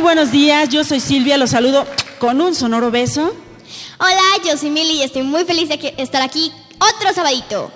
[0.00, 1.86] Muy buenos días, yo soy Silvia, los saludo
[2.18, 3.34] con un sonoro beso.
[3.98, 7.70] Hola, yo soy Mili y estoy muy feliz de estar aquí otro sabadito.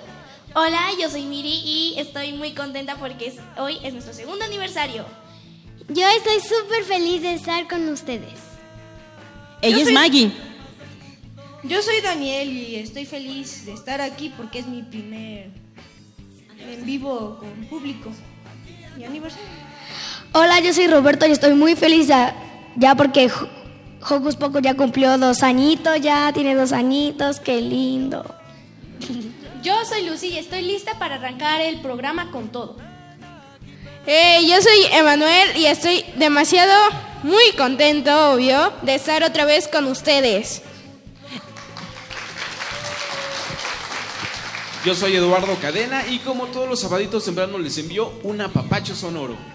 [0.55, 5.05] Hola, yo soy Miri y estoy muy contenta porque es- hoy es nuestro segundo aniversario.
[5.87, 8.39] Yo estoy súper feliz de estar con ustedes.
[9.61, 10.31] Ella es soy- Maggie.
[11.61, 15.51] Yo soy Daniel y estoy feliz de estar aquí porque es mi primer
[16.59, 18.09] en vivo con público.
[18.97, 19.45] Mi aniversario.
[20.37, 22.35] Hola, yo soy Roberto y estoy muy feliz ya,
[22.75, 23.47] ya porque Ho-
[24.15, 28.25] Hocus Pocus ya cumplió dos añitos, ya tiene dos añitos, qué lindo.
[29.63, 32.75] Yo soy Lucy y estoy lista para arrancar el programa con todo.
[34.05, 36.73] Eh, yo soy Emanuel y estoy demasiado
[37.23, 40.61] muy contento, obvio, de estar otra vez con ustedes.
[44.85, 49.54] Yo soy Eduardo Cadena y como todos los sabaditos temprano les envío un apapacho sonoro.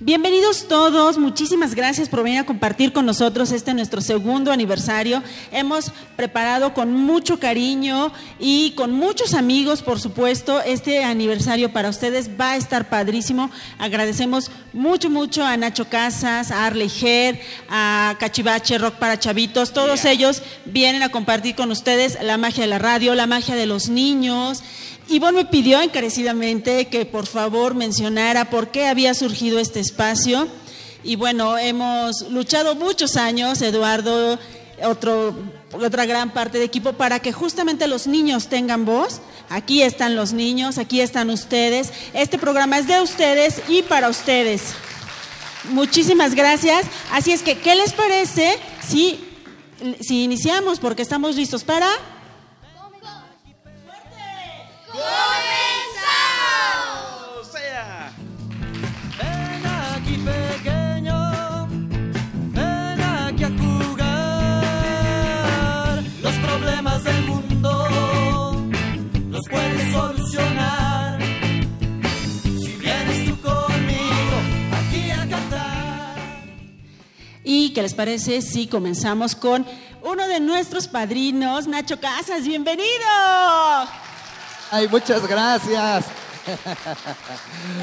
[0.00, 5.24] Bienvenidos todos, muchísimas gracias por venir a compartir con nosotros este nuestro segundo aniversario.
[5.50, 12.30] Hemos preparado con mucho cariño y con muchos amigos, por supuesto, este aniversario para ustedes
[12.40, 13.50] va a estar padrísimo.
[13.80, 20.04] Agradecemos mucho, mucho a Nacho Casas, a Arley Ger, a Cachivache, Rock para Chavitos, todos
[20.04, 23.88] ellos vienen a compartir con ustedes la magia de la radio, la magia de los
[23.88, 24.62] niños.
[25.10, 30.48] Ivonne me pidió encarecidamente que por favor mencionara por qué había surgido este espacio.
[31.02, 34.38] Y bueno, hemos luchado muchos años, Eduardo,
[34.82, 35.34] otro,
[35.72, 39.22] otra gran parte de equipo, para que justamente los niños tengan voz.
[39.48, 41.90] Aquí están los niños, aquí están ustedes.
[42.12, 44.74] Este programa es de ustedes y para ustedes.
[45.70, 46.84] Muchísimas gracias.
[47.12, 49.24] Así es que, ¿qué les parece si,
[50.00, 50.80] si iniciamos?
[50.80, 51.88] Porque estamos listos para...
[57.40, 58.12] O sea,
[59.18, 61.68] Ven aquí pequeño,
[62.52, 64.78] ven aquí a jugar.
[66.22, 68.70] Los problemas del mundo
[69.30, 71.20] los puedes solucionar.
[72.42, 74.36] Si vienes tú conmigo
[74.72, 76.16] aquí a cantar.
[77.44, 79.64] ¿Y qué les parece si comenzamos con
[80.02, 82.44] uno de nuestros padrinos, Nacho Casas?
[82.44, 82.88] ¡Bienvenido!
[84.70, 86.04] Ay, muchas gracias.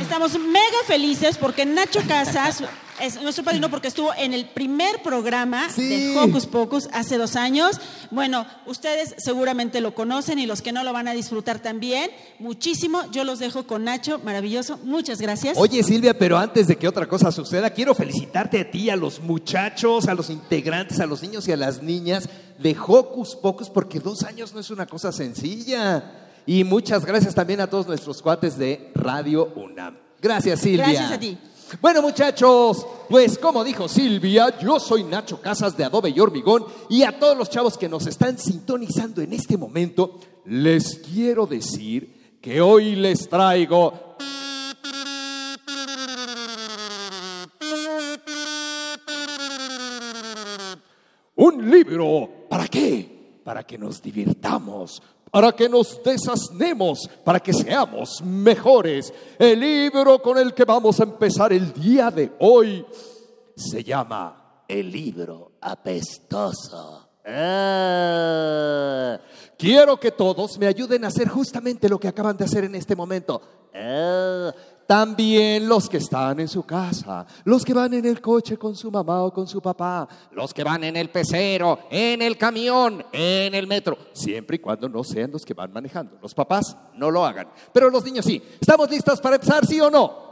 [0.02, 2.64] Estamos mega felices porque Nacho Casas
[3.00, 5.88] es nuestro padrino porque estuvo en el primer programa Sí.
[5.88, 7.80] de Hocus Pocus hace dos años.
[8.10, 12.10] Bueno, ustedes seguramente lo conocen y los que no lo van a disfrutar también.
[12.40, 13.02] Muchísimo.
[13.12, 14.20] Yo los dejo con Nacho.
[14.24, 14.80] Maravilloso.
[14.84, 15.58] Muchas gracias.
[15.60, 19.20] Oye, Silvia, pero antes de que otra cosa suceda, quiero felicitarte a ti, a los
[19.20, 24.00] muchachos, a los integrantes, a los niños y a las niñas de Hocus Pocus, porque
[24.00, 26.22] dos años no es una cosa sencilla.
[26.46, 29.98] Y muchas gracias también a todos nuestros cuates de Radio UNAM.
[30.22, 30.88] Gracias, Silvia.
[30.88, 31.38] Gracias a ti.
[31.82, 37.02] Bueno, muchachos, pues como dijo Silvia, yo soy Nacho Casas de Adobe y Hormigón y
[37.02, 42.62] a todos los chavos que nos están sintonizando en este momento, les quiero decir que
[42.62, 44.16] hoy les traigo
[51.36, 52.46] un libro.
[52.48, 53.40] ¿Para qué?
[53.44, 55.02] Para que nos divirtamos,
[55.36, 59.14] para que nos desasnemos, para que seamos mejores.
[59.38, 62.86] El libro con el que vamos a empezar el día de hoy
[63.54, 67.10] se llama El libro apestoso.
[67.26, 69.20] Ah.
[69.58, 72.96] Quiero que todos me ayuden a hacer justamente lo que acaban de hacer en este
[72.96, 73.42] momento.
[73.74, 74.54] Ah.
[74.88, 78.92] También los que están en su casa, los que van en el coche con su
[78.92, 83.56] mamá o con su papá, los que van en el pecero, en el camión, en
[83.56, 86.20] el metro, siempre y cuando no sean los que van manejando.
[86.22, 88.42] Los papás no lo hagan, pero los niños sí.
[88.60, 90.26] ¿Estamos listos para empezar, sí o no?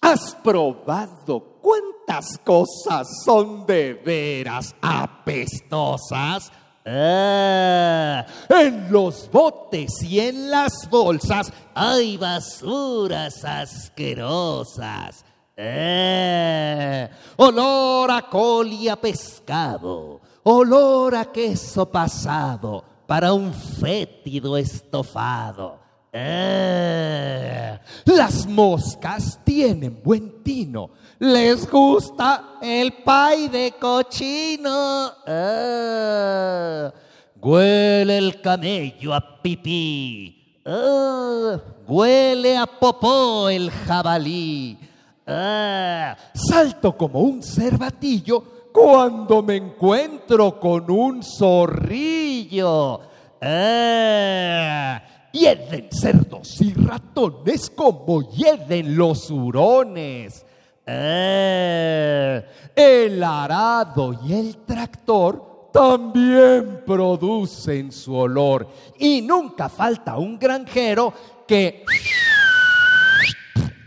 [0.00, 6.50] ¿Has probado cuántas cosas son de veras apestosas?
[6.86, 15.24] Ah, en los botes y en las bolsas hay basuras asquerosas.
[15.56, 25.78] Ah, olor a col y a pescado, olor a queso pasado para un fétido estofado.
[26.12, 30.90] Ah, las moscas tienen buen tino.
[31.20, 35.12] Les gusta el pay de cochino.
[35.26, 36.92] Ah,
[37.40, 40.60] huele el camello a pipí.
[40.66, 44.78] Ah, huele a popó el jabalí.
[45.26, 53.00] Ah, salto como un cervatillo cuando me encuentro con un zorrillo.
[53.40, 55.02] Ah,
[55.34, 60.46] Hieden cerdos y ratones como hieden los hurones.
[60.86, 62.42] Ah,
[62.76, 68.68] el arado y el tractor también producen su olor.
[68.98, 71.12] Y nunca falta un granjero
[71.46, 71.84] que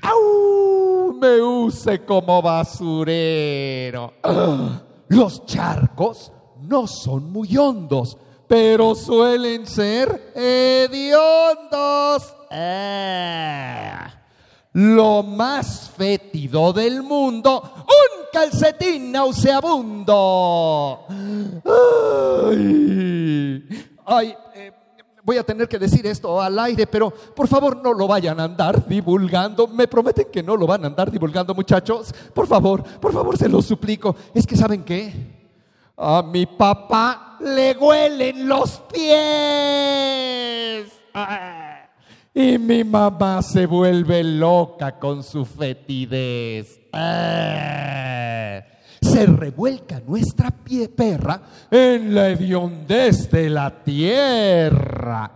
[0.01, 1.13] ¡Au!
[1.13, 4.13] me use como basurero.
[4.23, 8.17] Ah, Los charcos no son muy hondos,
[8.47, 12.35] pero suelen ser hediondos.
[12.49, 14.13] Ah.
[14.79, 21.03] Lo más fétido del mundo, un calcetín nauseabundo.
[22.45, 23.67] Ay,
[24.05, 24.71] ay, eh,
[25.23, 28.43] voy a tener que decir esto al aire, pero por favor no lo vayan a
[28.43, 29.65] andar divulgando.
[29.65, 32.13] Me prometen que no lo van a andar divulgando, muchachos.
[32.31, 34.15] Por favor, por favor, se lo suplico.
[34.31, 35.11] Es que, ¿saben qué?
[35.97, 39.07] A mi papá le huelen los pies.
[41.15, 41.66] Ah.
[42.39, 46.79] Y mi mamá se vuelve loca con su fetidez.
[46.93, 48.61] Ah.
[49.01, 51.41] Se revuelca nuestra pie perra
[51.71, 55.33] en la hediondez de la tierra.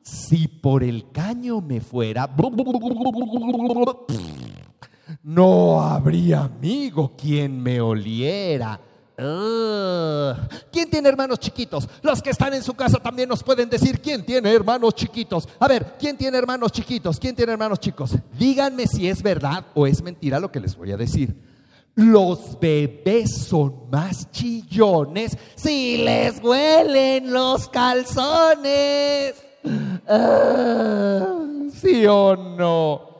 [0.00, 2.34] Si por el caño me fuera,
[5.22, 8.80] no habría amigo quien me oliera.
[10.72, 11.88] ¿Quién tiene hermanos chiquitos?
[12.02, 15.48] Los que están en su casa también nos pueden decir quién tiene hermanos chiquitos.
[15.58, 17.18] A ver, ¿quién tiene hermanos chiquitos?
[17.18, 18.16] ¿Quién tiene hermanos chicos?
[18.38, 21.34] Díganme si es verdad o es mentira lo que les voy a decir.
[21.94, 29.34] Los bebés son más chillones si les huelen los calzones.
[31.80, 33.12] ¿Sí o no?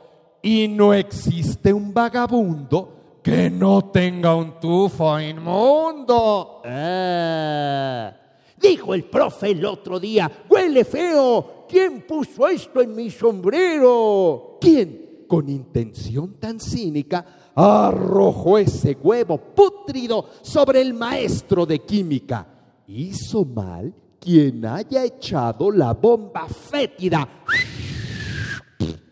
[0.43, 6.63] Y no existe un vagabundo que no tenga un tufo inmundo.
[6.65, 8.13] Ah.
[8.61, 11.67] Dijo el profe el otro día, huele feo.
[11.69, 14.59] ¿Quién puso esto en mi sombrero?
[14.61, 22.47] ¿Quién, con intención tan cínica, arrojó ese huevo pútrido sobre el maestro de química?
[22.89, 27.29] Hizo mal quien haya echado la bomba fétida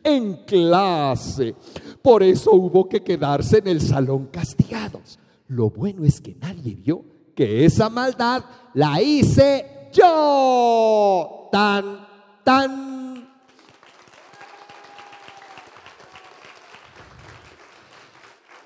[0.05, 1.55] en clase.
[2.03, 5.19] Por eso hubo que quedarse en el salón castigados.
[5.49, 7.05] Lo bueno es que nadie vio
[7.35, 8.45] que esa maldad
[8.75, 11.49] la hice yo.
[11.51, 12.07] Tan,
[12.45, 12.91] tan.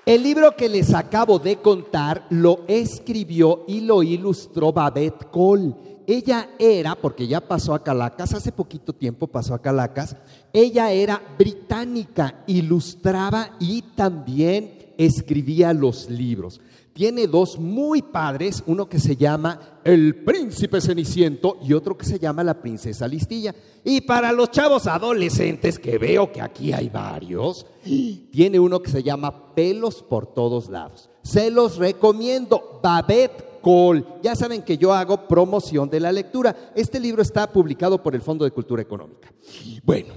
[0.05, 5.73] El libro que les acabo de contar lo escribió y lo ilustró Babette Cole.
[6.07, 10.15] Ella era, porque ya pasó a Calacas, hace poquito tiempo pasó a Calacas,
[10.53, 16.61] ella era británica, ilustraba y también escribía los libros.
[16.93, 22.19] Tiene dos muy padres, uno que se llama El Príncipe Ceniciento y otro que se
[22.19, 23.53] llama La Princesa Listilla.
[23.83, 27.65] Y para los chavos adolescentes, que veo que aquí hay varios,
[28.31, 31.09] tiene uno que se llama Pelos por todos lados.
[31.21, 33.54] Se los recomiendo, Babette
[34.21, 36.55] Ya saben que yo hago promoción de la lectura.
[36.75, 39.33] Este libro está publicado por el Fondo de Cultura Económica.
[39.83, 40.13] Bueno,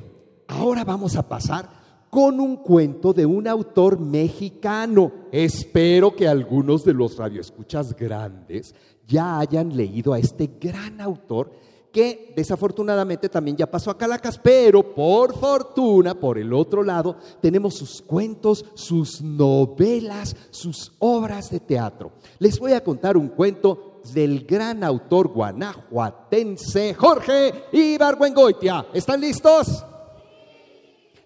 [0.49, 1.67] ahora vamos a pasar
[2.11, 5.13] con un cuento de un autor mexicano.
[5.33, 8.75] Espero que algunos de los radioescuchas grandes
[9.07, 11.51] ya hayan leído a este gran autor
[11.99, 17.75] que desafortunadamente también ya pasó a Calacas, pero por fortuna, por el otro lado, tenemos
[17.75, 22.13] sus cuentos, sus novelas, sus obras de teatro.
[22.39, 28.87] Les voy a contar un cuento del gran autor guanajuatense Jorge Ibargüengoitia.
[28.95, 29.85] ¿Están listos?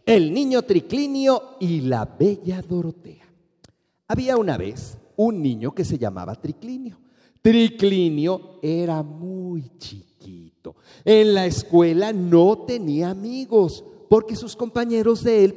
[0.07, 3.27] El niño Triclinio y la bella Dorotea.
[4.09, 6.99] Había una vez un niño que se llamaba Triclinio.
[7.43, 10.12] Triclinio era muy chiquito.
[11.05, 15.57] En la escuela no tenía amigos porque sus compañeros de él,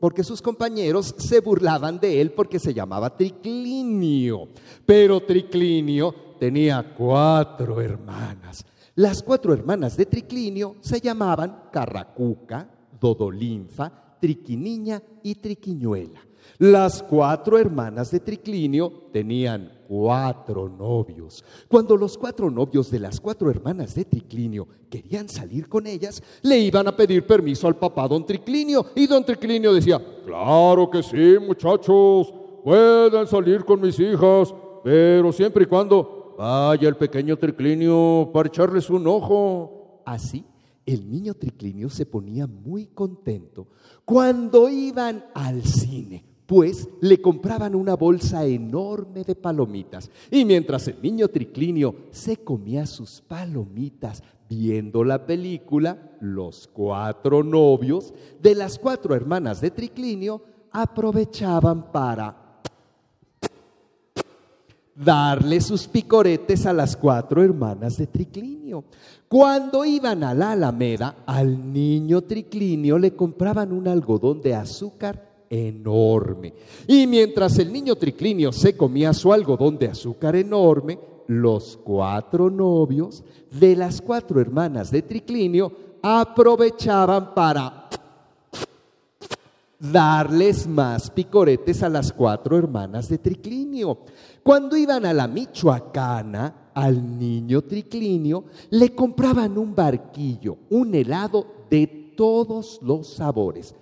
[0.00, 4.48] porque sus compañeros se burlaban de él porque se llamaba Triclinio.
[4.86, 8.64] Pero Triclinio tenía cuatro hermanas.
[8.94, 12.68] Las cuatro hermanas de Triclinio se llamaban Carracuca,
[13.00, 16.20] Dodolinfa, Triquiniña y Triquiñuela.
[16.58, 21.44] Las cuatro hermanas de Triclinio tenían cuatro novios.
[21.68, 26.58] Cuando los cuatro novios de las cuatro hermanas de Triclinio querían salir con ellas, le
[26.58, 28.86] iban a pedir permiso al papá don Triclinio.
[28.94, 32.32] Y don Triclinio decía, claro que sí, muchachos,
[32.64, 34.54] pueden salir con mis hijas,
[34.84, 40.02] pero siempre y cuando vaya el pequeño Triclinio para echarles un ojo.
[40.04, 40.44] Así
[40.86, 43.68] el niño Triclinio se ponía muy contento
[44.04, 50.10] cuando iban al cine, pues le compraban una bolsa enorme de palomitas.
[50.30, 58.12] Y mientras el niño Triclinio se comía sus palomitas viendo la película, los cuatro novios
[58.42, 62.60] de las cuatro hermanas de Triclinio aprovechaban para
[64.94, 68.84] darle sus picoretes a las cuatro hermanas de Triclinio.
[69.26, 76.54] Cuando iban a la Alameda, al niño Triclinio le compraban un algodón de azúcar enorme.
[76.86, 83.22] Y mientras el niño Triclinio se comía su algodón de azúcar enorme, los cuatro novios
[83.50, 87.90] de las cuatro hermanas de Triclinio aprovechaban para
[89.78, 93.98] darles más picoretes a las cuatro hermanas de Triclinio.
[94.42, 102.14] Cuando iban a la Michoacana, al niño Triclinio le compraban un barquillo, un helado de
[102.16, 103.74] todos los sabores.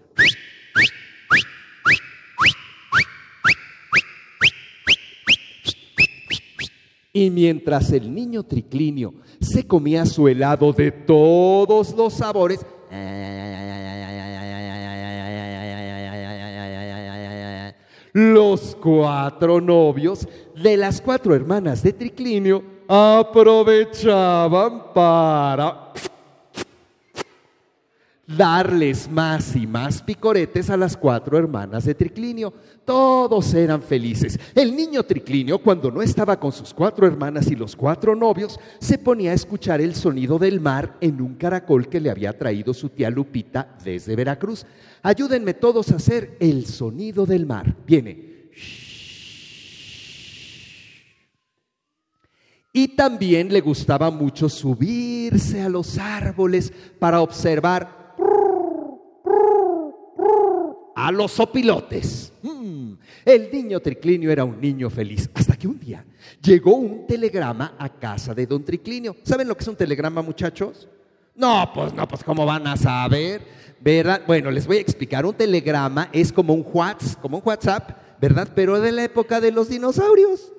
[7.12, 12.64] Y mientras el niño Triclinio se comía su helado de todos los sabores,
[18.12, 25.93] los cuatro novios de las cuatro hermanas de Triclinio aprovechaban para
[28.37, 32.53] darles más y más picoretes a las cuatro hermanas de Triclinio.
[32.85, 34.39] Todos eran felices.
[34.55, 38.99] El niño Triclinio, cuando no estaba con sus cuatro hermanas y los cuatro novios, se
[38.99, 42.89] ponía a escuchar el sonido del mar en un caracol que le había traído su
[42.89, 44.65] tía Lupita desde Veracruz.
[45.03, 47.77] Ayúdenme todos a hacer el sonido del mar.
[47.87, 48.31] Viene.
[52.73, 58.00] Y también le gustaba mucho subirse a los árboles para observar
[60.95, 62.33] a los opilotes.
[62.43, 62.93] Mm,
[63.25, 66.05] el niño Triclinio era un niño feliz, hasta que un día
[66.43, 69.17] llegó un telegrama a casa de don Triclinio.
[69.23, 70.89] ¿Saben lo que es un telegrama, muchachos?
[71.35, 73.43] No, pues no, pues cómo van a saber,
[73.81, 74.23] ¿verdad?
[74.27, 75.25] Bueno, les voy a explicar.
[75.25, 78.49] Un telegrama es como un WhatsApp, como un WhatsApp, ¿verdad?
[78.55, 80.53] Pero de la época de los dinosaurios.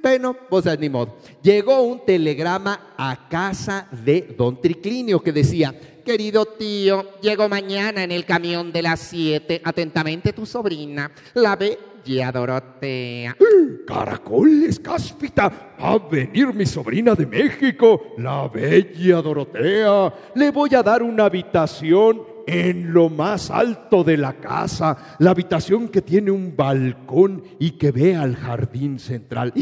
[0.00, 1.16] Bueno, pues ni modo.
[1.42, 5.74] Llegó un telegrama a casa de don Triclinio que decía,
[6.06, 9.60] querido tío, llego mañana en el camión de las siete.
[9.64, 13.36] Atentamente tu sobrina, la bella Dorotea.
[13.84, 20.14] Caracoles, cáspita, va a venir mi sobrina de México, la bella Dorotea.
[20.36, 25.88] Le voy a dar una habitación en lo más alto de la casa, la habitación
[25.88, 29.52] que tiene un balcón y que ve al jardín central.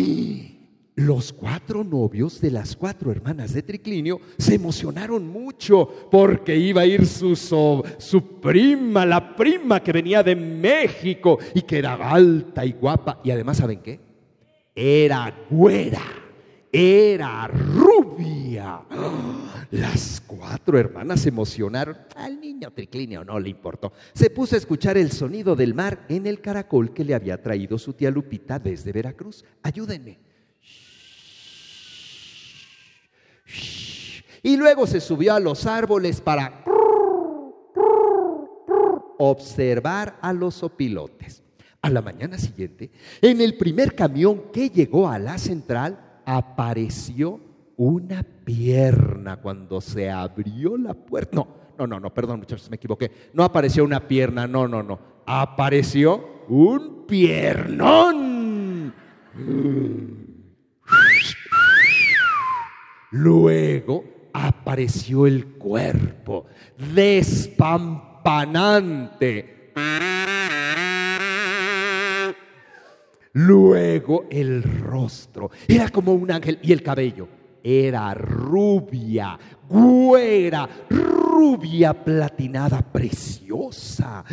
[0.97, 6.87] Los cuatro novios de las cuatro hermanas de Triclinio se emocionaron mucho porque iba a
[6.87, 12.75] ir su, su prima, la prima que venía de México y que era alta y
[12.75, 13.21] guapa.
[13.25, 13.99] Y además, ¿saben qué?
[14.73, 16.03] Era güera,
[16.71, 18.83] era rubia.
[19.73, 21.97] Las cuatro hermanas se emocionaron.
[22.15, 23.93] Al niño Triclinio no le importó.
[24.13, 27.79] Se puso a escuchar el sonido del mar en el caracol que le había traído
[27.79, 29.45] su tía Lupita desde Veracruz.
[29.61, 30.34] Ayúdenme.
[34.43, 36.65] Y luego se subió a los árboles para
[39.19, 41.43] observar a los opilotes.
[41.81, 47.39] A la mañana siguiente, en el primer camión que llegó a la central, apareció
[47.77, 51.37] una pierna cuando se abrió la puerta.
[51.37, 51.47] No,
[51.79, 53.11] no, no, no, perdón muchachos, me equivoqué.
[53.35, 54.99] No apareció una pierna, no, no, no.
[55.27, 58.95] Apareció un piernón.
[63.17, 64.03] Luego
[64.33, 66.47] apareció el cuerpo
[66.93, 69.73] despampanante.
[73.35, 77.29] Luego el rostro era como un ángel y el cabello
[77.63, 84.25] era rubia, güera, rubia platinada, preciosa.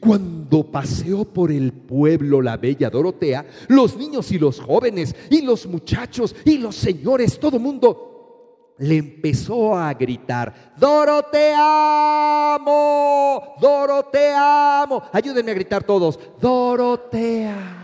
[0.00, 5.66] Cuando paseó por el pueblo la bella Dorotea, los niños y los jóvenes y los
[5.66, 8.08] muchachos y los señores, todo mundo
[8.78, 14.84] le empezó a gritar, Dorotea amo, Dorotea.
[15.12, 17.78] Ayúdenme a gritar todos, Dorotea.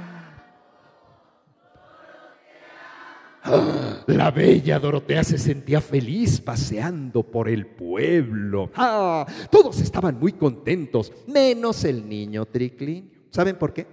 [4.06, 8.70] La bella Dorotea se sentía feliz paseando por el pueblo.
[8.74, 13.10] Ah, todos estaban muy contentos, menos el niño Triclinio.
[13.30, 13.86] ¿Saben por qué?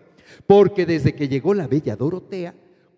[0.45, 2.53] Porque desde que llegó la bella Dorotea,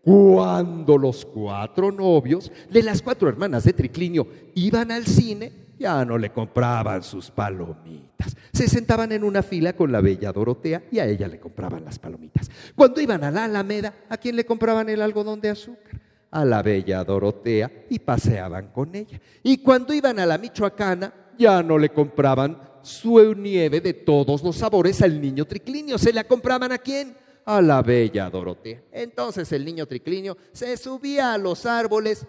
[0.07, 6.17] cuando los cuatro novios de las cuatro hermanas de Triclinio iban al cine, ya no
[6.17, 8.37] le compraban sus palomitas.
[8.53, 11.99] Se sentaban en una fila con la bella Dorotea y a ella le compraban las
[11.99, 12.49] palomitas.
[12.73, 15.99] Cuando iban a la Alameda, ¿a quién le compraban el algodón de azúcar?
[16.31, 19.19] a la bella Dorotea y paseaban con ella.
[19.43, 24.55] Y cuando iban a la Michoacana, ya no le compraban su nieve de todos los
[24.55, 25.97] sabores al niño triclinio.
[25.97, 27.13] ¿Se la compraban a quién?
[27.47, 28.83] A la bella Dorotea.
[28.91, 32.27] Entonces el niño triclinio se subía a los árboles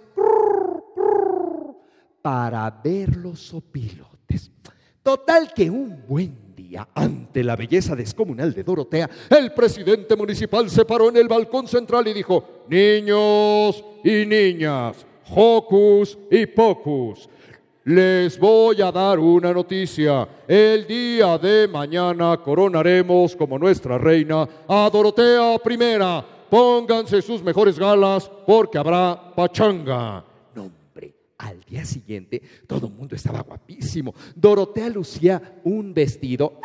[2.23, 4.53] para ver los opilotes.
[5.03, 10.85] Total que un buen día, ante la belleza descomunal de Dorotea, el presidente municipal se
[10.85, 17.29] paró en el balcón central y dijo, niños y niñas, hocus y pocus,
[17.89, 20.29] les voy a dar una noticia.
[20.47, 26.25] El día de mañana coronaremos como nuestra reina a Dorotea I.
[26.51, 30.23] Pónganse sus mejores galas porque habrá pachanga.
[31.39, 34.13] Al día siguiente, todo el mundo estaba guapísimo.
[34.35, 36.61] Dorotea lucía un vestido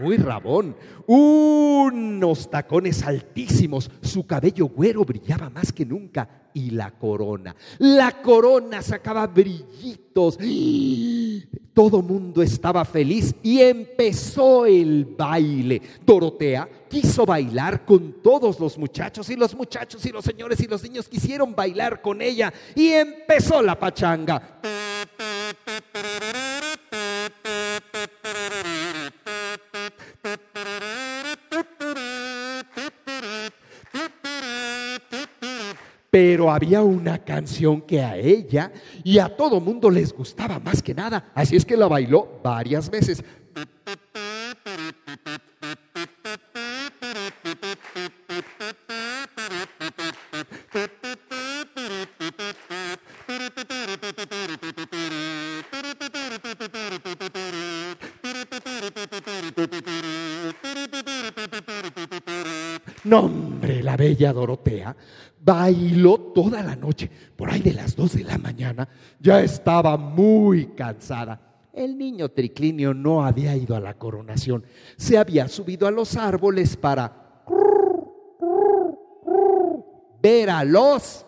[0.00, 0.74] muy rabón,
[1.06, 7.54] unos tacones altísimos, su cabello güero brillaba más que nunca y la corona.
[7.78, 10.38] La corona sacaba brillitos.
[11.72, 15.80] Todo mundo estaba feliz y empezó el baile.
[16.04, 20.82] Dorotea quiso bailar con todos los muchachos y los muchachos y los señores y los
[20.82, 24.60] niños quisieron bailar con ella y empezó la pachanga.
[36.10, 38.72] Pero había una canción que a ella
[39.04, 41.30] y a todo mundo les gustaba más que nada.
[41.34, 43.22] Así es que la bailó varias veces.
[63.04, 64.94] Nombre, la bella Dorotea
[65.42, 67.10] bailó toda la noche.
[67.36, 71.40] Por ahí de las dos de la mañana ya estaba muy cansada.
[71.72, 74.64] El niño triclinio no había ido a la coronación.
[74.96, 77.44] Se había subido a los árboles para
[80.22, 81.24] ver a los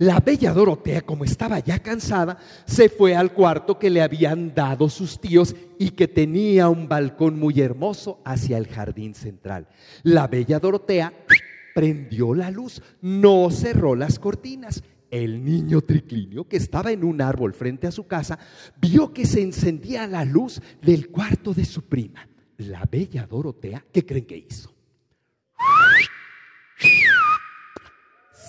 [0.00, 4.88] la bella Dorotea, como estaba ya cansada, se fue al cuarto que le habían dado
[4.88, 9.68] sus tíos y que tenía un balcón muy hermoso hacia el jardín central.
[10.02, 11.12] La bella Dorotea
[11.74, 14.82] prendió la luz, no cerró las cortinas.
[15.10, 18.38] El niño triclinio, que estaba en un árbol frente a su casa,
[18.80, 22.28] vio que se encendía la luz del cuarto de su prima.
[22.58, 24.72] La bella Dorotea, ¿qué creen que hizo?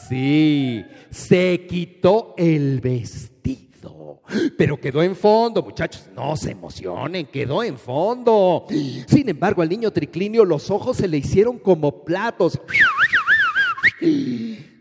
[0.07, 3.31] Sí, se quitó el vestido.
[4.57, 8.65] Pero quedó en fondo, muchachos, no se emocionen, quedó en fondo.
[9.07, 12.59] Sin embargo, al niño triclinio los ojos se le hicieron como platos.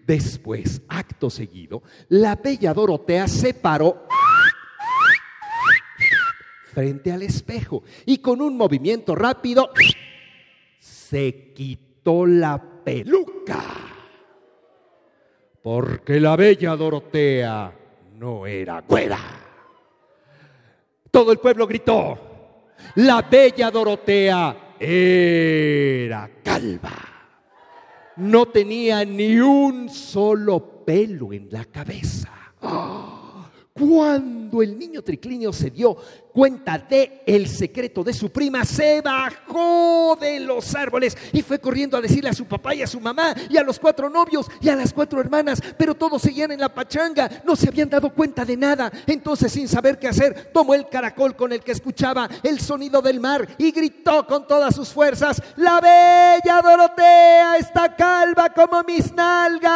[0.06, 4.06] Después, acto seguido, la bella Dorotea se paró
[6.72, 9.70] frente al espejo y con un movimiento rápido
[10.78, 13.62] se quitó la peluca
[15.62, 17.72] porque la bella Dorotea
[18.14, 19.18] no era güera.
[21.10, 22.18] Todo el pueblo gritó,
[22.96, 27.09] la bella Dorotea era calva.
[28.20, 32.28] No tenía ni un solo pelo en la cabeza.
[33.80, 35.96] Cuando el niño triclinio se dio
[36.34, 41.96] cuenta de el secreto de su prima, se bajó de los árboles y fue corriendo
[41.96, 44.68] a decirle a su papá y a su mamá y a los cuatro novios y
[44.68, 48.44] a las cuatro hermanas, pero todos seguían en la pachanga, no se habían dado cuenta
[48.44, 48.92] de nada.
[49.06, 53.18] Entonces, sin saber qué hacer, tomó el caracol con el que escuchaba el sonido del
[53.18, 59.70] mar y gritó con todas sus fuerzas, la bella Dorotea está calva como mis nalgas.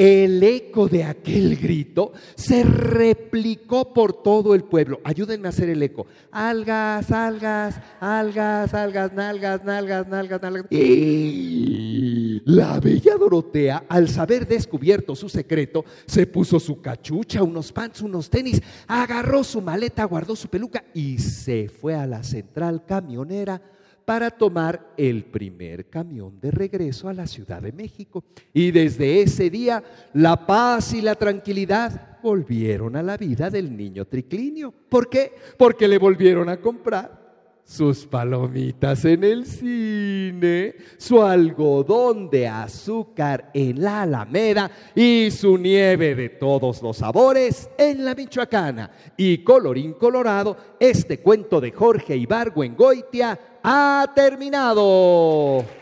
[0.00, 4.98] El eco de aquel grito se replicó por todo el pueblo.
[5.04, 6.06] Ayúdenme a hacer el eco.
[6.32, 10.66] Algas, algas, algas, algas, nalgas, nalgas, nalgas, nalgas.
[10.72, 18.00] Y la bella Dorotea, al saber descubierto su secreto, se puso su cachucha, unos pants,
[18.00, 23.60] unos tenis, agarró su maleta, guardó su peluca y se fue a la central camionera
[24.10, 28.24] para tomar el primer camión de regreso a la Ciudad de México.
[28.52, 34.06] Y desde ese día la paz y la tranquilidad volvieron a la vida del niño
[34.06, 34.74] triclinio.
[34.88, 35.32] ¿Por qué?
[35.56, 37.19] Porque le volvieron a comprar
[37.64, 46.14] sus palomitas en el cine, su algodón de azúcar en la Alameda y su nieve
[46.14, 48.90] de todos los sabores en la Michoacana.
[49.16, 55.79] Y colorín colorado, este cuento de Jorge Ibargüengoitia ha terminado.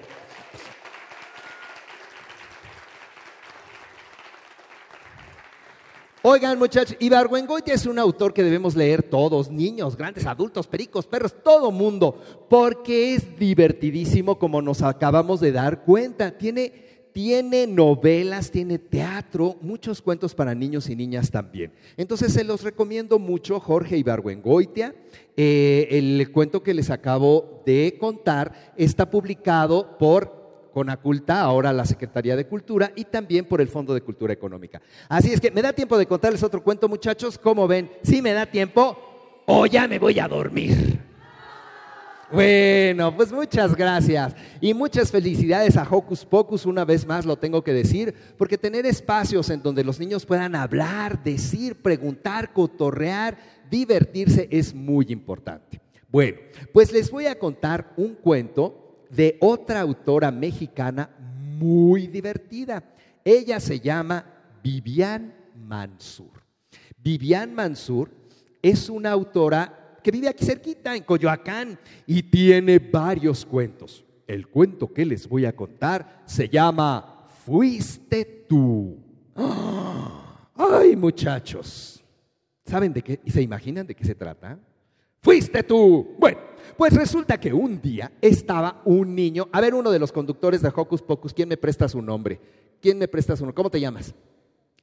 [6.22, 11.33] Oigan, muchachos, Ibargüengoitia es un autor que debemos leer todos, niños, grandes, adultos, pericos, perros,
[11.44, 16.37] todo mundo, porque es divertidísimo como nos acabamos de dar cuenta.
[16.37, 16.72] Tiene,
[17.12, 21.72] tiene novelas, tiene teatro, muchos cuentos para niños y niñas también.
[21.96, 24.96] Entonces se los recomiendo mucho, Jorge Ibargüengoitia.
[25.37, 30.38] Eh, el cuento que les acabo de contar está publicado por
[30.72, 34.81] Conaculta, ahora la Secretaría de Cultura, y también por el Fondo de Cultura Económica.
[35.09, 37.38] Así es que, ¿me da tiempo de contarles otro cuento, muchachos?
[37.38, 37.90] ¿Cómo ven?
[38.02, 39.42] ¿Sí me da tiempo?
[39.46, 41.00] ¿O ya me voy a dormir?
[42.31, 47.64] Bueno, pues muchas gracias y muchas felicidades a Hocus Pocus, una vez más lo tengo
[47.64, 53.38] que decir, porque tener espacios en donde los niños puedan hablar, decir, preguntar, cotorrear,
[53.70, 55.81] divertirse es muy importante.
[56.11, 56.37] Bueno,
[56.74, 61.11] pues les voy a contar un cuento de otra autora mexicana
[61.59, 62.83] muy divertida.
[63.25, 64.25] Ella se llama
[64.62, 65.35] Vivian
[65.66, 66.42] Mansur.
[66.97, 68.11] Vivian Mansur
[68.62, 74.05] es una autora que vive aquí cerquita, en Coyoacán, y tiene varios cuentos.
[74.27, 78.99] El cuento que les voy a contar se llama Fuiste tú.
[80.55, 82.05] Ay, muchachos,
[82.64, 83.21] ¿saben de qué?
[83.27, 84.59] ¿Se imaginan de qué se trata?
[85.21, 86.16] Fuiste tú.
[86.18, 86.38] Bueno,
[86.76, 90.72] pues resulta que un día estaba un niño, a ver, uno de los conductores de
[90.74, 92.40] Hocus Pocus, ¿quién me presta su nombre?
[92.81, 93.54] ¿Quién me presta su nombre?
[93.54, 94.14] ¿Cómo te llamas?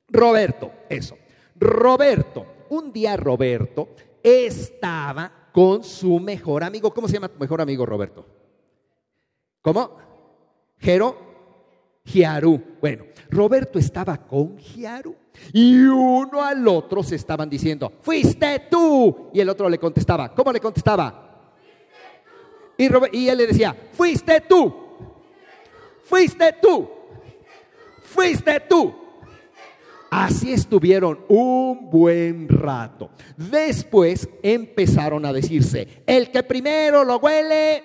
[0.09, 1.17] Roberto, eso.
[1.55, 3.89] Roberto, un día Roberto
[4.21, 6.93] estaba con su mejor amigo.
[6.93, 8.25] ¿Cómo se llama tu mejor amigo, Roberto?
[9.61, 9.97] ¿Cómo?
[10.77, 11.17] Jero,
[12.03, 12.61] Giaru.
[12.81, 15.15] Bueno, Roberto estaba con Giaru
[15.53, 19.29] y uno al otro se estaban diciendo, fuiste tú.
[19.33, 21.24] Y el otro le contestaba, ¿cómo le contestaba?
[22.77, 24.73] Y, y él le decía, fuiste tú,
[26.03, 26.89] fuiste tú,
[28.03, 29.05] fuiste tú.
[30.09, 33.09] Así estuvieron un buen rato.
[33.35, 37.83] Después empezaron a decirse, el que primero lo huele...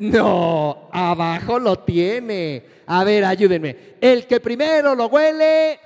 [0.00, 2.64] No, abajo lo tiene.
[2.86, 3.96] A ver, ayúdenme.
[4.00, 5.78] El que primero lo huele...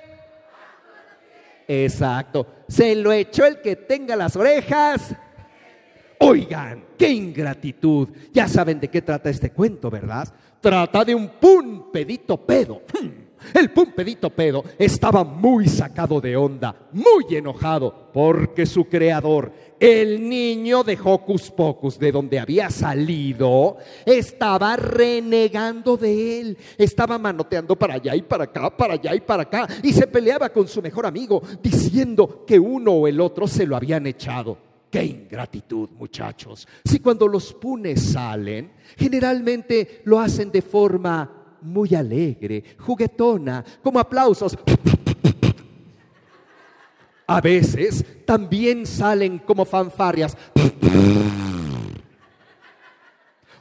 [1.67, 2.47] Exacto.
[2.69, 5.13] Se lo echó el que tenga las orejas
[6.19, 8.09] Oigan, qué ingratitud.
[8.33, 10.33] Ya saben de qué trata este cuento, ¿verdad?
[10.59, 12.81] Trata de un pun pedito pedo.
[12.93, 13.27] Hmm.
[13.53, 20.27] El pun pedito pedo estaba muy sacado de onda, muy enojado, porque su creador, el
[20.27, 26.57] niño de Hocus Pocus, de donde había salido, estaba renegando de él.
[26.77, 30.49] Estaba manoteando para allá y para acá, para allá y para acá, y se peleaba
[30.49, 34.66] con su mejor amigo, diciendo que uno o el otro se lo habían echado.
[34.89, 36.67] Qué ingratitud, muchachos.
[36.85, 44.57] Si cuando los punes salen, generalmente lo hacen de forma muy alegre, juguetona, como aplausos.
[47.27, 50.37] A veces también salen como fanfarrias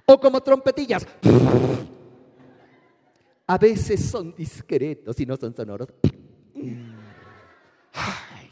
[0.07, 1.05] o como trompetillas.
[3.49, 5.89] A veces son discretos y no son sonoros.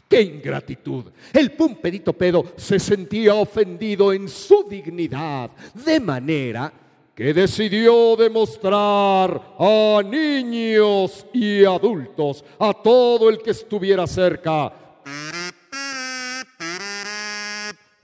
[0.07, 1.05] ¡Qué ingratitud!
[1.33, 6.71] El pumpedito pedo se sentía ofendido en su dignidad, de manera
[7.15, 14.73] que decidió demostrar a niños y adultos, a todo el que estuviera cerca,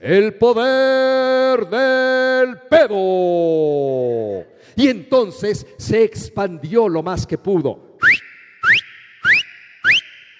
[0.00, 4.44] el poder del pedo.
[4.74, 7.91] Y entonces se expandió lo más que pudo.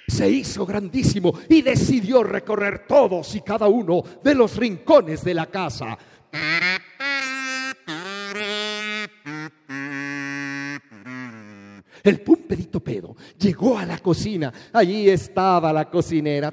[0.08, 5.46] Se hizo grandísimo y decidió recorrer todos y cada uno de los rincones de la
[5.46, 5.96] casa.
[12.02, 14.52] El pumpedito pedo llegó a la cocina.
[14.72, 16.52] Allí estaba la cocinera.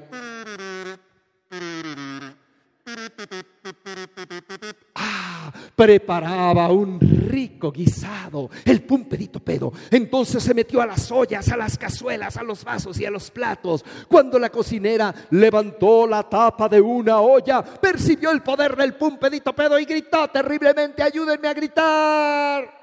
[5.80, 9.72] Preparaba un rico guisado, el pumpedito pedo.
[9.90, 13.30] Entonces se metió a las ollas, a las cazuelas, a los vasos y a los
[13.30, 13.82] platos.
[14.06, 19.78] Cuando la cocinera levantó la tapa de una olla, percibió el poder del pumpedito pedo
[19.78, 22.80] y gritó terriblemente, ayúdenme a gritar.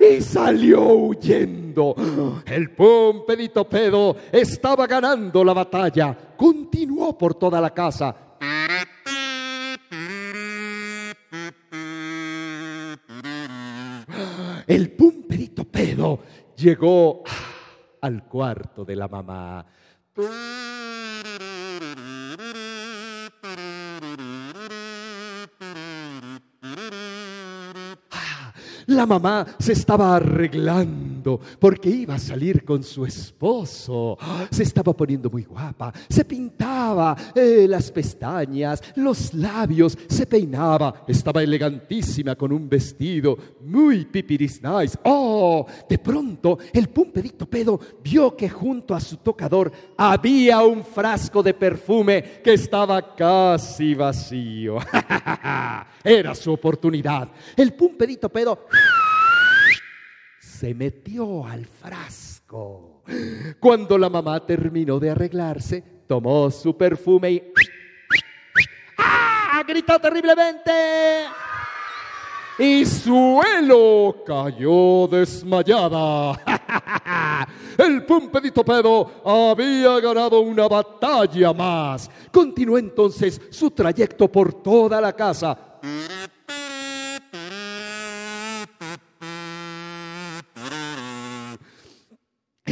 [0.00, 1.94] Y salió huyendo.
[2.46, 6.16] El pumpedito pedo estaba ganando la batalla.
[6.38, 8.31] Continuó por toda la casa.
[14.72, 16.20] El pumpedito pedo
[16.56, 17.22] llegó
[18.00, 19.66] al cuarto de la mamá.
[28.86, 31.11] La mamá se estaba arreglando
[31.58, 34.18] porque iba a salir con su esposo.
[34.50, 35.92] Se estaba poniendo muy guapa.
[36.08, 41.04] Se pintaba eh, las pestañas, los labios, se peinaba.
[41.06, 44.98] Estaba elegantísima con un vestido muy pipiris nice.
[45.04, 51.42] Oh, de pronto el pumpedito pedo vio que junto a su tocador había un frasco
[51.42, 54.78] de perfume que estaba casi vacío.
[56.04, 57.28] Era su oportunidad.
[57.56, 58.66] El pumpedito pedo
[60.62, 63.02] se metió al frasco.
[63.58, 67.42] Cuando la mamá terminó de arreglarse, tomó su perfume y
[68.96, 69.64] ¡Ah!
[69.66, 70.70] gritó terriblemente.
[72.60, 76.40] Y Suelo cayó desmayada.
[77.76, 82.08] El pumpedito pedo había ganado una batalla más.
[82.30, 85.80] Continuó entonces su trayecto por toda la casa.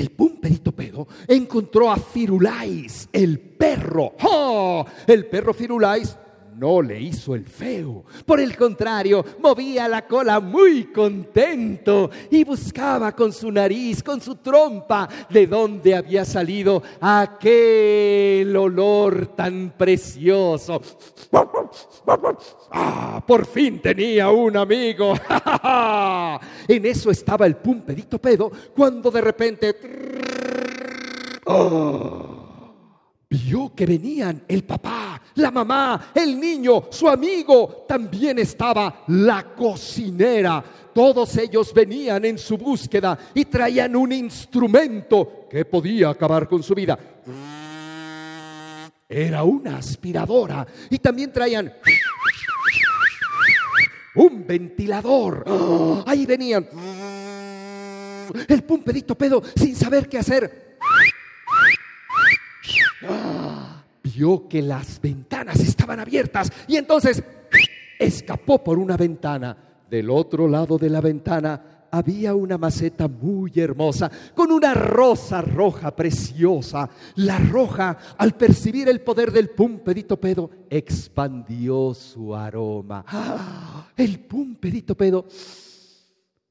[0.01, 4.15] El pumpedito pedo encontró a Firulais, el perro.
[4.23, 4.87] ¡Oh!
[5.07, 6.17] El perro Firulais
[6.61, 8.05] no le hizo el feo.
[8.27, 14.37] Por el contrario, movía la cola muy contento y buscaba con su nariz, con su
[14.37, 20.83] trompa, de dónde había salido aquel olor tan precioso.
[22.71, 25.15] Ah, por fin tenía un amigo.
[26.69, 29.77] en eso estaba el pumpedito pedo cuando de repente...
[31.47, 32.40] ¡Oh!
[33.33, 37.85] Vio que venían el papá, la mamá, el niño, su amigo.
[37.87, 40.65] También estaba la cocinera.
[40.93, 46.75] Todos ellos venían en su búsqueda y traían un instrumento que podía acabar con su
[46.75, 46.99] vida.
[49.09, 51.73] Era una aspiradora y también traían
[54.17, 55.45] un ventilador.
[56.05, 56.69] Ahí venían.
[58.49, 60.70] El pumpedito pedo sin saber qué hacer
[64.03, 67.23] vio que las ventanas estaban abiertas y entonces
[67.99, 69.57] escapó por una ventana.
[69.89, 75.95] Del otro lado de la ventana había una maceta muy hermosa con una rosa roja
[75.95, 76.89] preciosa.
[77.17, 83.05] La roja, al percibir el poder del pumpedito pedo, expandió su aroma.
[83.09, 83.89] ¡Ah!
[83.97, 85.27] El pumpedito pedo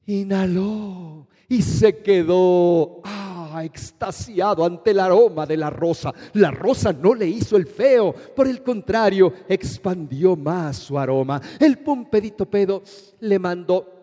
[0.06, 3.02] inhaló y se quedó
[3.64, 6.12] extasiado ante el aroma de la rosa.
[6.34, 11.40] La rosa no le hizo el feo, por el contrario, expandió más su aroma.
[11.58, 12.82] El pumpedito pedo
[13.20, 14.02] le mandó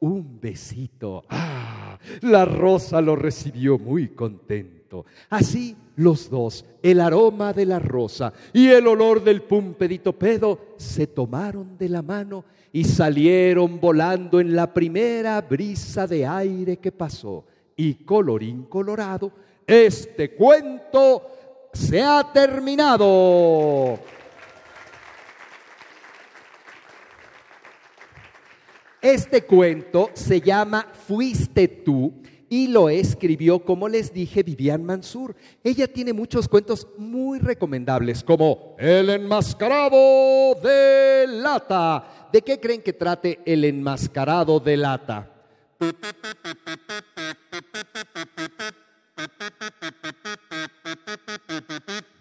[0.00, 1.24] un besito.
[1.28, 5.04] Ah, la rosa lo recibió muy contento.
[5.28, 11.06] Así los dos, el aroma de la rosa y el olor del pumpedito pedo, se
[11.06, 17.44] tomaron de la mano y salieron volando en la primera brisa de aire que pasó.
[17.76, 19.32] Y colorín colorado,
[19.66, 21.26] este cuento
[21.72, 23.98] se ha terminado.
[29.00, 32.12] Este cuento se llama Fuiste tú
[32.50, 35.36] y lo escribió, como les dije, Vivian Mansur.
[35.62, 42.28] Ella tiene muchos cuentos muy recomendables, como El enmascarado de lata.
[42.32, 45.39] ¿De qué creen que trate El enmascarado de lata?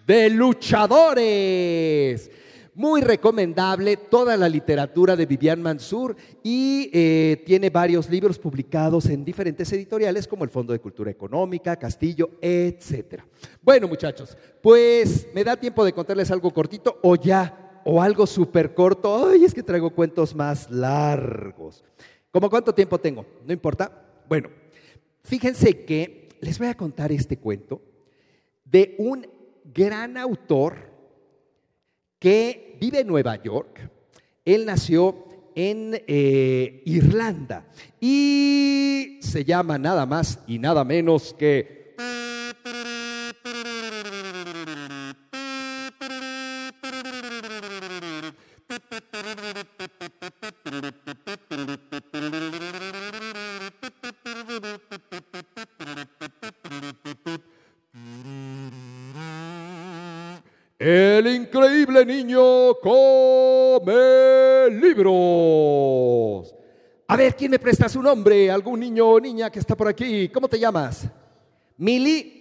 [0.07, 2.31] De luchadores.
[2.73, 9.25] Muy recomendable toda la literatura de Vivian Mansur y eh, tiene varios libros publicados en
[9.25, 13.23] diferentes editoriales como el Fondo de Cultura Económica, Castillo, etc.
[13.61, 18.73] Bueno muchachos, pues me da tiempo de contarles algo cortito o ya, o algo súper
[18.73, 19.27] corto.
[19.27, 21.83] Ay, es que traigo cuentos más largos.
[22.31, 23.25] ¿Cómo cuánto tiempo tengo?
[23.45, 23.91] No importa.
[24.27, 24.49] Bueno,
[25.23, 27.81] fíjense que les voy a contar este cuento
[28.65, 29.27] de un
[29.63, 30.75] gran autor
[32.19, 33.89] que vive en Nueva York.
[34.45, 37.67] Él nació en eh, Irlanda
[37.99, 41.78] y se llama nada más y nada menos que
[67.19, 68.49] ver, ¿quién me presta su nombre?
[68.49, 70.29] ¿Algún niño o niña que está por aquí?
[70.29, 71.05] ¿Cómo te llamas?
[71.77, 72.37] Mili.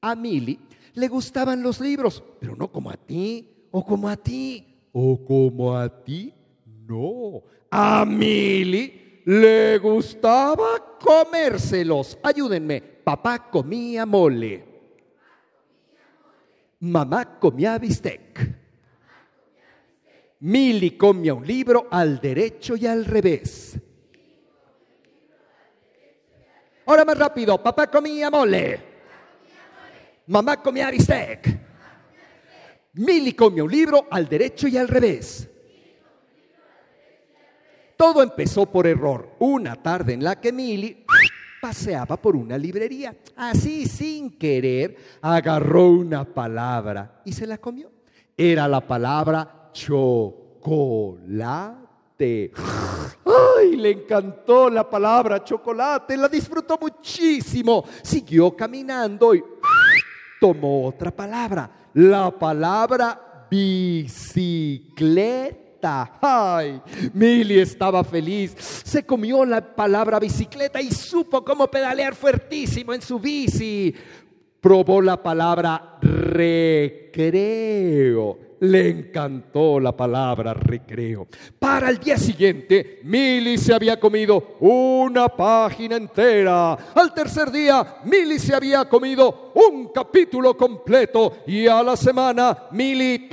[0.00, 0.58] A Mili
[0.94, 5.76] le gustaban los libros, pero no como a ti, o como a ti, o como
[5.76, 6.32] a ti.
[6.86, 7.42] No.
[7.70, 12.18] A Mili le gustaba comérselos.
[12.22, 12.80] Ayúdenme.
[12.80, 14.64] Papá comía mole.
[16.80, 18.53] Mamá comía bistec.
[20.44, 23.78] Mili comía un libro al derecho y al revés.
[26.84, 27.62] Ahora más rápido.
[27.62, 28.78] Papá comía mole.
[30.26, 31.48] Mamá comía bistec.
[32.92, 35.48] Mili comía un libro al derecho y al revés.
[37.96, 39.36] Todo empezó por error.
[39.38, 41.06] Una tarde en la que Mili
[41.62, 43.16] paseaba por una librería.
[43.34, 47.90] Así, sin querer, agarró una palabra y se la comió.
[48.36, 51.74] Era la palabra chocolate.
[53.26, 53.76] ¡Ay!
[53.76, 57.84] Le encantó la palabra chocolate, la disfrutó muchísimo.
[58.02, 59.44] Siguió caminando y
[60.40, 65.60] tomó otra palabra, la palabra bicicleta.
[66.22, 66.80] Ay,
[67.12, 68.54] Mili estaba feliz.
[68.84, 73.94] Se comió la palabra bicicleta y supo cómo pedalear fuertísimo en su bici.
[74.60, 77.24] Probó la palabra recreo.
[78.64, 81.28] Le encantó la palabra recreo.
[81.58, 86.72] Para el día siguiente, Mili se había comido una página entera.
[86.94, 91.42] Al tercer día, Mili se había comido un capítulo completo.
[91.46, 93.28] Y a la semana, Mili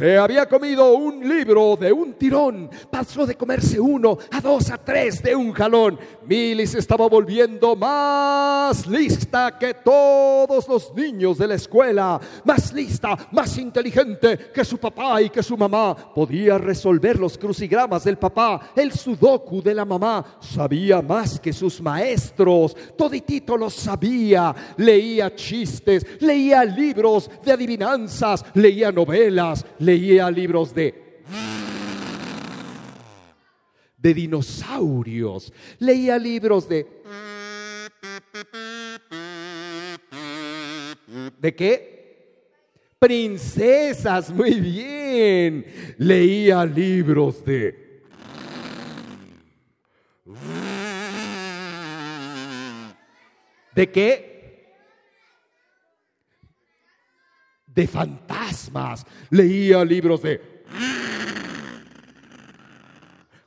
[0.00, 2.70] se había comido un libro de un tirón.
[2.90, 5.98] Pasó de comerse uno a dos a tres de un jalón.
[6.24, 12.18] Milly se estaba volviendo más lista que todos los niños de la escuela.
[12.44, 15.94] Más lista, más inteligente que su papá y que su mamá.
[16.14, 20.24] Podía resolver los crucigramas del papá, el sudoku de la mamá.
[20.40, 22.74] Sabía más que sus maestros.
[22.96, 24.54] Toditito lo sabía.
[24.78, 29.66] Leía chistes, leía libros de adivinanzas, leía novelas,
[30.30, 31.10] libros de
[33.96, 36.86] de dinosaurios, leía libros de
[41.40, 42.00] ¿De qué?
[42.98, 45.66] Princesas, muy bien.
[45.98, 48.02] Leía libros de
[53.74, 54.29] ¿De qué?
[57.74, 59.06] De fantasmas.
[59.30, 60.60] Leía libros de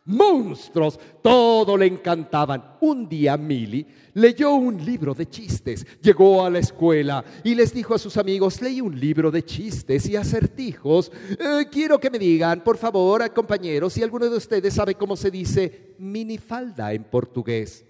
[0.06, 2.78] monstruos, todo le encantaban.
[2.82, 7.96] Un día Milly leyó un libro de chistes, llegó a la escuela y les dijo
[7.96, 11.12] a sus amigos, leí un libro de chistes y acertijos.
[11.30, 15.32] Eh, quiero que me digan, por favor, compañeros, si alguno de ustedes sabe cómo se
[15.32, 17.86] dice minifalda en portugués.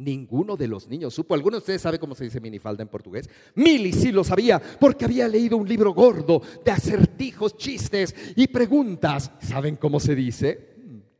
[0.00, 1.34] Ninguno de los niños supo.
[1.34, 3.28] ¿Alguno de ustedes sabe cómo se dice minifalda en portugués?
[3.54, 9.30] Mili sí lo sabía porque había leído un libro gordo de acertijos, chistes y preguntas.
[9.42, 10.70] ¿Saben cómo se dice?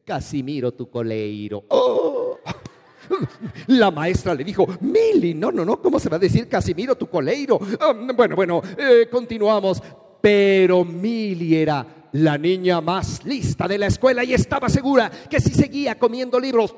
[0.02, 1.62] Casimiro tu coleiro.
[1.68, 2.38] ¡Oh!
[3.66, 7.06] La maestra le dijo, Mili, no, no, no, ¿cómo se va a decir Casimiro tu
[7.06, 7.60] coleiro?
[7.80, 9.82] Ah, bueno, bueno, eh, continuamos.
[10.22, 15.54] Pero Milly era la niña más lista de la escuela y estaba segura que si
[15.54, 16.74] seguía comiendo libros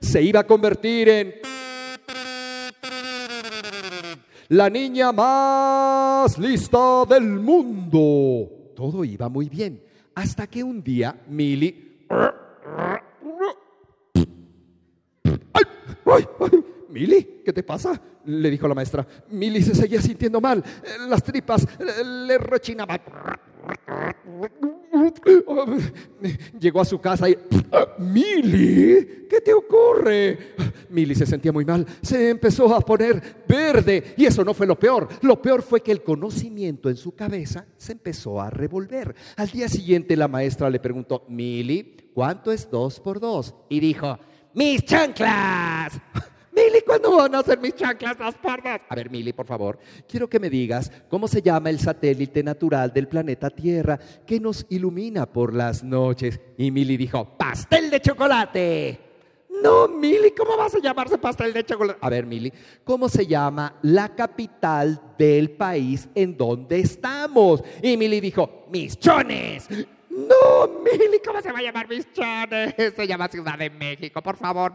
[0.00, 1.34] se iba a convertir en
[4.48, 8.72] la niña más lista del mundo.
[8.74, 9.82] Todo iba muy bien,
[10.14, 12.06] hasta que un día Milly...
[12.10, 12.38] ¡Ay!
[17.48, 17.98] ¿Qué te pasa?
[18.26, 19.06] Le dijo la maestra.
[19.30, 20.62] Milly se seguía sintiendo mal.
[21.08, 21.66] Las tripas
[22.04, 23.00] le rechinaban.
[26.60, 27.38] Llegó a su casa y...
[28.00, 30.56] Milly, ¿qué te ocurre?
[30.90, 31.86] Milly se sentía muy mal.
[32.02, 34.12] Se empezó a poner verde.
[34.18, 35.08] Y eso no fue lo peor.
[35.22, 39.14] Lo peor fue que el conocimiento en su cabeza se empezó a revolver.
[39.36, 43.54] Al día siguiente la maestra le preguntó, Milly, ¿cuánto es dos por dos?
[43.70, 44.18] Y dijo,
[44.52, 45.98] mis chanclas.
[46.58, 48.80] Mili, ¿cuándo van a hacer mis chanclas las pardas?
[48.88, 49.78] A ver, Mili, por favor,
[50.08, 53.96] quiero que me digas cómo se llama el satélite natural del planeta Tierra
[54.26, 56.40] que nos ilumina por las noches.
[56.56, 59.00] Y Mili dijo, pastel de chocolate.
[59.62, 61.98] No, Mili, ¿cómo vas a llamarse pastel de chocolate?
[62.02, 62.52] A ver, Mili,
[62.82, 67.62] ¿cómo se llama la capital del país en donde estamos?
[67.82, 69.68] Y Mili dijo, mis chones.
[70.10, 72.74] No, Mili, ¿cómo se va a llamar mis chones?
[72.96, 74.72] Se llama Ciudad de México, por favor.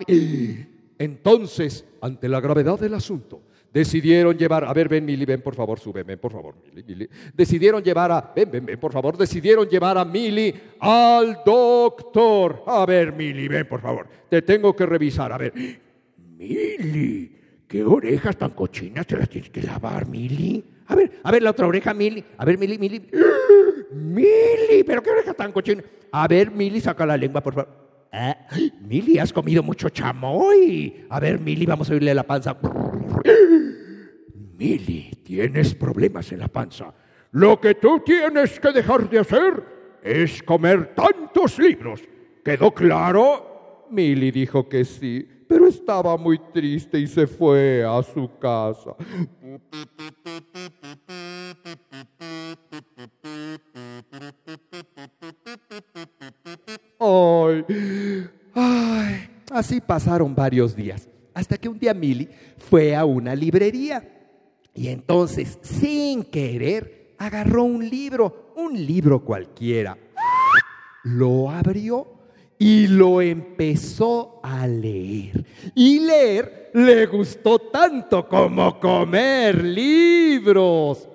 [0.97, 3.41] Entonces, ante la gravedad del asunto,
[3.73, 7.09] decidieron llevar, a ver, ven Mili, ven por favor, sube, ven por favor, Mili, Mili.
[7.33, 12.63] Decidieron llevar a, ven, ven, ven por favor, decidieron llevar a Mili al doctor.
[12.67, 15.53] A ver, Mili, ven por favor, te tengo que revisar, a ver.
[16.17, 17.35] Mili,
[17.67, 20.63] ¿qué orejas tan cochinas te las tienes que lavar, Mili?
[20.87, 22.23] A ver, a ver la otra oreja, Mili.
[22.37, 23.09] A ver, Mili, Mili.
[23.91, 25.85] Mili, pero qué orejas tan cochinas.
[26.11, 27.82] A ver, Mili, saca la lengua, por favor.
[28.15, 28.37] Ah,
[28.79, 31.07] Mili, has comido mucho chamoy.
[31.09, 32.55] A ver, Mili, vamos a oírle la panza.
[34.55, 36.93] Mili, tienes problemas en la panza.
[37.31, 39.63] Lo que tú tienes que dejar de hacer
[40.03, 42.01] es comer tantos libros.
[42.45, 43.87] ¿Quedó claro?
[43.89, 48.95] Mili dijo que sí, pero estaba muy triste y se fue a su casa.
[56.99, 57.65] Ay,
[59.55, 64.13] así pasaron varios días, hasta que un día Milly fue a una librería
[64.73, 69.97] y entonces, sin querer, agarró un libro, un libro cualquiera,
[71.03, 72.07] lo abrió
[72.57, 75.45] y lo empezó a leer.
[75.75, 81.07] Y leer le gustó tanto como comer libros.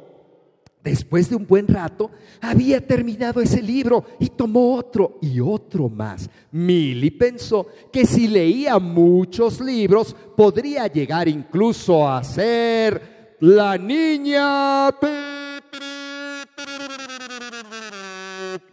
[0.83, 2.11] Después de un buen rato,
[2.41, 6.31] había terminado ese libro y tomó otro y otro más.
[6.53, 14.91] Milly pensó que si leía muchos libros, podría llegar incluso a ser la niña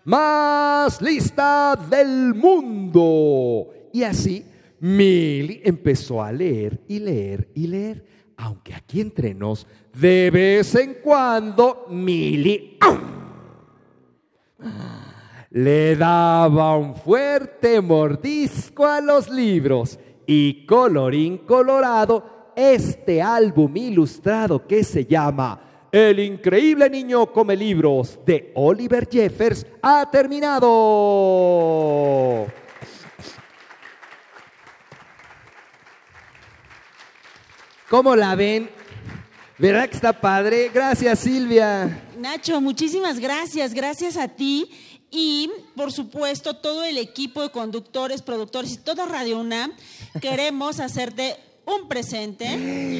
[0.05, 3.67] más lista del mundo.
[3.91, 4.45] Y así,
[4.79, 10.95] Milly empezó a leer y leer y leer aunque aquí entre nos, de vez en
[10.95, 12.77] cuando, Mili
[15.51, 24.83] le daba un fuerte mordisco a los libros y colorín colorado, este álbum ilustrado que
[24.83, 30.65] se llama El increíble niño come libros de Oliver Jeffers ha terminado.
[37.95, 38.69] ¿Cómo la ven?
[39.57, 40.69] ¿Verdad que está padre?
[40.73, 42.03] Gracias, Silvia.
[42.19, 43.73] Nacho, muchísimas gracias.
[43.73, 44.69] Gracias a ti.
[45.09, 49.71] Y, por supuesto, todo el equipo de conductores, productores y todo Radio UNAM,
[50.21, 52.49] queremos hacerte un presente.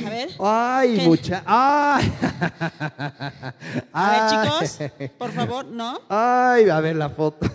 [0.07, 0.29] A ver.
[0.39, 1.03] Ay, ¿Qué?
[1.03, 1.43] mucha.
[1.45, 2.13] Ay.
[3.91, 4.79] A ver, chicos,
[5.17, 5.99] por favor, ¿no?
[6.07, 7.45] Ay, a ver la foto.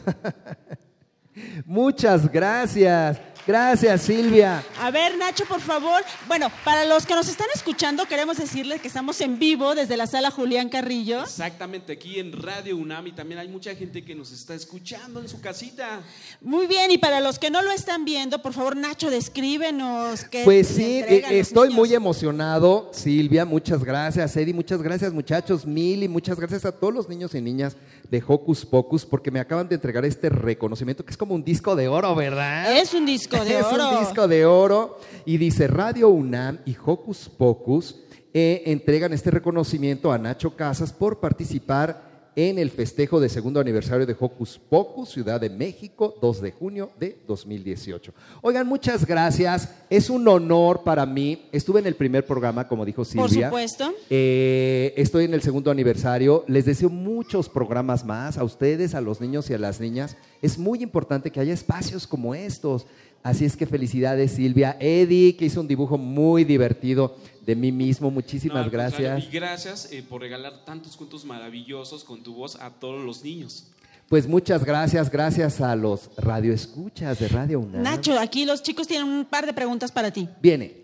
[1.64, 3.18] Muchas gracias.
[3.54, 4.62] Gracias, Silvia.
[4.80, 6.04] A ver, Nacho, por favor.
[6.28, 10.06] Bueno, para los que nos están escuchando, queremos decirles que estamos en vivo desde la
[10.06, 11.24] sala Julián Carrillo.
[11.24, 15.28] Exactamente, aquí en Radio UNAM y también hay mucha gente que nos está escuchando en
[15.28, 16.00] su casita.
[16.40, 20.22] Muy bien, y para los que no lo están viendo, por favor, Nacho, descríbenos.
[20.26, 21.88] qué Pues sí, eh, estoy niños.
[21.88, 22.88] muy emocionado.
[22.92, 24.36] Silvia, muchas gracias.
[24.36, 25.66] Eddie, muchas gracias, muchachos.
[25.66, 27.76] Mili, muchas gracias a todos los niños y niñas
[28.08, 31.74] de Hocus Pocus porque me acaban de entregar este reconocimiento que es como un disco
[31.74, 32.76] de oro, ¿verdad?
[32.76, 34.98] Es un disco de es un disco de oro.
[35.24, 37.96] Y dice Radio UNAM y Hocus Pocus
[38.32, 44.06] eh, entregan este reconocimiento a Nacho Casas por participar en el festejo de segundo aniversario
[44.06, 48.12] de Hocus Pocus, Ciudad de México, 2 de junio de 2018.
[48.42, 49.68] Oigan, muchas gracias.
[49.90, 51.48] Es un honor para mí.
[51.52, 53.50] Estuve en el primer programa, como dijo Silvia.
[53.50, 53.92] Por supuesto.
[54.08, 56.44] Eh, estoy en el segundo aniversario.
[56.46, 60.16] Les deseo muchos programas más a ustedes, a los niños y a las niñas.
[60.40, 62.86] Es muy importante que haya espacios como estos.
[63.22, 64.76] Así es que felicidades Silvia.
[64.80, 68.10] Eddie, que hizo un dibujo muy divertido de mí mismo.
[68.10, 69.24] Muchísimas No, gracias.
[69.24, 73.66] Y gracias eh, por regalar tantos cuentos maravillosos con tu voz a todos los niños.
[74.08, 77.82] Pues muchas gracias, gracias a los radioescuchas de Radio UNAM.
[77.82, 80.28] Nacho, aquí los chicos tienen un par de preguntas para ti.
[80.40, 80.82] Viene.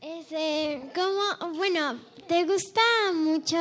[0.00, 2.80] Este, ¿cómo, bueno, ¿te gusta
[3.16, 3.56] mucho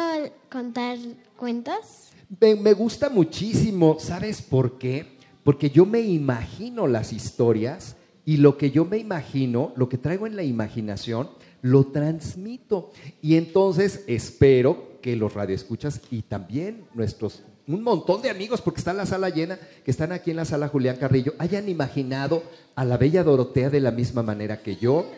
[0.52, 0.98] contar
[1.36, 2.10] cuentos?
[2.40, 5.18] Me, me gusta muchísimo, ¿sabes por qué?
[5.44, 7.96] Porque yo me imagino las historias
[8.28, 11.30] y lo que yo me imagino, lo que traigo en la imaginación,
[11.64, 12.92] lo transmito.
[13.22, 18.94] Y entonces espero que los radioescuchas y también nuestros, un montón de amigos, porque está
[18.94, 22.44] la sala llena, que están aquí en la sala Julián Carrillo, hayan imaginado
[22.76, 25.10] a la bella Dorotea de la misma manera que yo,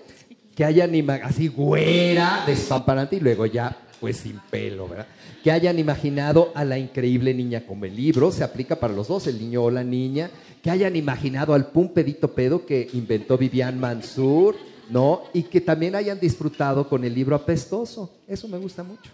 [0.55, 5.07] que hayan ima- así güera, despamparante y luego ya pues sin pelo, ¿verdad?
[5.43, 9.27] Que hayan imaginado a la increíble niña como el libro, se aplica para los dos,
[9.27, 10.31] el niño o la niña,
[10.61, 14.55] que hayan imaginado al pum pedito pedo que inventó Vivian Mansur,
[14.89, 15.23] ¿no?
[15.33, 19.11] Y que también hayan disfrutado con el libro apestoso, eso me gusta mucho.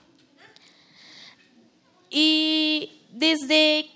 [2.10, 3.88] ¿Y desde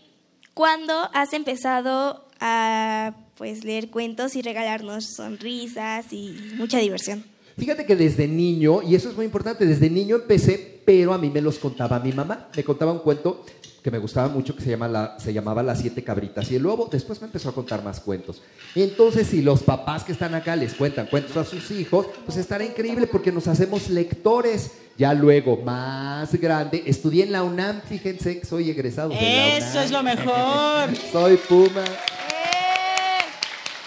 [0.53, 7.23] cuándo has empezado a pues leer cuentos y regalarnos sonrisas y mucha diversión?
[7.57, 11.29] Fíjate que desde niño, y eso es muy importante, desde niño empecé, pero a mí
[11.29, 12.49] me los contaba mi mamá.
[12.55, 13.45] Me contaba un cuento
[13.81, 16.63] que me gustaba mucho que se, llama la, se llamaba Las siete cabritas y el
[16.63, 16.89] lobo.
[16.91, 18.41] Después me empezó a contar más cuentos.
[18.75, 22.63] Entonces, si los papás que están acá les cuentan cuentos a sus hijos, pues estará
[22.63, 24.71] increíble porque nos hacemos lectores.
[24.97, 29.69] Ya luego, más grande, estudié en la UNAM, fíjense que soy egresado de la UNAM.
[29.69, 30.89] Eso es lo mejor.
[31.11, 31.85] Soy Puma.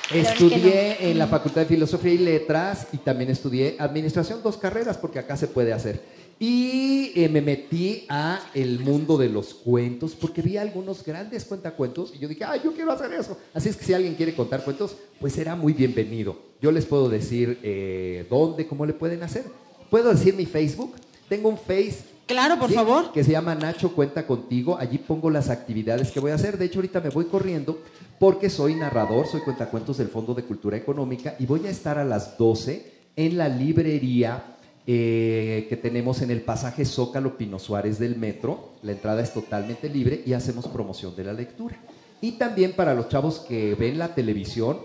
[0.08, 4.98] Que Estudié en la Facultad de Filosofía y Letras y también estudié Administración, dos carreras,
[4.98, 6.02] porque acá se puede hacer.
[6.38, 12.12] Y eh, me metí a el mundo de los cuentos, porque vi algunos grandes cuentacuentos
[12.14, 13.36] y yo dije, ah, yo quiero hacer eso.
[13.54, 16.36] Así es que si alguien quiere contar cuentos, pues será muy bienvenido.
[16.60, 19.44] Yo les puedo decir eh, dónde, cómo le pueden hacer.
[19.90, 20.94] ¿Puedo decir mi Facebook?
[21.28, 23.12] Tengo un Face Claro, por Sí, favor.
[23.12, 24.78] Que se llama Nacho Cuenta Contigo.
[24.78, 26.56] Allí pongo las actividades que voy a hacer.
[26.56, 27.80] De hecho, ahorita me voy corriendo
[28.18, 32.04] porque soy narrador, soy cuentacuentos del Fondo de Cultura Económica y voy a estar a
[32.04, 34.51] las 12 en la librería
[34.86, 38.70] eh, que tenemos en el pasaje Zócalo Pino Suárez del metro.
[38.82, 41.76] La entrada es totalmente libre y hacemos promoción de la lectura.
[42.20, 44.78] Y también para los chavos que ven la televisión,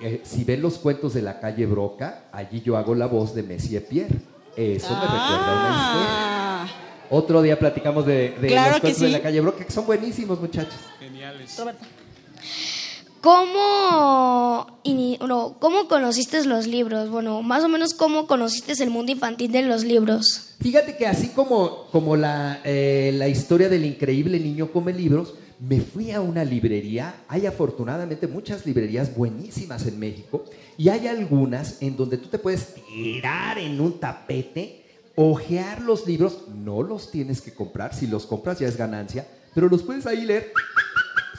[0.00, 3.42] eh, si ven los cuentos de la calle Broca, allí yo hago la voz de
[3.42, 4.16] Messier Pierre.
[4.56, 6.76] Eso me recuerda a una historia.
[7.10, 10.40] Otro día platicamos de, de Claro los cuentos de la calle Broca, que son buenísimos,
[10.40, 10.78] muchachos.
[10.98, 11.60] Geniales.
[13.20, 14.80] ¿Cómo,
[15.58, 17.10] ¿Cómo conociste los libros?
[17.10, 20.54] Bueno, más o menos cómo conociste el mundo infantil de los libros.
[20.60, 25.80] Fíjate que así como, como la, eh, la historia del increíble niño come libros, me
[25.80, 27.14] fui a una librería.
[27.28, 30.44] Hay afortunadamente muchas librerías buenísimas en México
[30.78, 36.44] y hay algunas en donde tú te puedes tirar en un tapete, ojear los libros.
[36.48, 40.24] No los tienes que comprar, si los compras ya es ganancia, pero los puedes ahí
[40.24, 40.52] leer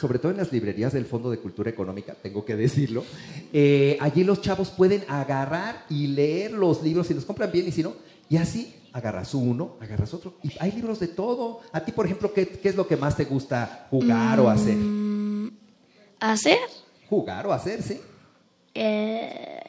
[0.01, 3.05] sobre todo en las librerías del Fondo de Cultura Económica, tengo que decirlo,
[3.53, 7.71] eh, allí los chavos pueden agarrar y leer los libros si los compran bien y
[7.71, 7.93] si no,
[8.27, 11.61] y así agarras uno, agarras otro, y hay libros de todo.
[11.71, 14.77] A ti, por ejemplo, ¿qué, qué es lo que más te gusta jugar o hacer?
[16.19, 16.57] ¿Hacer?
[17.07, 18.01] Jugar o hacer, sí.
[18.73, 19.59] Eh,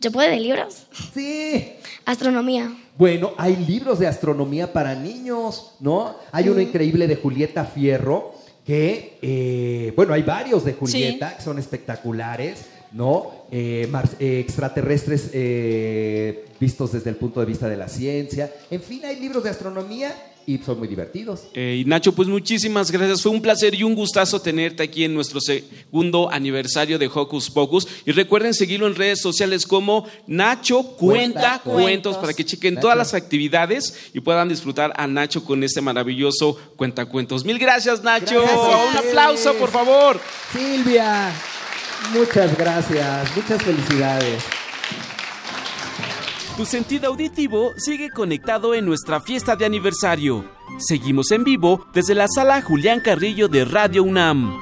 [0.00, 0.86] ¿Se puede de libros?
[1.12, 1.74] Sí.
[2.04, 2.74] Astronomía.
[2.96, 6.16] Bueno, hay libros de astronomía para niños, ¿no?
[6.30, 8.33] Hay uno increíble de Julieta Fierro,
[8.64, 13.46] que, eh, bueno, hay varios de Julieta que son espectaculares, ¿no?
[13.50, 13.90] Eh,
[14.20, 18.50] eh, extraterrestres eh, vistos desde el punto de vista de la ciencia.
[18.70, 20.14] En fin, hay libros de astronomía
[20.46, 21.44] y son muy divertidos.
[21.54, 23.22] Eh, y Nacho, pues muchísimas gracias.
[23.22, 27.86] Fue un placer y un gustazo tenerte aquí en nuestro segundo aniversario de Hocus Pocus.
[28.04, 32.16] Y recuerden seguirlo en redes sociales como Nacho Cuenta, Cuenta Cuentos Cuentos.
[32.18, 32.82] para que chequen Nacho.
[32.82, 37.44] todas las actividades y puedan disfrutar a Nacho con este maravilloso Cuentacuentos.
[37.44, 38.42] Mil gracias, Nacho.
[38.42, 40.20] Gracias un aplauso, por favor.
[40.52, 41.32] Silvia,
[42.12, 44.42] muchas gracias, muchas felicidades.
[46.56, 50.44] Tu sentido auditivo sigue conectado en nuestra fiesta de aniversario.
[50.78, 54.56] Seguimos en vivo desde la sala Julián Carrillo de Radio UNAM.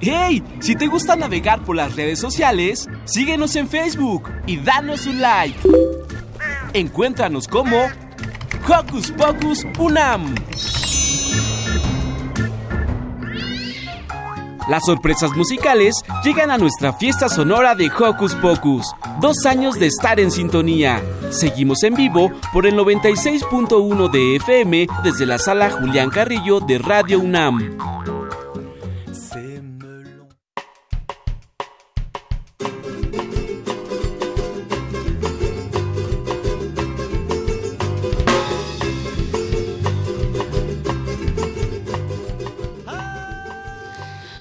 [0.00, 0.42] ¡Hey!
[0.60, 5.58] Si te gusta navegar por las redes sociales, síguenos en Facebook y danos un like.
[6.74, 7.76] Encuéntranos como
[8.68, 10.32] Hocus Pocus Unam.
[14.68, 15.94] Las sorpresas musicales
[16.24, 18.86] llegan a nuestra fiesta sonora de Hocus Pocus.
[19.20, 21.02] Dos años de estar en sintonía.
[21.30, 27.20] Seguimos en vivo por el 96.1 de FM desde la sala Julián Carrillo de Radio
[27.20, 28.21] UNAM.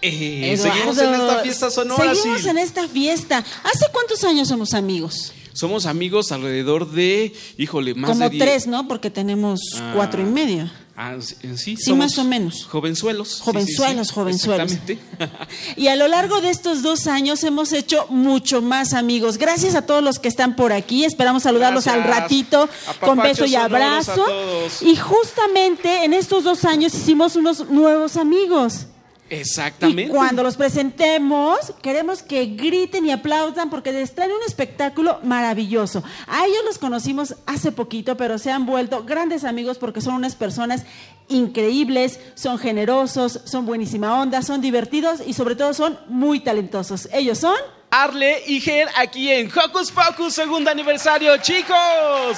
[0.01, 2.15] Eh, seguimos en esta fiesta sonora.
[2.15, 2.49] Seguimos sí.
[2.49, 3.37] en esta fiesta.
[3.63, 5.33] ¿Hace cuántos años somos amigos?
[5.53, 8.87] Somos amigos alrededor de, híjole, más Como de diez- tres, ¿no?
[8.87, 9.91] Porque tenemos Ah.
[9.95, 10.71] cuatro y medio.
[10.95, 12.65] Ah, sí, sí, somos más o menos.
[12.65, 13.27] Jovenzuelos.
[13.27, 13.45] Sí, sí, sí.
[13.45, 14.71] Jovenzuelos, jovenzuelos.
[14.71, 14.99] Exactamente.
[15.77, 19.37] Y a lo largo de estos dos años hemos hecho mucho más amigos.
[19.37, 21.03] Gracias a todos los que están por aquí.
[21.05, 24.13] Esperamos saludarlos al ratito con beso y abrazo.
[24.15, 24.81] todos.
[24.83, 28.85] Y justamente en estos dos años hicimos unos nuevos amigos.
[29.31, 30.03] Exactamente.
[30.03, 36.03] Y cuando los presentemos, queremos que griten y aplaudan porque les traen un espectáculo maravilloso.
[36.27, 40.35] A ellos los conocimos hace poquito, pero se han vuelto grandes amigos porque son unas
[40.35, 40.83] personas
[41.29, 47.07] increíbles, son generosos, son buenísima onda, son divertidos y sobre todo son muy talentosos.
[47.13, 47.55] Ellos son...
[47.93, 52.37] Arle y Ger aquí en Hocus Pocus, segundo aniversario, chicos.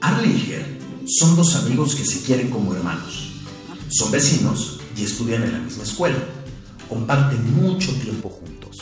[0.00, 3.32] Arle y Ger son dos amigos que se quieren como hermanos.
[3.88, 6.18] Son vecinos y estudian en la misma escuela.
[6.88, 8.76] Comparten mucho tiempo juntos.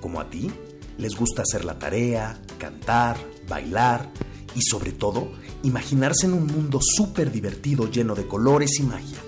[0.00, 0.50] Como a ti,
[0.98, 3.16] les gusta hacer la tarea, cantar,
[3.48, 4.10] bailar
[4.54, 5.32] y sobre todo
[5.62, 9.18] imaginarse en un mundo súper divertido lleno de colores y magia,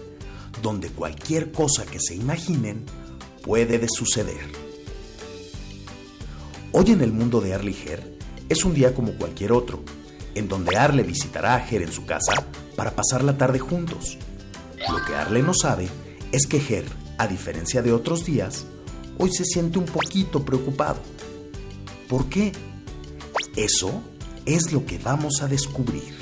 [0.62, 2.84] donde cualquier cosa que se imaginen
[3.42, 4.66] puede de suceder.
[6.72, 9.82] Hoy en el mundo de Arle y Ger es un día como cualquier otro,
[10.37, 12.45] en donde Arle visitará a Ger en su casa
[12.76, 14.18] para pasar la tarde juntos.
[14.89, 15.89] Lo que Arle no sabe
[16.30, 16.84] es que Ger,
[17.18, 18.66] a diferencia de otros días,
[19.18, 20.99] hoy se siente un poquito preocupado.
[22.09, 22.53] ¿Por qué?
[23.57, 24.03] Eso
[24.45, 26.14] es lo que vamos a descubrir.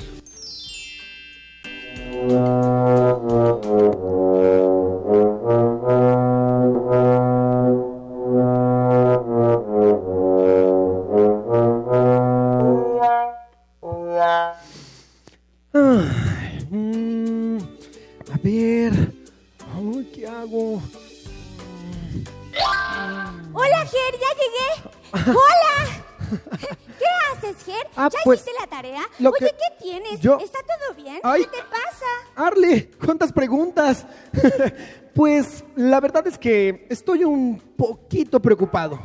[33.03, 34.05] ¿Cuántas preguntas?
[35.13, 38.99] pues la verdad es que estoy un poquito preocupado.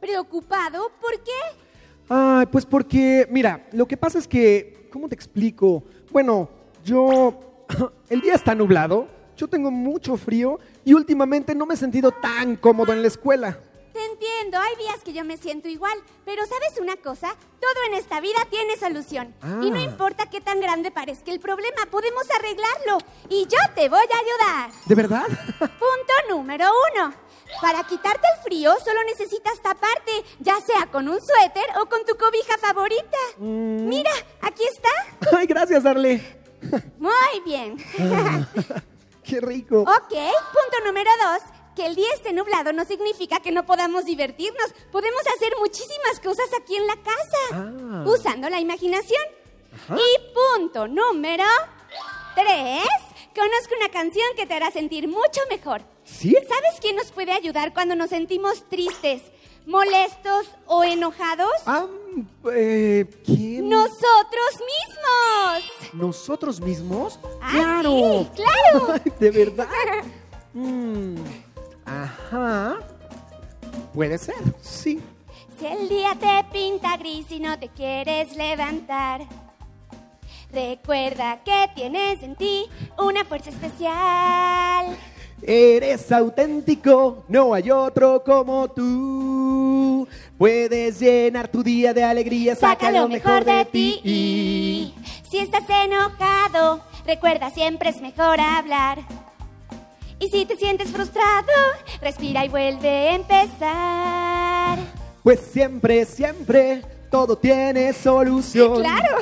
[0.00, 0.90] ¿Preocupado?
[1.00, 1.64] ¿Por qué?
[2.08, 5.82] Ay, pues porque, mira, lo que pasa es que, ¿cómo te explico?
[6.12, 6.50] Bueno,
[6.84, 7.64] yo,
[8.10, 12.56] el día está nublado, yo tengo mucho frío y últimamente no me he sentido tan
[12.56, 13.58] cómodo en la escuela.
[13.94, 17.36] Te entiendo, hay días que yo me siento igual, pero ¿sabes una cosa?
[17.60, 19.32] Todo en esta vida tiene solución.
[19.62, 19.82] Y no Ah.
[19.82, 22.98] importa qué tan grande parezca el problema, podemos arreglarlo.
[23.28, 24.70] Y yo te voy a ayudar.
[24.86, 25.24] ¿De verdad?
[25.58, 27.14] Punto número uno.
[27.60, 32.16] Para quitarte el frío solo necesitas taparte, ya sea con un suéter o con tu
[32.16, 33.18] cobija favorita.
[33.38, 34.10] Mira,
[34.42, 35.36] aquí está.
[35.38, 36.20] Ay, gracias, Arle.
[36.98, 37.76] Muy bien.
[39.22, 39.82] Qué rico.
[39.82, 41.53] ok, punto número dos.
[41.76, 44.72] Que el día esté nublado no significa que no podamos divertirnos.
[44.92, 47.38] Podemos hacer muchísimas cosas aquí en la casa.
[47.52, 48.04] Ah.
[48.06, 49.22] Usando la imaginación.
[49.90, 51.44] Y punto número
[52.34, 52.84] tres.
[53.34, 55.82] Conozco una canción que te hará sentir mucho mejor.
[56.04, 56.36] ¿Sí?
[56.48, 59.22] ¿Sabes quién nos puede ayudar cuando nos sentimos tristes,
[59.66, 61.50] molestos o enojados?
[61.66, 61.86] Ah,
[62.54, 63.68] eh, ¿quién?
[63.68, 65.92] Nosotros mismos.
[65.94, 67.18] ¿Nosotros mismos?
[67.42, 67.90] Ah, ¡Claro!
[67.98, 69.00] sí, claro.
[69.18, 69.68] ¿De verdad?
[70.56, 71.16] Mm,
[71.84, 72.76] ajá.
[73.92, 75.00] Puede ser, sí.
[75.58, 79.22] Si el día te pinta gris y no te quieres levantar,
[80.52, 82.66] recuerda que tienes en ti
[82.98, 84.96] una fuerza especial.
[85.42, 90.08] Eres auténtico, no hay otro como tú.
[90.38, 94.94] Puedes llenar tu día de alegría, Saca lo mejor de ti.
[95.28, 98.98] Si estás enojado, recuerda siempre es mejor hablar.
[100.24, 101.52] Y si te sientes frustrado,
[102.00, 104.78] respira y vuelve a empezar.
[105.22, 108.80] Pues siempre, siempre, todo tiene solución.
[108.80, 109.18] Claro.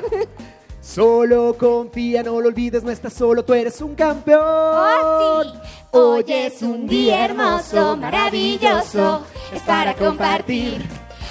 [0.80, 4.42] Solo confía, no lo olvides, no estás solo, tú eres un campeón.
[4.44, 5.50] Oh, sí.
[5.90, 9.22] Hoy es un día hermoso, maravilloso,
[9.52, 10.86] es para compartir.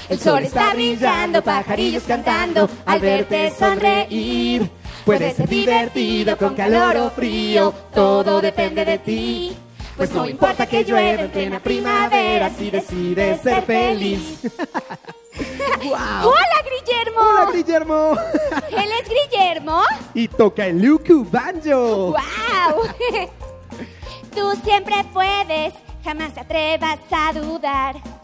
[0.09, 4.69] El sol está brillando, pajarillos cantando, al verte sonreír.
[5.06, 9.58] Puede ser divertido con calor o frío, todo depende de ti.
[9.97, 14.39] Pues no importa que llueva en plena primavera si decides ser feliz.
[15.84, 17.20] Hola, Guillermo.
[17.20, 18.14] Hola, Guillermo.
[18.72, 19.82] Él es Guillermo.
[20.14, 22.14] Y toca el Luku Banjo.
[22.14, 22.84] ¡Wow!
[24.36, 25.74] Tú siempre puedes,
[26.04, 28.20] jamás te atrevas a dudar.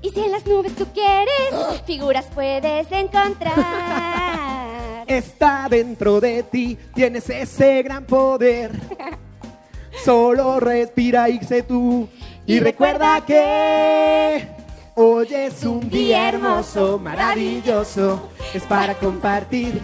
[0.00, 3.56] Y si en las nubes tú quieres, figuras puedes encontrar.
[5.06, 8.72] Está dentro de ti, tienes ese gran poder.
[10.04, 12.08] Solo respira y sé tú.
[12.46, 14.48] Y recuerda que
[14.94, 18.28] hoy es un día hermoso, maravilloso.
[18.54, 19.80] Es para compartir.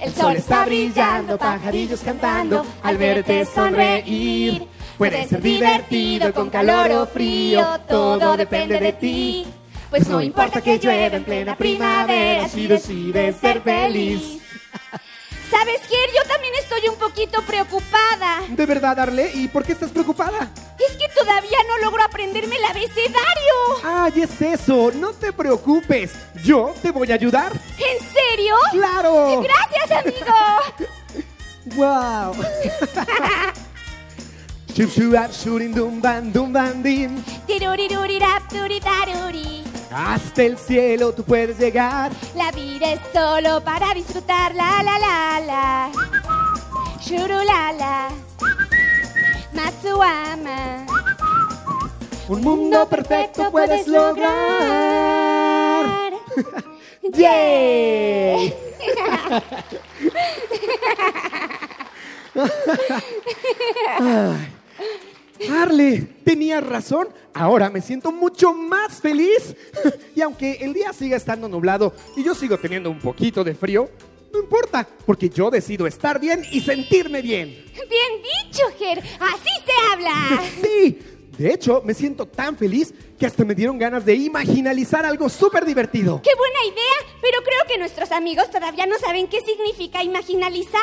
[0.00, 4.68] El sol está brillando, pajarillos cantando, al verte sonreír.
[4.98, 9.46] Puede ser divertido con calor o frío, todo depende de ti.
[9.90, 14.20] Pues no importa que llueva en plena primavera si decides ser feliz.
[15.50, 15.96] ¿Sabes qué?
[16.14, 18.42] Yo también estoy un poquito preocupada.
[18.48, 19.30] ¿De verdad, Arle?
[19.32, 20.50] ¿Y por qué estás preocupada?
[20.78, 23.54] Es que todavía no logro aprenderme el abecedario.
[23.84, 26.12] Ay, es eso, no te preocupes.
[26.44, 27.52] Yo te voy a ayudar.
[27.52, 28.56] ¿En serio?
[28.72, 29.42] ¡Claro!
[29.42, 30.34] Gracias, amigo.
[31.76, 32.34] ¡Wow!
[34.78, 37.18] Chup chuap shurin dum ban dum ban din.
[37.48, 39.64] Tirurirurap, turitaruri.
[39.90, 42.12] Hasta el cielo tú puedes llegar.
[42.36, 45.90] La vida es solo para disfrutar, la la la la.
[47.00, 48.10] Shurulala.
[49.52, 50.86] Matsuama.
[52.28, 54.22] Un mundo perfecto puedes lograr.
[57.14, 58.54] ¡Yay!
[63.98, 64.57] Ay.
[65.62, 67.08] Arle, tenías razón.
[67.34, 69.56] Ahora me siento mucho más feliz.
[70.14, 73.88] Y aunque el día siga estando nublado y yo sigo teniendo un poquito de frío,
[74.32, 77.50] no importa, porque yo decido estar bien y sentirme bien.
[77.50, 78.98] Bien dicho, Ger.
[78.98, 80.42] Así se habla.
[80.60, 80.98] Sí,
[81.38, 85.64] de hecho, me siento tan feliz que hasta me dieron ganas de imaginalizar algo súper
[85.64, 86.20] divertido.
[86.20, 87.14] ¡Qué buena idea!
[87.20, 90.82] Pero creo que nuestros amigos todavía no saben qué significa imaginalizar.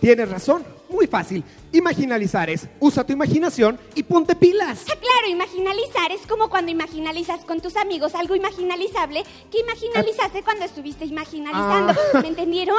[0.00, 1.44] Tienes razón, muy fácil.
[1.72, 4.84] Imaginalizar es, usa tu imaginación y ponte pilas.
[4.90, 10.64] Ah, claro, imaginalizar es como cuando imaginalizas con tus amigos algo imaginalizable que imaginalizaste cuando
[10.64, 11.94] estuviste imaginalizando.
[12.14, 12.20] Ah.
[12.20, 12.76] ¿Me entendieron?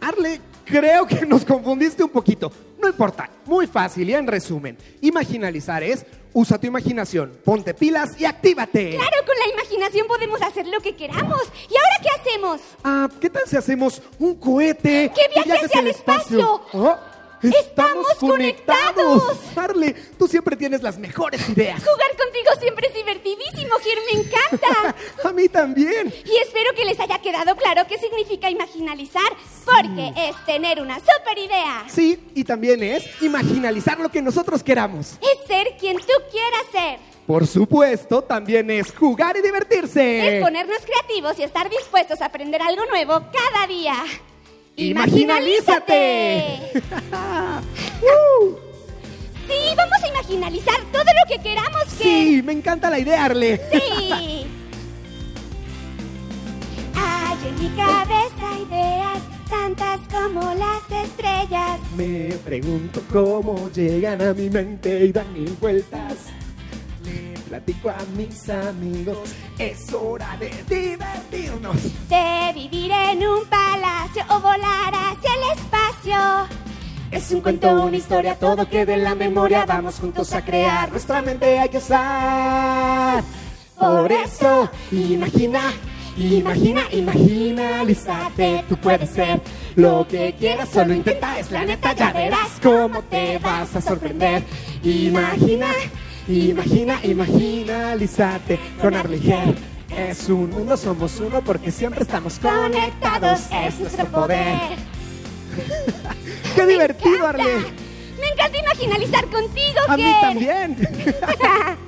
[0.00, 2.52] Arle, creo que nos confundiste un poquito.
[2.80, 4.78] No importa, muy fácil y en resumen.
[5.00, 8.90] Imaginalizar es, usa tu imaginación, ponte pilas y actívate.
[8.90, 11.42] Claro, con la imaginación podemos hacer lo que queramos.
[11.68, 12.60] ¿Y ahora qué hacemos?
[12.84, 15.10] Ah, ¿qué tal si hacemos un cohete?
[15.12, 16.62] ¿Qué viaje hacia el espacio?
[16.72, 16.96] Oh,
[17.42, 19.22] ¡Estamos conectados!
[19.56, 21.82] Arle, tú siempre tienes las mejores ideas.
[21.84, 24.94] Jugar contigo siempre es divertidísimo, Gir, me encanta.
[25.28, 26.12] A mí también.
[26.24, 29.30] Y espero que les haya quedado claro qué significa imaginalizar,
[29.64, 31.84] porque es tener una super idea.
[31.88, 35.18] Sí, y también es imaginalizar lo que nosotros queramos.
[35.20, 36.98] Es ser quien tú quieras ser.
[37.26, 40.38] Por supuesto, también es jugar y divertirse.
[40.38, 43.94] Es ponernos creativos y estar dispuestos a aprender algo nuevo cada día.
[44.78, 46.72] ¡Imaginalízate!
[49.48, 52.04] Sí, vamos a imaginalizar todo lo que queramos que...
[52.04, 53.58] Sí, me encanta la idea, Arle.
[53.72, 54.10] Sí.
[56.94, 61.80] Hay en mi cabeza ideas tantas como las estrellas.
[61.96, 66.26] Me pregunto cómo llegan a mi mente y dan mil vueltas.
[67.48, 71.76] Platico a mis amigos, es hora de divertirnos.
[72.06, 76.58] De vivir en un palacio o volar hacia el espacio.
[77.10, 79.64] Es un cuento, una historia, todo queda en la memoria.
[79.64, 83.24] Vamos juntos a crear, nuestra mente hay que usar.
[83.78, 85.72] Por eso, imagina,
[86.18, 88.66] imagina, imaginalízate.
[88.68, 89.40] Tú puedes ser
[89.74, 94.42] lo que quieras, solo intenta, es la neta, ya verás cómo te vas a sorprender.
[94.82, 95.68] Imagina,
[96.28, 99.54] imagina, imaginalízate con Arliger.
[99.96, 104.56] Es un mundo, somos uno porque siempre estamos conectados, es nuestro poder.
[106.54, 107.44] ¡Qué divertido, Arle!
[108.20, 110.20] Me encanta imaginalizar contigo, A mí Ger.
[110.20, 110.76] también.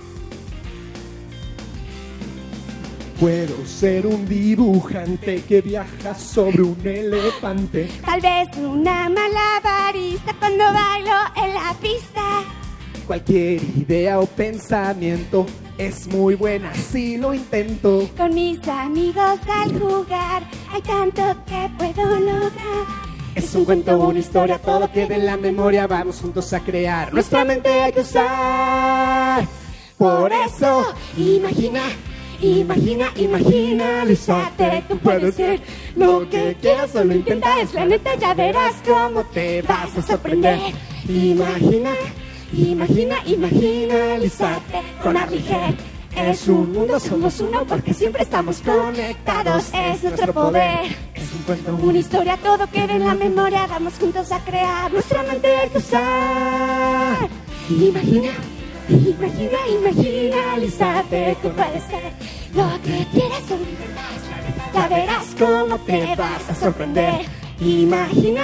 [3.20, 7.90] Puedo ser un dibujante que viaja sobre un elefante.
[8.04, 12.42] Tal vez una malabarista cuando bailo en la pista.
[13.10, 15.44] Cualquier idea o pensamiento
[15.76, 18.08] es muy buena si lo intento.
[18.16, 22.86] Con mis amigos al jugar hay tanto que puedo lograr.
[23.34, 27.12] Es un cuento, una historia, todo queda en la memoria, vamos juntos a crear.
[27.12, 29.44] Nuestra mente hay que usar.
[29.98, 31.82] Por eso, imagina,
[32.40, 35.60] imagina, imagina, Lizate, tú puedes ser
[35.96, 40.60] lo que quieras, solo intenta, es la neta, ya verás cómo te vas a sorprender.
[41.08, 41.90] Imagina,
[42.52, 45.76] imagina, imagina, Lizate, con Arliget.
[46.16, 50.96] Es un mundo, somos uno porque siempre estamos conectados, es nuestro poder.
[51.14, 55.22] Es un cuento, una historia, todo queda en la memoria, vamos juntos a crear, nuestra
[55.22, 57.28] mente usar.
[57.70, 58.32] Imagina,
[58.88, 62.12] imagina, imagina, Lizate, tú puedes ser
[62.54, 67.26] lo que quieras, intenta, ya verás cómo te vas a sorprender.
[67.60, 68.42] Imagina,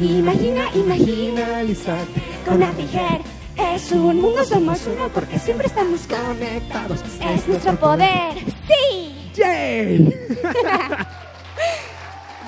[0.00, 3.33] imagina, imagina, Lizate, con Arliget.
[3.56, 7.00] Es un mundo, somos uno porque siempre estamos conectados.
[7.20, 8.34] Es nuestro poder.
[8.66, 9.30] ¡Sí!
[9.34, 9.98] ¡Yay!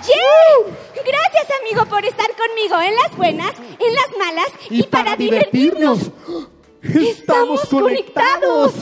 [0.02, 0.74] ¡Yay!
[0.94, 6.10] Gracias, amigo, por estar conmigo en las buenas, en las malas y, para, divertirnos.
[6.94, 8.74] ¡Estamos conectados!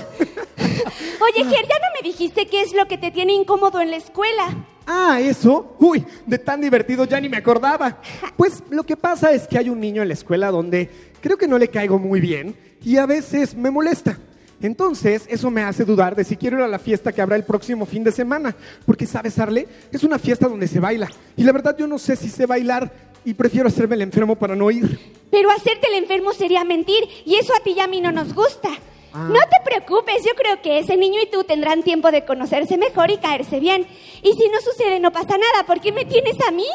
[0.59, 3.97] Oye, Ger, ya no me dijiste qué es lo que te tiene incómodo en la
[3.97, 4.67] escuela.
[4.87, 5.77] Ah, eso.
[5.79, 8.01] Uy, de tan divertido ya ni me acordaba.
[8.37, 10.91] Pues lo que pasa es que hay un niño en la escuela donde
[11.21, 14.19] creo que no le caigo muy bien y a veces me molesta.
[14.61, 17.45] Entonces, eso me hace dudar de si quiero ir a la fiesta que habrá el
[17.45, 18.55] próximo fin de semana.
[18.87, 19.67] Porque, ¿sabes, Arle?
[19.93, 21.11] Es una fiesta donde se baila.
[21.37, 22.91] Y la verdad yo no sé si sé bailar
[23.25, 24.99] y prefiero hacerme el enfermo para no ir.
[25.31, 28.35] Pero hacerte el enfermo sería mentir y eso a ti y a mí no nos
[28.35, 28.71] gusta.
[29.17, 29.29] Ah.
[29.31, 33.13] No te preocupes, yo creo que ese niño y tú tendrán tiempo de conocerse mejor
[33.13, 33.87] y caerse bien.
[34.23, 36.67] Y si no sucede, no pasa nada, ¿por qué me tienes a mí?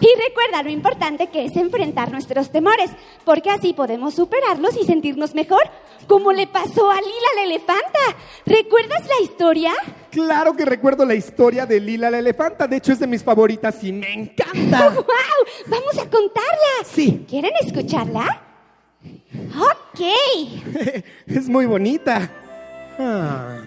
[0.00, 2.90] Y recuerda lo importante que es enfrentar nuestros temores,
[3.24, 5.62] porque así podemos superarlos y sentirnos mejor,
[6.08, 8.00] como le pasó a Lila la elefanta.
[8.44, 9.72] ¿Recuerdas la historia?
[10.10, 12.66] Claro que recuerdo la historia de Lila la elefanta.
[12.66, 14.88] De hecho, es de mis favoritas y me encanta.
[14.94, 15.04] ¡Wow!
[15.66, 16.84] Vamos a contarla.
[16.84, 17.24] Sí.
[17.28, 18.45] ¿Quieren escucharla?
[19.56, 20.00] Ok.
[21.26, 22.30] es muy bonita.
[22.98, 23.58] Ah.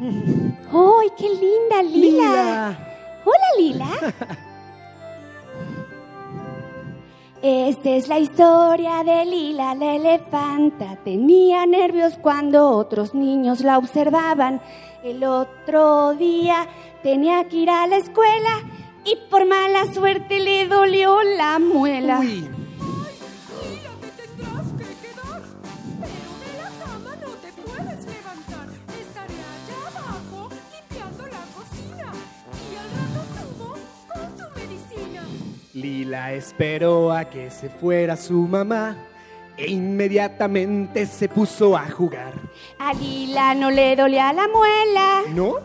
[0.00, 2.78] ¡Ay, qué linda, Lila!
[3.24, 4.14] Hola, Lila.
[7.42, 10.96] Esta es la historia de Lila la elefanta.
[11.04, 14.60] Tenía nervios cuando otros niños la observaban.
[15.04, 16.66] El otro día
[17.02, 18.50] tenía que ir a la escuela
[19.10, 22.20] y por mala suerte le dolió la muela.
[35.72, 39.07] Lila esperó a que se fuera su mamá
[39.58, 42.32] e inmediatamente se puso a jugar.
[42.78, 45.22] A Lila no le dolía la muela.
[45.34, 45.56] ¿No?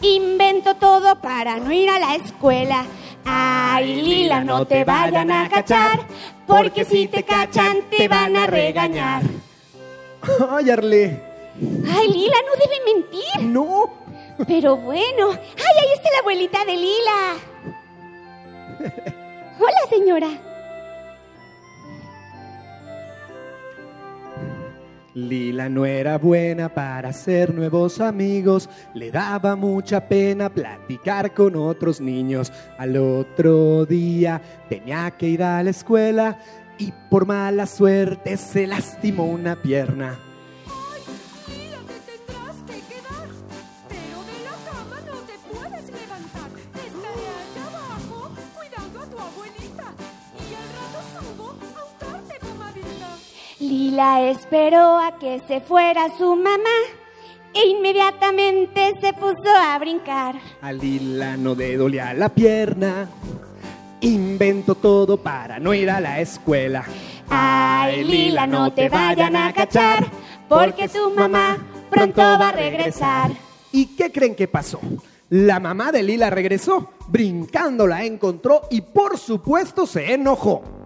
[0.00, 2.84] Invento todo para no ir a la escuela.
[3.24, 6.06] Ay, Lila, no te vayan a cachar,
[6.46, 9.22] porque si te cachan te van a regañar.
[10.50, 11.20] Ay, Arle.
[11.60, 13.42] Ay, Lila, no debe mentir.
[13.42, 13.90] No.
[14.46, 15.30] Pero bueno.
[15.30, 17.34] Ay, ahí está la abuelita de Lila.
[19.60, 20.51] Hola, señora.
[25.14, 32.00] Lila no era buena para hacer nuevos amigos, le daba mucha pena platicar con otros
[32.00, 32.52] niños.
[32.78, 36.38] Al otro día tenía que ir a la escuela
[36.78, 40.18] y por mala suerte se lastimó una pierna.
[53.72, 56.78] Lila esperó a que se fuera su mamá
[57.54, 60.34] e inmediatamente se puso a brincar.
[60.60, 63.08] A Lila no le dolía la pierna,
[64.02, 66.84] inventó todo para no ir a la escuela.
[67.30, 70.04] Ay, Lila, no te vayan a cachar,
[70.50, 71.56] porque tu mamá
[71.88, 73.30] pronto va a regresar.
[73.72, 74.80] ¿Y qué creen que pasó?
[75.30, 80.81] La mamá de Lila regresó, brincando la encontró y por supuesto se enojó.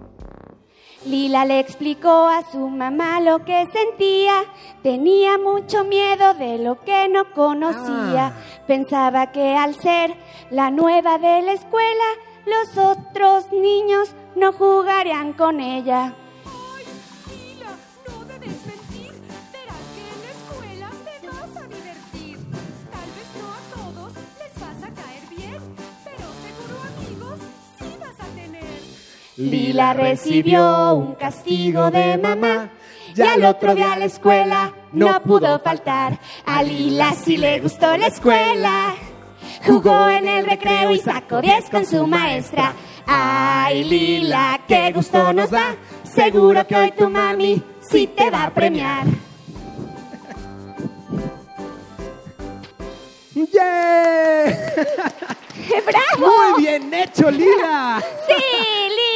[1.06, 4.44] Lila le explicó a su mamá lo que sentía.
[4.82, 8.32] Tenía mucho miedo de lo que no conocía.
[8.66, 10.16] Pensaba que al ser
[10.50, 12.04] la nueva de la escuela,
[12.44, 16.14] los otros niños no jugarían con ella.
[29.36, 32.70] Lila recibió un castigo de mamá
[33.14, 36.18] y al otro día a la escuela no pudo faltar.
[36.46, 38.94] A Lila sí le gustó la escuela.
[39.66, 42.72] Jugó en el recreo y sacó 10 con su maestra.
[43.06, 45.76] Ay, Lila, qué gusto nos da.
[46.02, 49.04] Seguro que hoy tu mami sí te va a premiar.
[53.34, 54.44] ¡Yeah!
[55.86, 56.32] ¡Bravo!
[56.52, 58.02] Muy bien hecho, Lila.
[58.26, 58.34] ¡Sí,
[58.88, 59.15] Lila!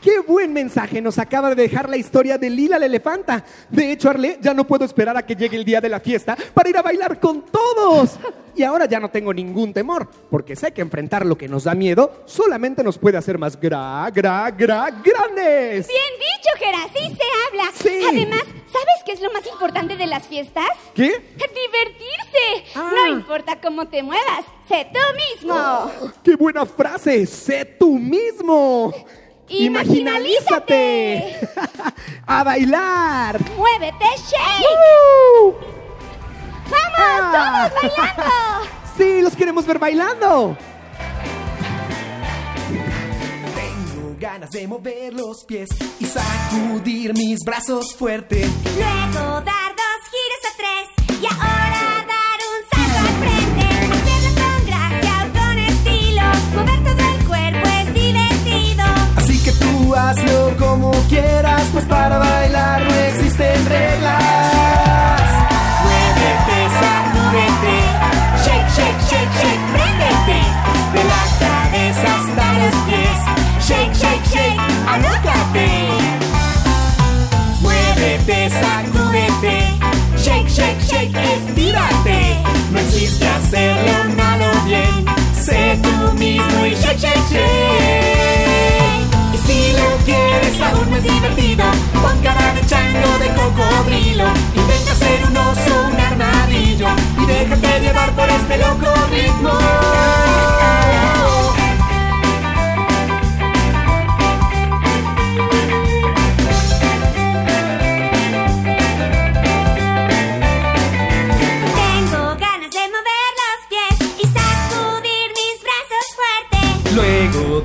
[0.00, 3.44] ¡Qué buen mensaje nos acaba de dejar la historia de Lila la elefanta!
[3.68, 6.36] De hecho, Arle, ya no puedo esperar a que llegue el día de la fiesta
[6.54, 8.18] para ir a bailar con todos.
[8.54, 11.74] Y ahora ya no tengo ningún temor, porque sé que enfrentar lo que nos da
[11.74, 15.88] miedo solamente nos puede hacer más gra, gra, gra, grandes.
[15.88, 17.72] Bien dicho, Gera, sí se habla.
[17.74, 18.06] Sí.
[18.08, 20.70] Además, ¿sabes qué es lo más importante de las fiestas?
[20.94, 21.34] ¿Qué?
[21.36, 22.70] Divertirse.
[22.76, 22.92] Ah.
[22.94, 25.00] No importa cómo te muevas, sé tú
[25.40, 26.12] mismo.
[26.22, 27.26] ¡Qué buena frase!
[27.26, 28.94] ¡Sé tú mismo!
[29.48, 31.38] Imaginalízate.
[32.26, 33.38] ¡A bailar!
[33.56, 34.66] ¡Muévete, shake!
[36.68, 37.70] ¡Vamos, Ah.
[37.70, 38.68] todos bailando!
[38.96, 40.56] ¡Sí, los queremos ver bailando!
[43.54, 45.68] Tengo ganas de mover los pies
[46.00, 48.40] y sacudir mis brazos fuerte.
[48.76, 52.05] Luego dar dos giros a tres y ahora
[60.06, 64.20] hazlo como quieras, pues para bailar no existen reglas.
[65.82, 67.76] Muévete, sacúdete,
[68.44, 70.38] shake, shake, shake, shake, préndete.
[70.94, 73.18] De la cabeza hasta los pies,
[73.66, 74.60] shake, shake, shake,
[74.92, 75.68] alócate.
[77.60, 79.54] Muévete, sacúdete,
[80.16, 82.18] shake, shake, shake, estírate.
[82.70, 85.04] No existe hacerlo malo bien,
[85.34, 88.55] sé tú mismo y shake, shake, shake.
[89.76, 91.64] Lo quieres aún más divertido,
[92.02, 94.24] pon cara de chango de cocodrilo.
[94.54, 96.88] Intenta ser un oso, un armadillo
[97.22, 99.50] y déjate llevar por este loco ritmo.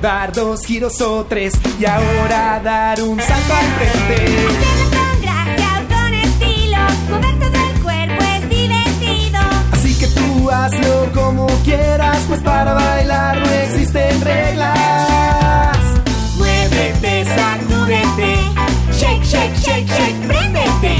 [0.02, 4.14] Dar dos giros o tres y ahora dar un salto al frente.
[4.48, 6.78] Hacerlo con gracia o con estilo.
[7.08, 9.40] Mover todo el cuerpo es divertido.
[9.70, 15.78] Así que tú hazlo como quieras, pues para bailar no existen reglas.
[16.36, 18.36] Muévete, sacúdete,
[18.98, 20.96] shake, shake, shake, shake, préndete.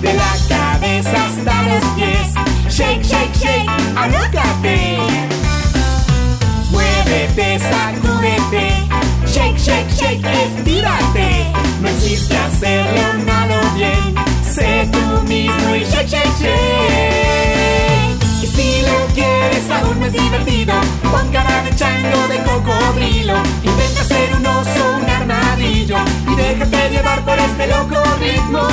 [0.00, 4.95] De la cabeza hasta los pies, shake, shake, shake, alócate.
[9.36, 11.52] Shake, shake, shake, estírate.
[11.80, 18.16] No existe hacerlo malo bien, sé tú mismo y shake, shake, shake.
[18.42, 20.74] Y si lo quieres aún más divertido,
[21.10, 23.36] pon cara de chango de cocodrilo.
[23.62, 25.98] Intenta ser un oso, un armadillo
[26.30, 28.66] y déjate llevar por este loco ritmo.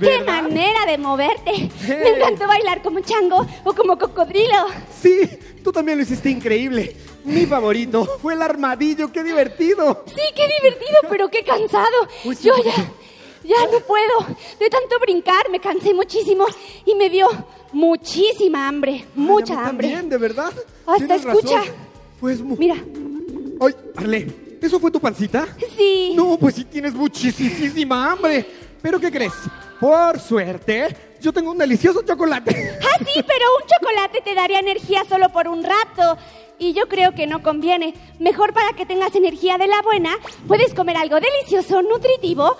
[0.00, 1.70] ¡Qué manera de moverte!
[1.88, 4.66] Me encantó bailar como chango o como cocodrilo.
[5.00, 5.20] Sí,
[5.62, 6.96] tú también lo hiciste increíble.
[7.24, 10.04] Mi favorito fue el armadillo, qué divertido.
[10.06, 12.08] Sí, qué divertido, pero qué cansado.
[12.22, 12.74] Sí, Yo ya,
[13.44, 14.36] ya no puedo.
[14.58, 16.46] De tanto brincar me cansé muchísimo
[16.86, 17.28] y me dio
[17.72, 19.88] muchísima hambre, mucha Ay, a mí hambre.
[19.88, 20.52] También, de verdad.
[20.86, 21.58] Hasta Tienes escucha.
[21.58, 21.74] razón.
[22.20, 22.76] Pues Mira,
[23.60, 25.46] Ay, Arle, ¿eso fue tu pancita?
[25.76, 26.12] sí.
[26.16, 28.46] No, pues sí tienes muchísima hambre.
[28.80, 29.32] ¿Pero qué crees?
[29.80, 32.78] Por suerte, yo tengo un delicioso chocolate.
[32.82, 36.18] Ah, sí, pero un chocolate te daría energía solo por un rato.
[36.58, 37.94] Y yo creo que no conviene.
[38.18, 40.16] Mejor para que tengas energía de la buena,
[40.48, 42.56] puedes comer algo delicioso, nutritivo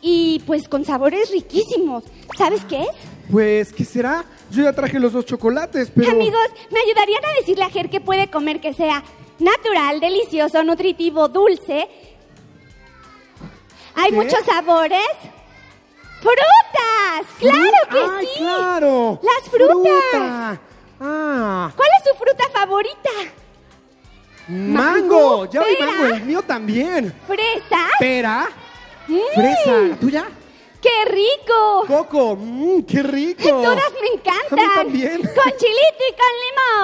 [0.00, 2.04] y pues con sabores riquísimos.
[2.38, 2.90] ¿Sabes qué es?
[3.30, 4.24] Pues, ¿qué será?
[4.50, 6.12] Yo ya traje los dos chocolates, pero...
[6.12, 9.02] Amigos, ¿me ayudarían a decirle a Ger que puede comer que sea
[9.38, 11.88] natural, delicioso, nutritivo, dulce?
[13.96, 14.16] ¿Hay ¿Qué?
[14.16, 15.02] muchos sabores?
[16.26, 17.26] ¡Frutas!
[17.38, 18.38] ¡Claro que ¡Ay, sí!
[18.40, 19.20] claro!
[19.22, 19.76] ¡Las frutas!
[20.10, 20.60] Fruta.
[21.00, 23.10] Ah, ¿Cuál es su fruta favorita?
[24.48, 25.46] mango.
[25.50, 25.86] Ya vi pera.
[25.92, 27.14] mango, el mío también.
[27.26, 27.88] ¿Fresa?
[27.98, 28.48] Pera,
[29.08, 29.18] Mm.
[29.34, 29.72] fresa.
[29.90, 30.28] ¿La tuya?
[30.82, 31.84] ¡Qué rico!
[31.86, 33.48] Coco, mmm, qué rico.
[33.48, 34.58] Todas me encantan.
[34.58, 35.16] A mí también.
[35.34, 36.14] Con chilito y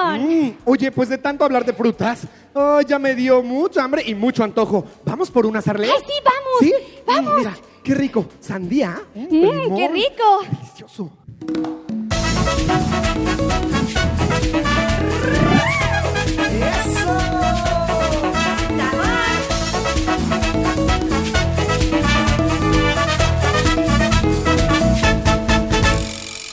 [0.09, 0.45] con limón.
[0.45, 2.21] Mm, oye, pues de tanto hablar de frutas,
[2.53, 4.85] oh, ya me dio mucha hambre y mucho antojo.
[5.05, 5.89] ¿Vamos por una Arle?
[5.89, 6.59] ¡Ay, sí, vamos!
[6.61, 6.73] ¿Sí?
[7.05, 7.33] ¡Vamos!
[7.33, 7.53] Mm, mira,
[7.83, 8.25] qué rico.
[8.39, 9.01] Sandía.
[9.13, 9.75] Limón.
[9.75, 10.41] ¡Qué rico!
[10.49, 11.11] Delicioso.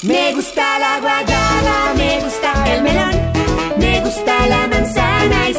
[0.03, 3.33] Me gusta la guayaba, me gusta el melón,
[3.79, 5.55] me gusta la manzana y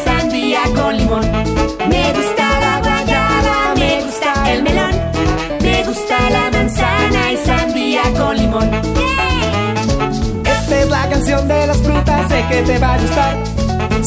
[6.31, 8.69] la manzana y sandía con limón.
[10.45, 13.37] Esta es la canción de las frutas, sé que te va a gustar.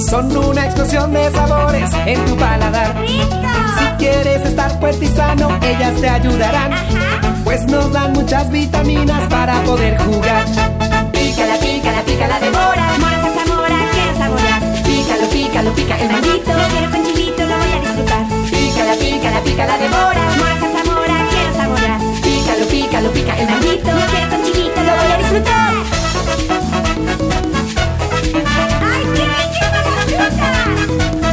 [0.09, 2.95] Son una explosión de sabores en tu paladar.
[3.07, 6.73] Si quieres estar fuerte y sano, ellas te ayudarán.
[7.45, 10.45] Pues nos dan muchas vitaminas para poder jugar.
[11.13, 12.99] Pícala, pícala, pícala, devora.
[12.99, 14.63] Mora, zarzamora, quiero saborear.
[14.83, 16.53] Pícalo, pícalo, pica el manguito.
[16.53, 18.25] Lo quiero con chilito, lo voy a disfrutar.
[18.51, 20.23] Pícala, pícala, pícala, devora.
[20.39, 20.74] Mora.
[22.85, 23.93] Pícalo, pícalo, pica el manguito.
[23.93, 25.75] Lo quiero con chilito, lo voy a disfrutar.
[28.83, 31.24] ¡Ay, qué riquísima la fruta!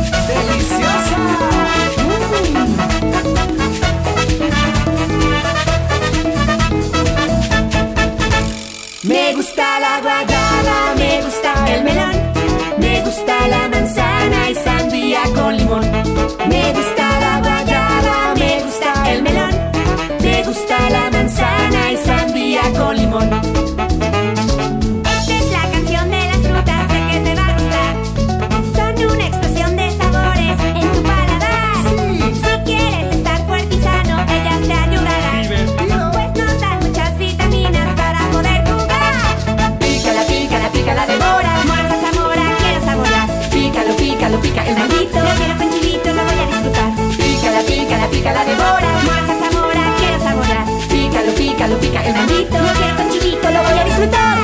[51.91, 52.57] Pica el manguito.
[52.57, 54.37] Lo quiero con chilito, lo voy a disfrutar.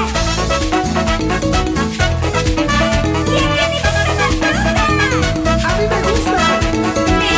[5.64, 6.38] ¡A mí me gusta!
[7.20, 7.30] ¡Me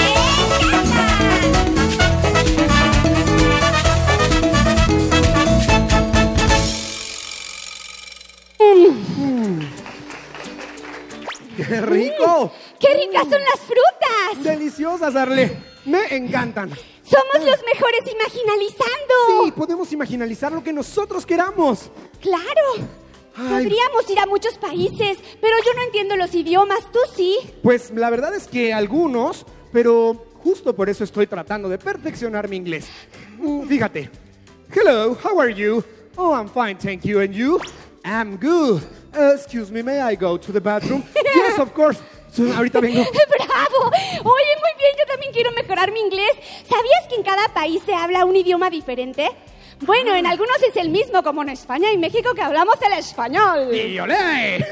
[0.49, 1.09] encantan!
[11.57, 12.51] ¡Qué rico!
[12.79, 14.43] ¡Qué ricas son las frutas!
[14.43, 15.68] Deliciosas, Arle.
[16.19, 16.69] Encantan.
[17.03, 19.43] ¡Somos los mejores imaginalizando!
[19.45, 21.89] Sí, podemos imaginalizar lo que nosotros queramos.
[22.21, 22.87] ¡Claro!
[23.35, 23.63] Ay.
[23.63, 27.37] Podríamos ir a muchos países, pero yo no entiendo los idiomas, tú sí.
[27.63, 32.57] Pues la verdad es que algunos, pero justo por eso estoy tratando de perfeccionar mi
[32.57, 32.87] inglés.
[33.37, 34.09] Mm, Fíjate.
[34.71, 35.83] Hello, how are you?
[36.17, 37.21] Oh, I'm fine, thank you.
[37.21, 37.59] And you?
[38.03, 38.83] I'm good.
[39.17, 41.03] Uh, excuse me, may I go to the bathroom?
[41.35, 41.99] yes, of course.
[42.55, 43.01] Ahorita vengo.
[43.37, 43.91] ¡Bravo!
[43.91, 46.31] Oye, muy bien, yo también quiero mejorar mi inglés.
[46.69, 49.29] ¿Sabías que en cada país se habla un idioma diferente?
[49.81, 53.73] Bueno, en algunos es el mismo, como en España y México, que hablamos el español.
[53.73, 54.65] ¡Y olé!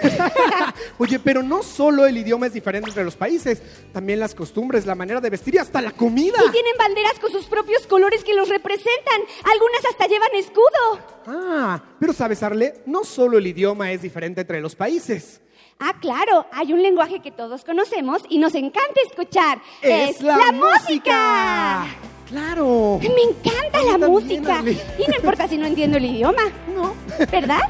[0.97, 3.62] Oye, pero no solo el idioma es diferente entre los países,
[3.93, 6.38] también las costumbres, la manera de vestir y hasta la comida.
[6.45, 9.22] Y tienen banderas con sus propios colores que los representan.
[9.45, 10.99] Algunas hasta llevan escudo.
[11.26, 15.39] Ah, pero sabes, Arle, no solo el idioma es diferente entre los países.
[15.80, 19.61] Ah, claro, hay un lenguaje que todos conocemos y nos encanta escuchar.
[19.84, 21.86] ¡Es la música!
[22.28, 22.99] ¡Claro!
[22.99, 24.63] Me encanta la música.
[24.97, 26.41] Y no importa si no entiendo el idioma.
[26.75, 26.95] No.
[27.32, 27.61] ¿Verdad?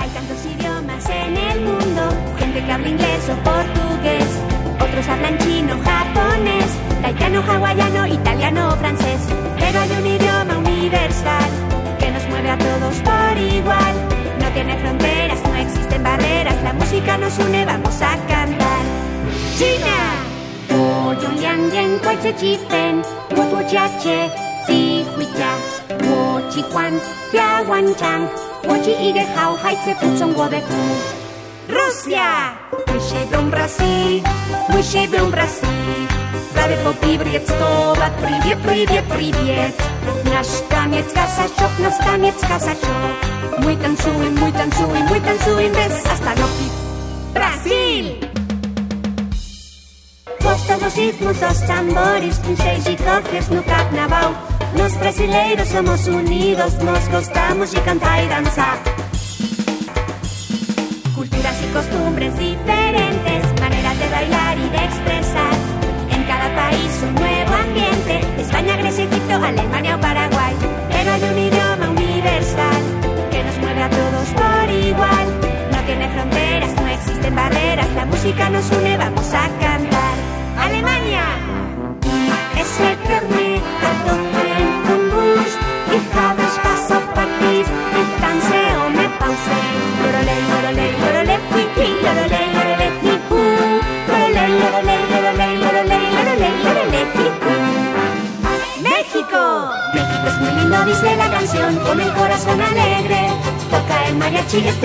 [0.00, 2.08] Hay tantos idiomas en el mundo,
[2.38, 4.26] gente que habla inglés o portugués,
[4.82, 6.66] otros hablan chino, japonés,
[7.00, 9.20] taitano, hawaiano, italiano o francés.
[9.56, 11.50] Pero hay un idioma universal
[12.00, 14.23] que nos mueve a todos por igual
[14.54, 18.84] tiene fronteras, no existen barreras, la música nos une, vamos a cantar.
[19.58, 19.98] China.
[20.70, 23.02] Wo yong yang yen kuai che chi pen,
[23.36, 24.30] wo tuo che,
[24.66, 25.52] si hui jia,
[26.06, 27.00] wo chi huan,
[27.32, 28.28] jia wan chang,
[28.64, 31.23] wo chi yi hao hai zhe fu zhong de.
[31.67, 32.57] Rusia!
[32.87, 34.23] Мы живем в России,
[34.69, 36.07] мы живем в России.
[36.55, 39.75] Рады по-привет-стова, привет, привет, привет.
[40.25, 43.59] Наш танец казачок, наш танец казачок.
[43.59, 46.65] Мы танцуем, мы танцуем, мы танцуем без остановки.
[47.33, 48.29] Brasil!
[50.41, 54.33] Gostam dos ritmos, dos tambores, pincéis e cofres no carnaval.
[54.75, 58.77] Nós brasileiros somos unidos, nós gostamos de cantar e dançar.
[61.74, 65.53] Costumbres diferentes, maneras de bailar y de expresar.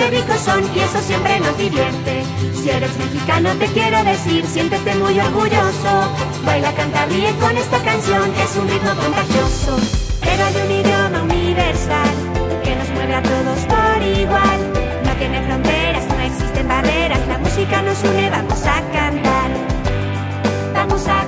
[0.00, 2.22] este rico son, y eso siempre nos divierte.
[2.54, 6.12] Si eres mexicano, te quiero decir, siéntete muy orgulloso.
[6.44, 9.76] Baila, canta, ríe con esta canción, es un ritmo contagioso.
[10.20, 12.10] Pero hay un idioma universal
[12.62, 14.72] que nos mueve a todos por igual.
[15.04, 19.50] No tiene fronteras, no existen barreras, la música nos une, vamos a cantar.
[20.74, 21.19] Vamos a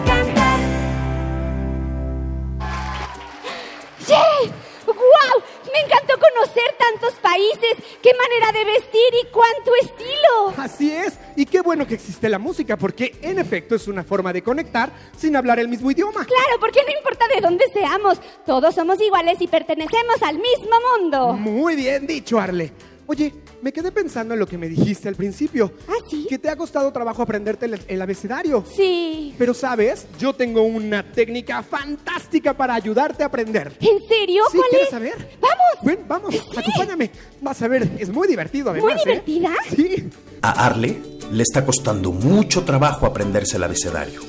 [11.92, 15.68] que existe la música, porque en efecto es una forma de conectar sin hablar el
[15.68, 16.24] mismo idioma.
[16.24, 21.34] Claro, porque no importa de dónde seamos, todos somos iguales y pertenecemos al mismo mundo.
[21.34, 22.72] Muy bien dicho, Arle.
[23.06, 25.72] Oye, me quedé pensando en lo que me dijiste al principio.
[25.88, 26.26] ¿Ah, sí?
[26.28, 28.64] Que te ha costado trabajo aprenderte el, el abecedario.
[28.76, 29.34] Sí.
[29.38, 33.72] Pero sabes, yo tengo una técnica fantástica para ayudarte a aprender.
[33.80, 34.42] ¿En serio?
[34.50, 34.90] Sí, ¿Cuál ¿quieres es?
[34.90, 35.38] saber?
[35.40, 35.56] ¡Vamos!
[35.84, 37.10] Ven, vamos, acompáñame.
[37.40, 38.94] Vas a ver, es muy divertido además.
[38.94, 39.04] ¿Muy ¿eh?
[39.06, 39.50] divertida?
[39.74, 40.10] Sí.
[40.42, 44.20] A Arle le está costando mucho trabajo aprenderse el abecedario.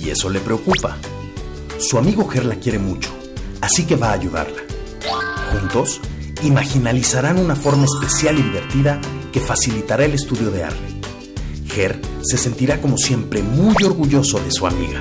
[0.00, 0.96] Y eso le preocupa.
[1.78, 3.10] Su amigo Ger la quiere mucho,
[3.60, 4.62] así que va a ayudarla.
[5.52, 6.00] Juntos,
[6.42, 9.00] imaginalizarán una forma especial y divertida
[9.32, 10.88] que facilitará el estudio de Arle.
[11.66, 15.00] Ger se sentirá como siempre muy orgulloso de su amiga.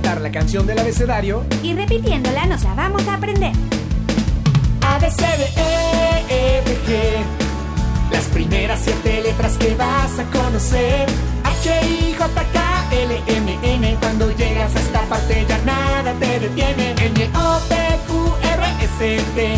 [0.00, 1.44] Cantar la canción del abecedario.
[1.62, 3.52] Y repitiéndola nos la vamos a aprender.
[4.82, 8.12] A, B, C, D, E, F, G.
[8.12, 11.06] Las primeras siete letras que vas a conocer.
[11.44, 13.96] H, I, J, K, L, M, N.
[14.00, 16.94] Cuando llegas a esta parte ya nada te detiene.
[16.98, 17.76] N, O, P,
[18.08, 19.56] Q, R, S, T.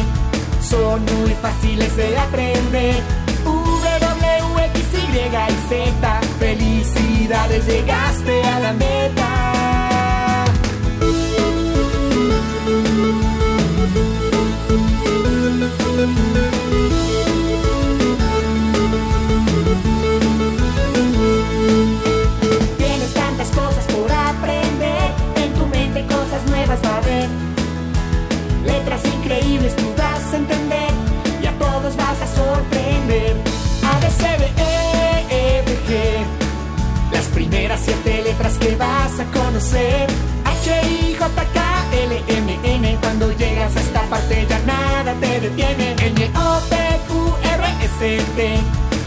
[0.60, 2.96] Son muy fáciles de aprender.
[3.44, 6.20] W, X, Y y Z.
[6.38, 9.61] Felicidades, llegaste a la meta.
[26.72, 27.28] Cosas nuevas va a haber.
[28.64, 30.90] Letras increíbles tú vas a entender
[31.42, 33.36] y a todos vas a sorprender.
[33.84, 34.44] A, B, C, D,
[35.30, 37.12] E, F, G.
[37.12, 40.06] Las primeras siete letras que vas a conocer.
[40.44, 42.98] H, I, J, K, L, M, N.
[43.00, 45.96] Cuando llegas a esta parte ya nada te detiene.
[45.98, 46.76] N, O, P,
[47.08, 48.60] Q, R, S, T.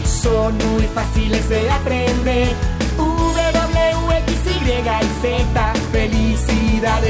[0.04, 2.48] Son muy fáciles de aprender.
[2.96, 4.36] W, X,
[4.66, 5.05] Y.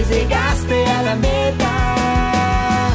[0.05, 2.95] Llegaste a la meta.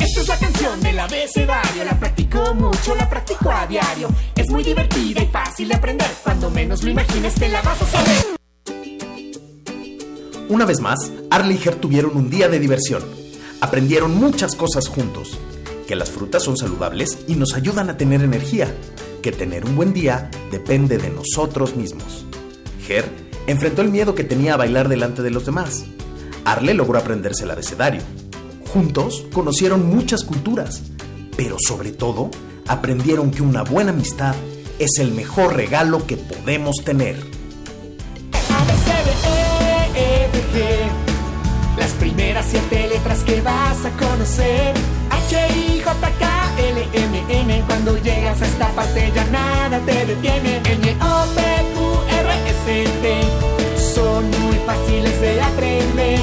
[0.00, 4.08] Esta es la canción del abecedario, la practico mucho, la practico a diario.
[4.34, 7.86] Es muy divertida y fácil de aprender, cuando menos lo imagines te la vas a
[7.86, 8.24] saber.
[10.48, 13.02] Una vez más, Arle y Ger tuvieron un día de diversión.
[13.60, 15.38] Aprendieron muchas cosas juntos.
[15.86, 18.74] Que las frutas son saludables y nos ayudan a tener energía.
[19.22, 22.26] Que tener un buen día depende de nosotros mismos.
[22.86, 25.84] Ger enfrentó el miedo que tenía a bailar delante de los demás.
[26.44, 28.02] Arle logró aprenderse el abecedario.
[28.72, 30.82] Juntos conocieron muchas culturas,
[31.36, 32.30] pero sobre todo
[32.66, 34.34] aprendieron que una buena amistad
[34.78, 37.16] es el mejor regalo que podemos tener.
[39.96, 41.78] E, G.
[41.78, 44.74] Las primeras siete letras que vas a conocer.
[45.10, 47.64] H, I, J, K, L, M, N.
[47.66, 50.60] Cuando llegas a esta parte ya nada te detiene.
[50.64, 51.53] N, O,
[52.64, 56.18] Son muy fáciles de aprender.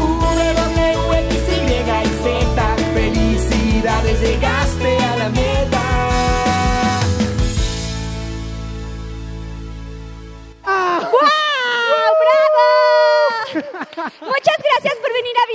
[0.00, 2.76] W, X, Y y Z.
[2.94, 5.82] Felicidades, llegaste a la meta.
[10.64, 11.10] ¡Wow!
[12.24, 12.64] ¡Bravo!
[14.20, 15.46] Muchas gracias por venir a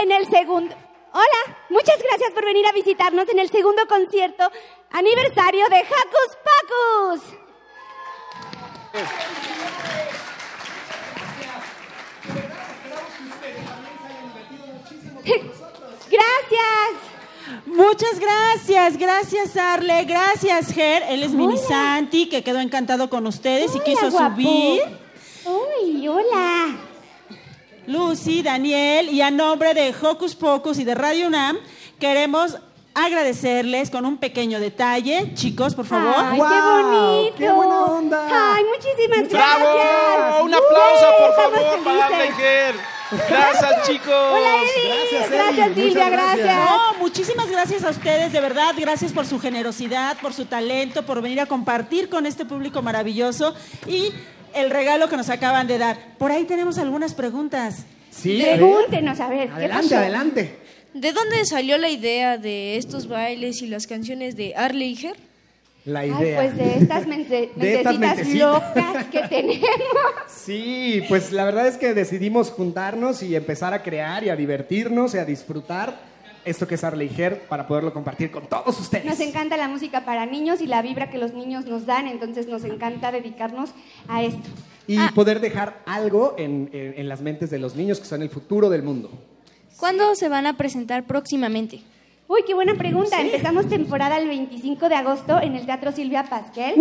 [0.00, 0.74] en el segundo...
[1.12, 4.50] Hola, muchas gracias por venir a visitarnos en el segundo concierto
[4.90, 7.39] aniversario de Hacus Pacus.
[16.10, 17.10] Gracias.
[17.66, 21.56] Muchas gracias, gracias Arle, gracias Ger, él es Mini.
[21.56, 24.34] Santi, que quedó encantado con ustedes y quiso guapo.
[24.34, 24.82] subir.
[25.44, 26.76] Uy, hola.
[27.86, 31.58] Lucy, Daniel, y a nombre de Hocus Pocus y de Radio UNAM,
[31.98, 32.58] queremos
[32.94, 35.32] agradecerles con un pequeño detalle.
[35.34, 36.14] Chicos, por favor.
[36.16, 37.34] Ay, qué bonito.
[37.38, 38.54] ¡Qué buena onda!
[38.54, 39.74] Ay, muchísimas ¡Bravo!
[39.74, 40.42] gracias.
[40.42, 42.12] Un aplauso, por favor, para felices.
[42.12, 42.74] Arleiger.
[43.28, 44.06] Gracias, chicos.
[44.14, 44.50] Hola.
[44.86, 45.66] Gracias, Gracias.
[45.74, 46.36] Silvia, Muchas gracias.
[46.46, 46.70] gracias.
[46.70, 51.20] No, muchísimas gracias a ustedes, de verdad, gracias por su generosidad, por su talento, por
[51.20, 53.52] venir a compartir con este público maravilloso
[53.88, 54.12] y
[54.54, 55.98] el regalo que nos acaban de dar.
[56.18, 57.84] Por ahí tenemos algunas preguntas.
[58.12, 58.58] Sí, a ver.
[58.60, 59.96] Pregúntenos, a ver, ¿qué Adelante, pasó?
[59.96, 60.58] adelante.
[60.94, 65.16] ¿De dónde salió la idea de estos bailes y las canciones de Arley y Ger?
[65.84, 66.40] La Ay, idea.
[66.42, 68.76] pues de estas mente- De estas mentecitas mentecitas.
[68.76, 69.70] locas que tenemos.
[70.28, 75.14] Sí, pues la verdad es que decidimos juntarnos y empezar a crear y a divertirnos
[75.14, 75.98] y a disfrutar
[76.44, 79.04] esto que es Arley Her para poderlo compartir con todos ustedes.
[79.04, 82.46] Nos encanta la música para niños y la vibra que los niños nos dan, entonces
[82.46, 83.70] nos encanta dedicarnos
[84.08, 84.48] a esto.
[84.86, 85.12] Y Ah.
[85.14, 88.68] poder dejar algo en, en- en las mentes de los niños que son el futuro
[88.70, 89.10] del mundo.
[89.80, 91.80] ¿Cuándo se van a presentar próximamente?
[92.28, 93.18] Uy, qué buena pregunta.
[93.18, 96.74] Empezamos temporada el 25 de agosto en el Teatro Silvia Pasquel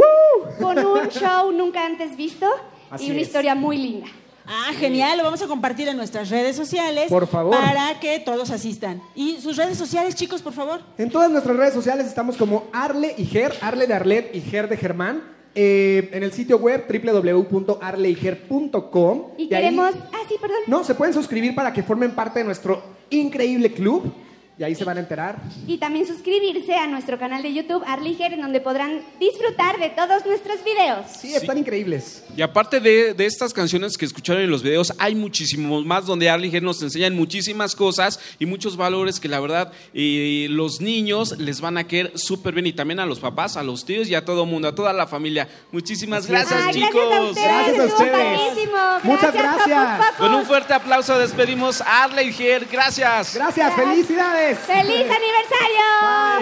[0.59, 2.45] con un show nunca antes visto
[2.91, 3.27] Así y una es.
[3.27, 4.07] historia muy linda.
[4.45, 7.05] Ah, genial, lo vamos a compartir en nuestras redes sociales.
[7.07, 7.55] Por favor.
[7.55, 9.01] Para que todos asistan.
[9.15, 10.81] Y sus redes sociales, chicos, por favor.
[10.97, 14.67] En todas nuestras redes sociales estamos como Arle y Ger, Arle de Arlet y Ger
[14.67, 15.38] de Germán.
[15.55, 19.23] Eh, en el sitio web www.arleiger.com.
[19.37, 19.91] Y ahí- queremos...
[20.13, 20.57] Ah, sí, perdón.
[20.67, 24.11] No, se pueden suscribir para que formen parte de nuestro increíble club.
[24.59, 25.37] Y ahí se van a enterar.
[25.67, 30.25] Y también suscribirse a nuestro canal de YouTube Arliger, en donde podrán disfrutar de todos
[30.25, 31.05] nuestros videos.
[31.17, 32.25] Sí, están increíbles.
[32.35, 36.29] Y aparte de, de estas canciones que escucharon en los videos, hay muchísimos más donde
[36.29, 41.61] Arliger nos enseñan muchísimas cosas y muchos valores que la verdad eh, los niños les
[41.61, 44.25] van a querer súper bien y también a los papás, a los tíos y a
[44.25, 45.47] todo mundo, a toda la familia.
[45.71, 46.91] Muchísimas gracias, Ay, chicos.
[46.91, 47.45] gracias a ustedes.
[47.45, 48.69] Gracias a ustedes.
[49.03, 50.01] Muchas Gracias.
[50.17, 52.67] Con un fuerte aplauso despedimos a Arliger.
[52.69, 53.35] Gracias.
[53.35, 54.48] Gracias, felicidades.
[54.55, 56.39] ¡Feliz aniversario!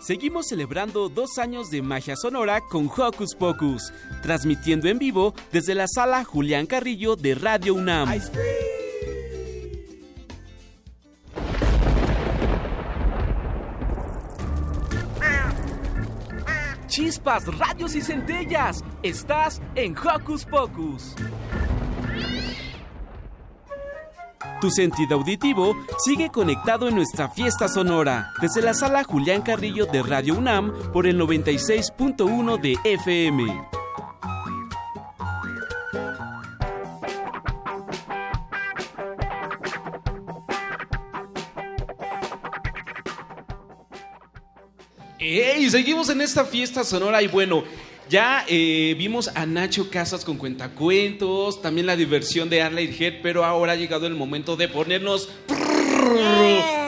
[0.00, 3.90] Seguimos celebrando dos años de magia sonora con Hocus Pocus,
[4.22, 8.10] transmitiendo en vivo desde la sala Julián Carrillo de Radio UNAM.
[16.86, 21.14] Chispas, radios y centellas, estás en Hocus Pocus.
[24.62, 30.04] Tu sentido auditivo sigue conectado en nuestra fiesta sonora desde la sala Julián Carrillo de
[30.04, 33.60] Radio UNAM por el 96.1 de FM.
[45.18, 45.68] ¡Ey!
[45.70, 47.64] Seguimos en esta fiesta sonora y bueno,
[48.08, 53.44] ya eh, vimos a Nacho Casas con cuentacuentos, también la diversión de Arley Head, pero
[53.44, 55.28] ahora ha llegado el momento de ponernos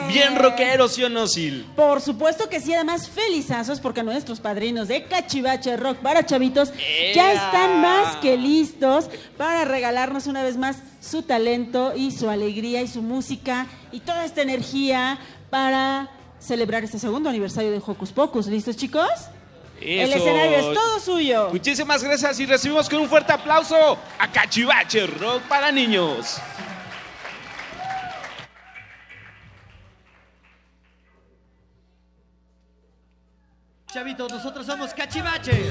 [0.07, 1.65] bien rockeros, ¿sí o no, Sil?
[1.75, 6.71] Por supuesto que sí, además felizazos porque nuestros padrinos de Cachivache Rock para chavitos
[7.13, 12.81] ya están más que listos para regalarnos una vez más su talento y su alegría
[12.81, 15.19] y su música y toda esta energía
[15.49, 16.09] para
[16.39, 18.47] celebrar este segundo aniversario de Hocus Pocus.
[18.47, 19.09] ¿Listos, chicos?
[19.81, 21.49] El escenario es todo suyo.
[21.51, 26.39] Muchísimas gracias y recibimos con un fuerte aplauso a Cachivache Rock para niños.
[33.93, 35.69] Chavitos, nosotros somos Cachivache.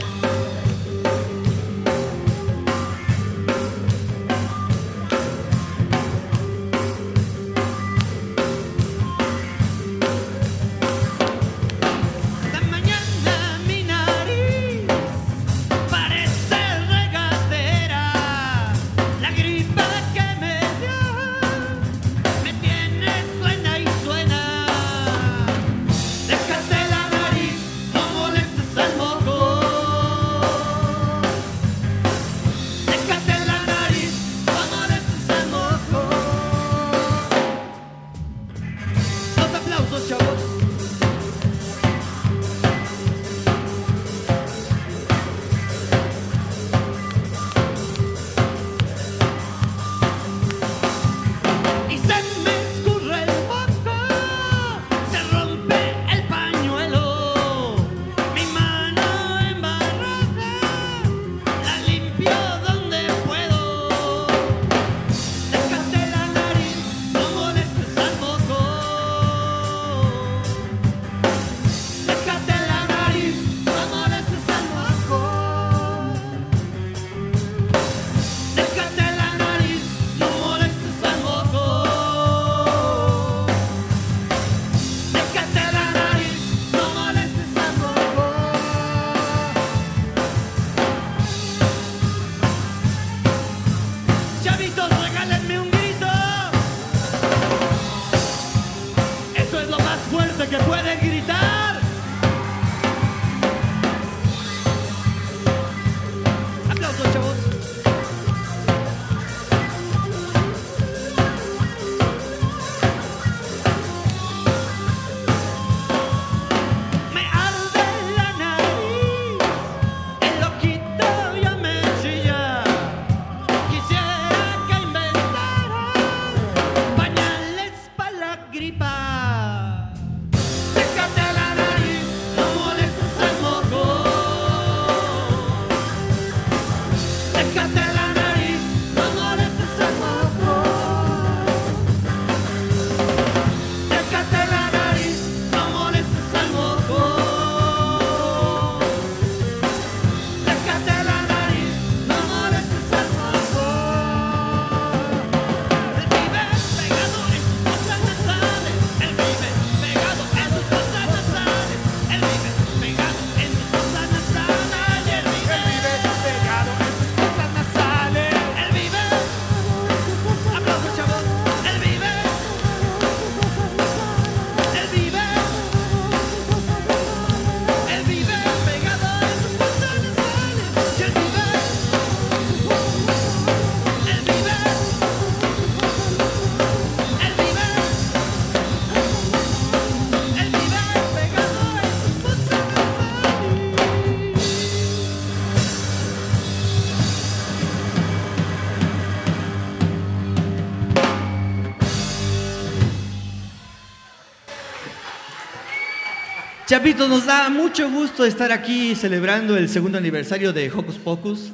[206.74, 211.52] Chapitos, nos da mucho gusto estar aquí celebrando el segundo aniversario de Hocus Pocus.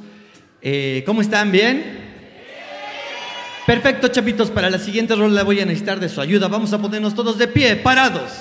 [0.63, 1.51] Eh, ¿Cómo están?
[1.51, 1.99] ¿Bien?
[3.67, 4.49] Perfecto, chapitos.
[4.49, 6.47] Para la siguiente rola voy a necesitar de su ayuda.
[6.47, 8.31] Vamos a ponernos todos de pie, parados.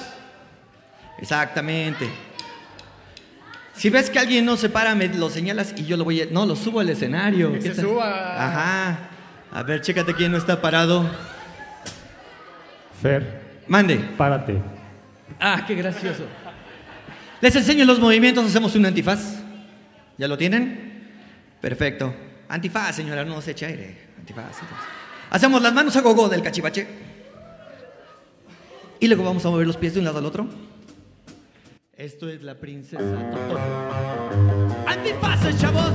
[1.19, 2.09] Exactamente.
[3.75, 6.27] Si ves que alguien no se para, me lo señalas y yo lo voy a...
[6.31, 7.53] No, lo subo al escenario.
[7.53, 7.85] Que ¿Qué se tal?
[7.85, 8.47] suba.
[8.49, 8.99] Ajá.
[9.53, 11.05] A ver, chécate quién no está parado.
[13.03, 13.43] Fer.
[13.69, 13.97] Mande.
[14.17, 14.57] Párate.
[15.39, 16.25] Ah, qué gracioso.
[17.41, 19.43] Les enseño los movimientos, hacemos un antifaz.
[20.19, 21.09] ¿Ya lo tienen?
[21.61, 22.15] Perfecto.
[22.49, 23.97] Antifaz, señora, no se eche aire.
[24.19, 24.85] Antifaz, antifaz.
[25.31, 26.87] Hacemos las manos a gogo del cachivache.
[28.99, 30.49] Y luego vamos a mover los pies de un lado al otro.
[31.97, 33.61] Esto es la princesa Totoro.
[34.87, 35.93] ¡Antifaces, chavos!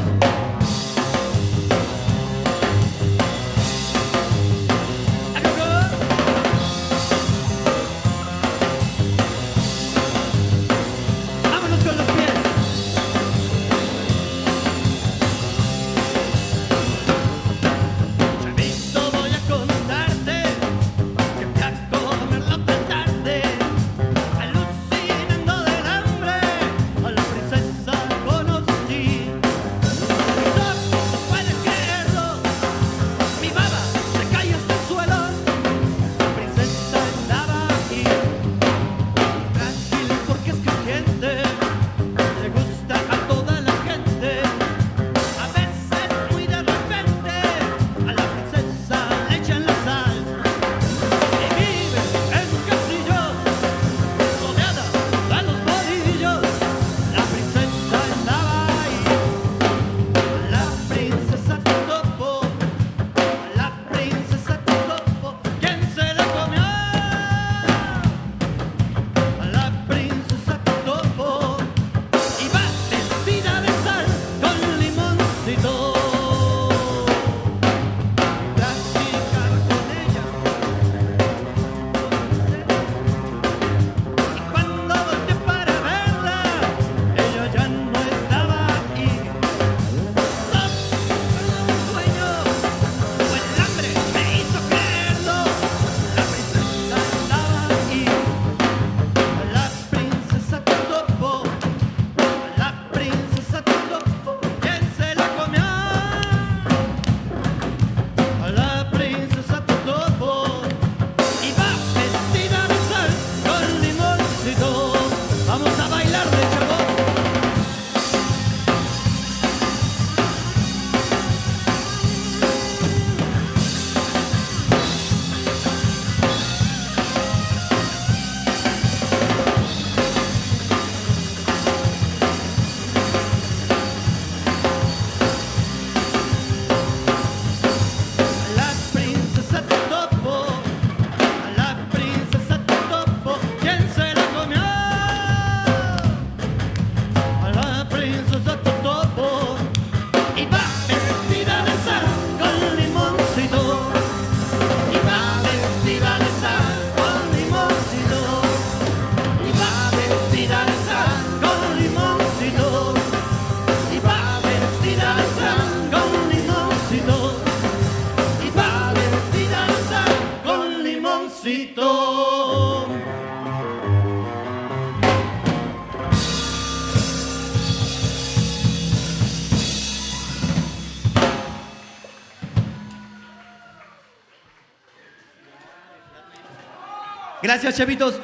[187.55, 188.19] Gracias, chavitos.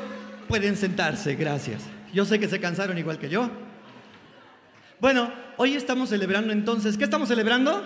[0.50, 1.84] Pueden sentarse, gracias.
[2.14, 3.50] Yo sé que se cansaron igual que yo.
[5.00, 6.98] Bueno, hoy estamos celebrando entonces.
[6.98, 7.82] ¿Qué estamos celebrando?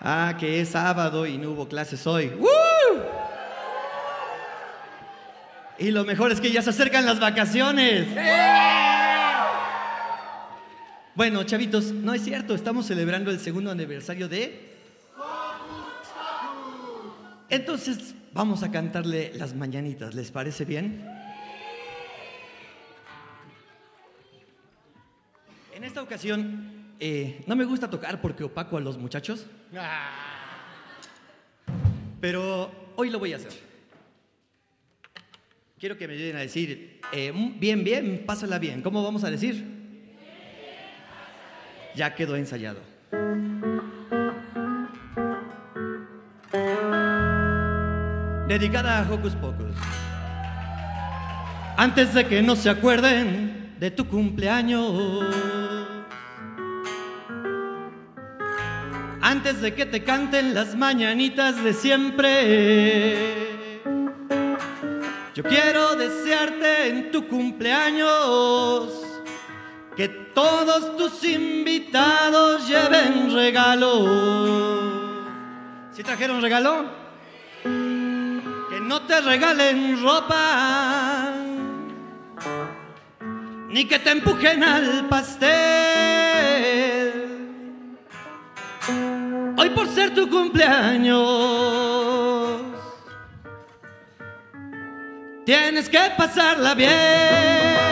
[0.00, 2.28] Ah, que es sábado y no hubo clases hoy.
[2.28, 2.48] ¡Woo!
[5.78, 8.06] Y lo mejor es que ya se acercan las vacaciones.
[11.14, 14.72] Bueno, chavitos, no es cierto, estamos celebrando el segundo aniversario de...
[17.50, 21.08] Entonces, vamos a cantarle las mañanitas, ¿les parece bien?
[25.72, 29.46] En esta ocasión, eh, no me gusta tocar porque opaco a los muchachos,
[32.20, 33.52] pero hoy lo voy a hacer.
[35.78, 38.82] Quiero que me ayuden a decir, eh, mm, bien, bien, pásala bien.
[38.82, 39.64] ¿Cómo vamos a decir?
[41.94, 42.93] Ya quedó ensayado.
[48.48, 49.74] Dedicada a Hocus Pocus.
[51.78, 55.34] Antes de que no se acuerden de tu cumpleaños.
[59.22, 63.50] Antes de que te canten las mañanitas de siempre.
[65.34, 68.92] Yo quiero desearte en tu cumpleaños
[69.96, 74.04] que todos tus invitados lleven regalo.
[75.92, 77.03] ¿Sí trajeron regalo?
[78.84, 81.32] No te regalen ropa,
[83.68, 85.54] ni que te empujen al pastel.
[89.56, 91.22] Hoy por ser tu cumpleaños,
[95.46, 97.83] tienes que pasarla bien.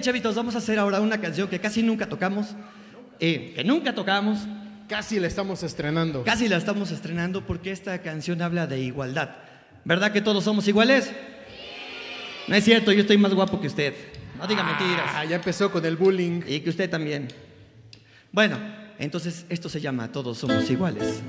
[0.00, 2.54] Chavitos, vamos a hacer ahora una canción que casi nunca tocamos,
[3.18, 4.38] eh, que nunca tocamos.
[4.88, 6.24] Casi la estamos estrenando.
[6.24, 9.36] Casi la estamos estrenando porque esta canción habla de igualdad.
[9.84, 11.12] ¿Verdad que todos somos iguales?
[12.48, 13.94] No es cierto, yo estoy más guapo que usted.
[14.38, 15.10] No diga mentiras.
[15.14, 16.42] Ah, ya empezó con el bullying.
[16.46, 17.28] Y que usted también.
[18.32, 18.58] Bueno,
[18.98, 21.22] entonces esto se llama Todos somos iguales.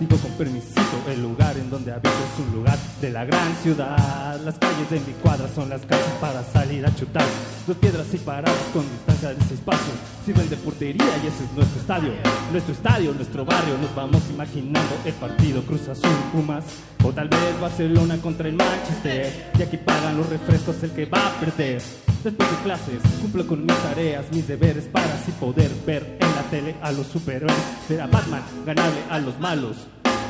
[0.00, 4.40] Digo con permisito, el lugar en donde habito es un lugar de la gran ciudad.
[4.44, 7.26] Las calles de mi cuadra son las calles para salir a chutar.
[7.66, 9.92] Dos piedras separadas con distancia de ese espacio
[10.24, 12.12] sirven de portería y ese es nuestro estadio.
[12.52, 16.64] Nuestro estadio, nuestro barrio, nos vamos imaginando el partido Cruz Azul Pumas
[17.02, 19.50] o tal vez Barcelona contra el Manchester.
[19.58, 21.82] Y aquí pagan los refrescos el que va a perder.
[22.24, 26.42] Después de clases, cumplo con mis tareas, mis deberes para así poder ver en la
[26.44, 27.54] tele a los superhéroes.
[27.86, 29.76] Ver a Batman ganarle a los malos.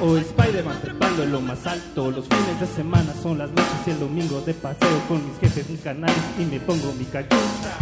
[0.02, 2.10] O Spider-Man trepando en lo más alto.
[2.10, 5.70] Los fines de semana son las noches y el domingo de paseo con mis jefes,
[5.70, 6.16] mis canales.
[6.36, 7.76] Y me pongo mi cachucha.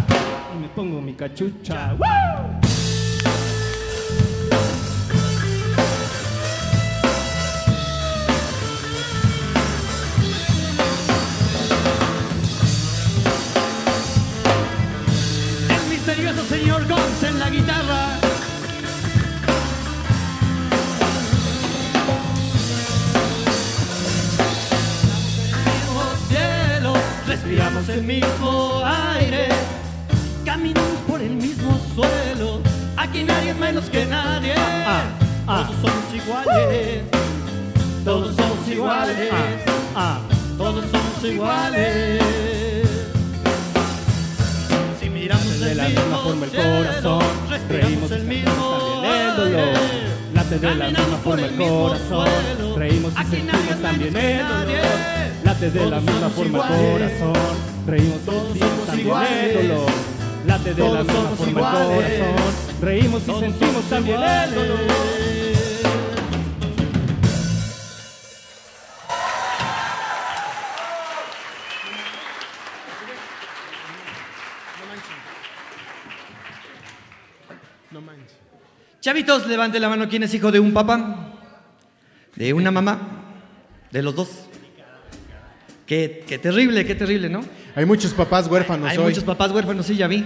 [0.55, 1.95] Y me pongo mi cachucha.
[1.95, 3.52] ¡Woo!
[17.53, 18.19] Guitarra.
[26.29, 26.95] cielo,
[27.27, 29.49] respiramos el mismo aire,
[30.45, 32.61] caminamos por el mismo suelo.
[32.97, 34.55] Aquí nadie es menos que nadie.
[35.47, 37.03] Todos somos iguales.
[38.05, 39.33] Todos somos iguales.
[40.57, 42.52] Todos somos iguales.
[45.33, 49.37] Si miramos de la misma forma el cielo, corazón, respiramos reímos el mismo también el
[49.37, 49.79] dolor.
[50.35, 52.29] Late de la misma forma el corazón,
[52.77, 54.67] reímos y sentimos también el dolor.
[55.45, 57.57] Late de la misma forma el corazón,
[57.87, 59.91] reímos y sentimos también el dolor.
[60.47, 65.32] Late de la misma forma el corazón, reímos y sentimos también el dolor.
[79.03, 80.09] Chavitos, levante la mano.
[80.09, 81.33] ¿Quién es hijo de un papá?
[82.37, 83.35] ¿De una mamá?
[83.91, 84.29] ¿De los dos?
[85.85, 87.41] Qué, qué terrible, qué terrible, ¿no?
[87.75, 89.07] Hay muchos papás huérfanos Hay hoy.
[89.07, 90.25] muchos papás huérfanos, sí, ya vi.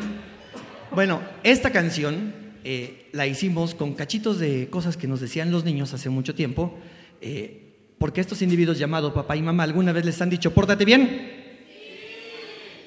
[0.90, 2.34] Bueno, esta canción
[2.64, 6.78] eh, la hicimos con cachitos de cosas que nos decían los niños hace mucho tiempo,
[7.22, 11.32] eh, porque estos individuos llamados papá y mamá alguna vez les han dicho, pórtate bien.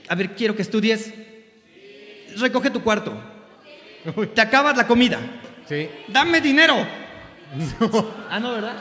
[0.07, 1.11] A ver, quiero que estudies.
[2.37, 3.11] Recoge tu cuarto.
[4.35, 5.19] Te acabas la comida.
[5.69, 5.87] Sí.
[6.07, 6.75] Dame dinero.
[8.29, 8.73] Ah, no, ¿verdad?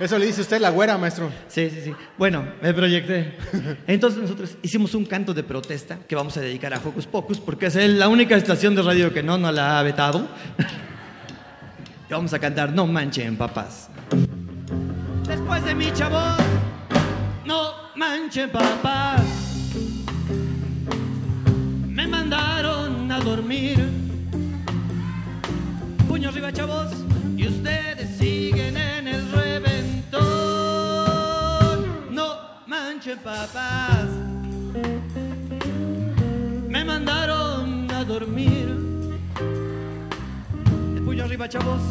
[0.00, 1.30] Eso le dice usted la güera, maestro.
[1.46, 1.94] Sí, sí, sí.
[2.16, 3.36] Bueno, me proyecté.
[3.86, 7.66] Entonces nosotros hicimos un canto de protesta que vamos a dedicar a Hocus Pocus porque
[7.66, 10.26] es la única estación de radio que no nos la ha vetado.
[12.08, 13.90] Y vamos a cantar No manchen, papás.
[15.28, 16.38] Después de mi chavos,
[17.44, 19.22] no manchen, papás.
[21.86, 24.03] Me mandaron a dormir.
[26.14, 26.92] Puño arriba, chavos.
[27.36, 30.22] Y ustedes siguen en el reventón.
[32.14, 32.38] No
[32.68, 34.06] manchen, papás.
[36.68, 38.68] Me mandaron a dormir.
[40.94, 41.82] El puño arriba, chavos.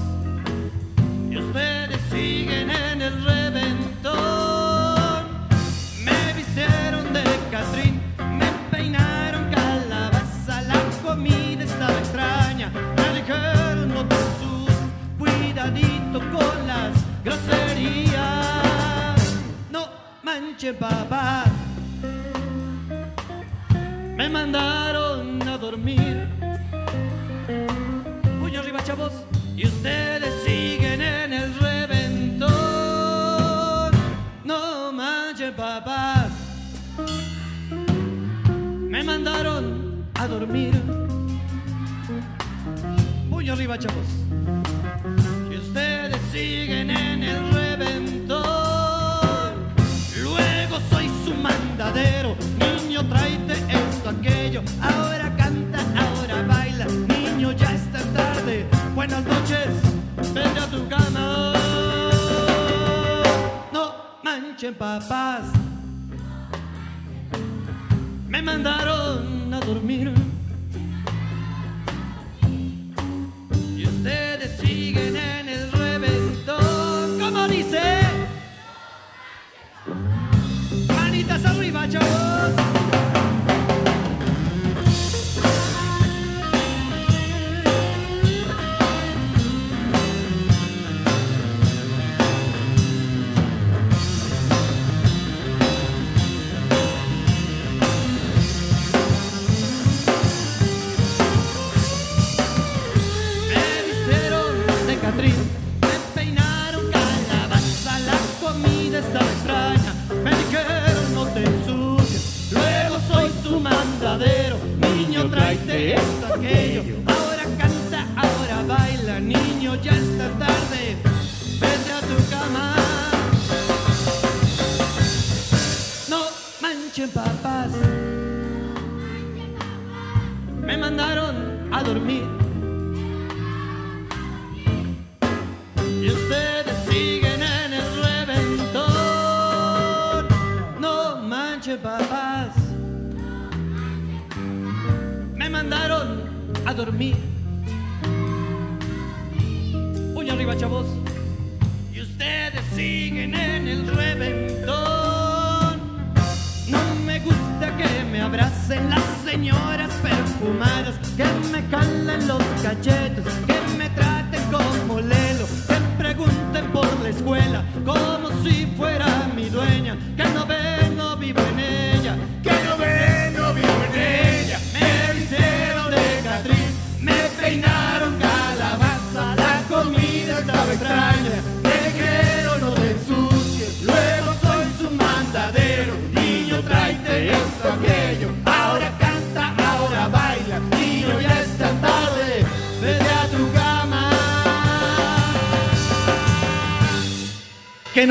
[1.30, 4.14] Y ustedes siguen en el reventón.
[6.06, 8.02] Me vistieron de Catrín,
[8.40, 12.72] me peinaron calabaza, la comida estaba extraña.
[15.72, 16.92] Con las
[17.24, 18.66] groserías.
[19.72, 19.88] No
[20.22, 21.46] manchen, papá.
[24.18, 26.28] Me mandaron a dormir.
[28.42, 29.14] Puño arriba, chavos.
[29.56, 32.52] Y ustedes siguen en el reventón.
[34.44, 36.28] No manchen, papás.
[38.90, 40.74] Me mandaron a dormir.
[43.30, 44.23] Puño arriba, chavos.
[52.94, 54.62] Niño, tráete esto, aquello.
[54.80, 56.86] Ahora canta, ahora baila.
[56.86, 58.68] Niño, ya está tarde.
[58.94, 59.68] Buenas noches,
[60.32, 61.54] vete a tu cama.
[63.72, 65.46] No manchen, papás.
[68.28, 70.14] Me mandaron a dormir.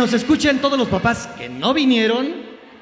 [0.02, 2.32] Nos escuchen todos los papás que no vinieron,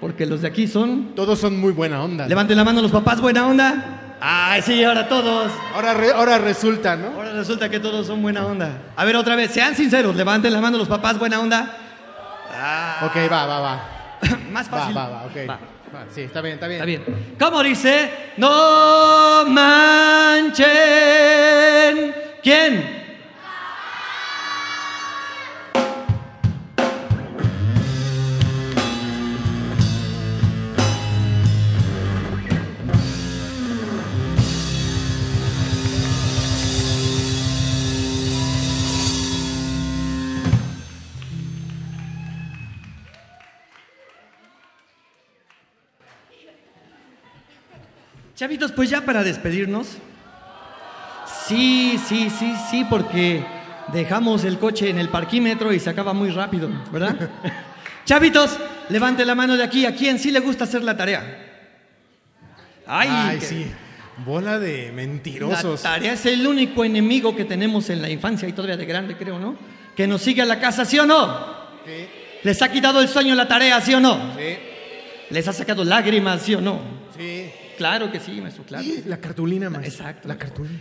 [0.00, 1.14] porque los de aquí son...
[1.14, 2.26] Todos son muy buena onda.
[2.26, 4.16] Levanten la mano los papás, buena onda.
[4.22, 5.52] Ay, sí, ahora todos.
[5.74, 7.08] Ahora, re- ahora resulta, ¿no?
[7.08, 8.70] Ahora resulta que todos son buena onda.
[8.96, 11.76] A ver, otra vez, sean sinceros, levanten la mano los papás, buena onda.
[13.02, 13.80] Ok, va, va, va.
[14.50, 14.96] Más fácil.
[14.96, 15.36] Va, va, va, ok.
[15.48, 15.58] Va.
[15.94, 16.80] Va, Sí, está bien, está bien.
[16.80, 17.36] Está bien.
[17.38, 18.10] ¿Cómo dice?
[18.36, 20.64] No manchen.
[22.42, 22.99] ¿Quién?
[48.40, 49.98] Chavitos, pues ya para despedirnos.
[51.46, 53.44] Sí, sí, sí, sí, porque
[53.92, 57.16] dejamos el coche en el parquímetro y se acaba muy rápido, ¿verdad?
[58.06, 58.56] Chavitos,
[58.88, 59.84] levante la mano de aquí.
[59.84, 61.20] ¿A quién sí le gusta hacer la tarea?
[62.86, 63.66] Ay, Ay, que- sí.
[64.24, 65.82] Bola de La mentirosos.
[65.82, 69.38] tarea es el único enemigo que tenemos en la infancia y todavía de grande, creo,
[69.38, 69.54] ¿no?
[69.94, 71.28] Que nos sigue a la casa, ¿sí o no?
[71.84, 72.06] Sí.
[72.42, 74.34] ¿Les ha quitado el sueño la tarea, sí o no?
[74.34, 74.56] Sí.
[75.28, 76.99] ¿Les ha sacado lágrimas, sí o no?
[77.80, 78.84] Claro que sí, maestro, claro.
[79.06, 80.04] La cartulina, maestro.
[80.04, 80.28] Exacto.
[80.28, 80.78] La cartulina.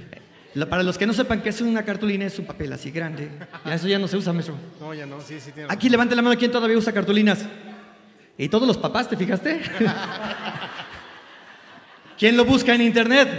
[0.53, 3.29] La- para los que no sepan qué es una cartulina, es un papel así grande.
[3.65, 4.55] Ya eso ya no se usa, maestro.
[4.81, 7.45] No, ya no, sí, sí tiene Aquí levante la mano quién todavía usa cartulinas.
[8.37, 9.61] Y todos los papás, ¿te fijaste?
[12.17, 13.29] ¿Quién lo busca en internet?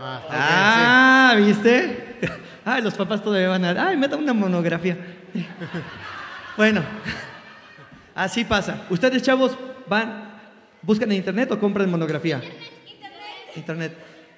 [0.00, 2.16] Ah, ok, Ah, ¿viste?
[2.64, 3.88] Ay, los papás todavía van a...
[3.90, 4.96] Ay, me da una monografía.
[6.56, 6.82] Bueno,
[8.16, 8.86] así pasa.
[8.90, 9.56] ¿Ustedes, chavos,
[9.88, 10.29] van,
[10.82, 12.40] buscan en internet o compran monografía?
[13.56, 13.92] Internet.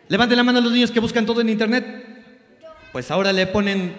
[0.09, 1.85] Levanten la mano los niños que buscan todo en internet.
[2.93, 3.94] Pues ahora le ponen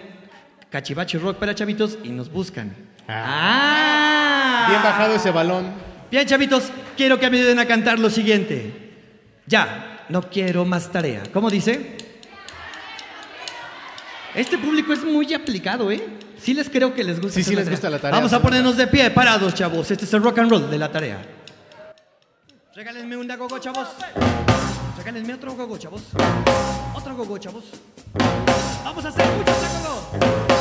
[0.70, 2.74] cachivache rock para chavitos y nos buscan.
[3.08, 4.66] Ah.
[4.68, 5.72] Bien bajado ese balón.
[6.10, 8.92] Bien, chavitos, quiero que me ayuden a cantar lo siguiente.
[9.46, 11.22] Ya, no quiero más tarea.
[11.32, 11.96] ¿Cómo dice?
[14.34, 16.02] Este público es muy aplicado, ¿eh?
[16.38, 17.34] Sí les creo que les gusta.
[17.34, 18.16] Sí, sí les gusta la tarea.
[18.16, 19.90] Vamos a ponernos de pie, parados, chavos.
[19.90, 21.18] Este es el rock and roll de la tarea.
[22.74, 23.86] Regálenme un gogo, chavos.
[24.96, 26.02] Regálenme otro gogo, chavos.
[26.92, 27.64] Otro gogo, chavos.
[28.82, 30.53] Vamos a hacer muchos gogo.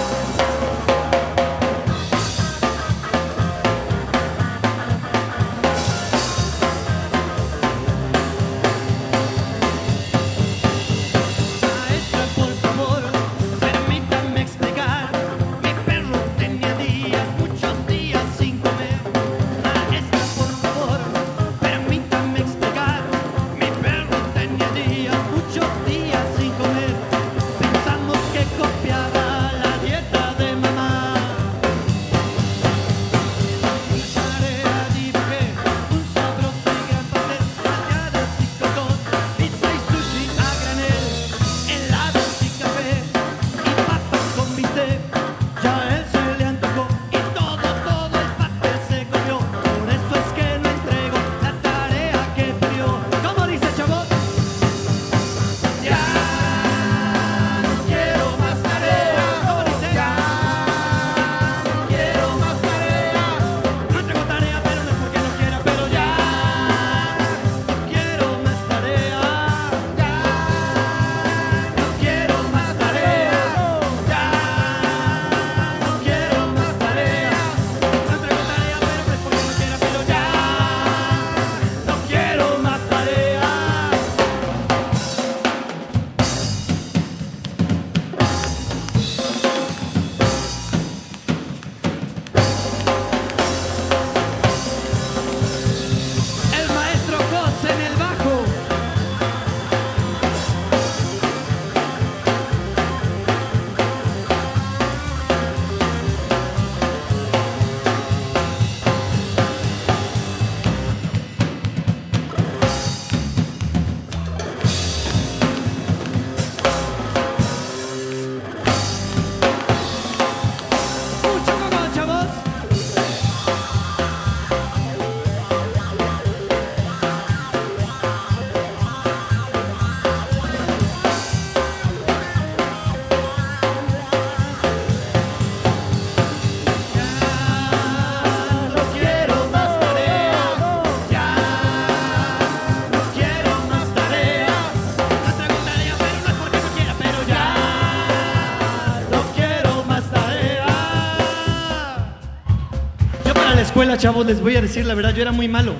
[153.94, 155.74] Escuela, chavos, les voy a decir la verdad, yo era muy malo.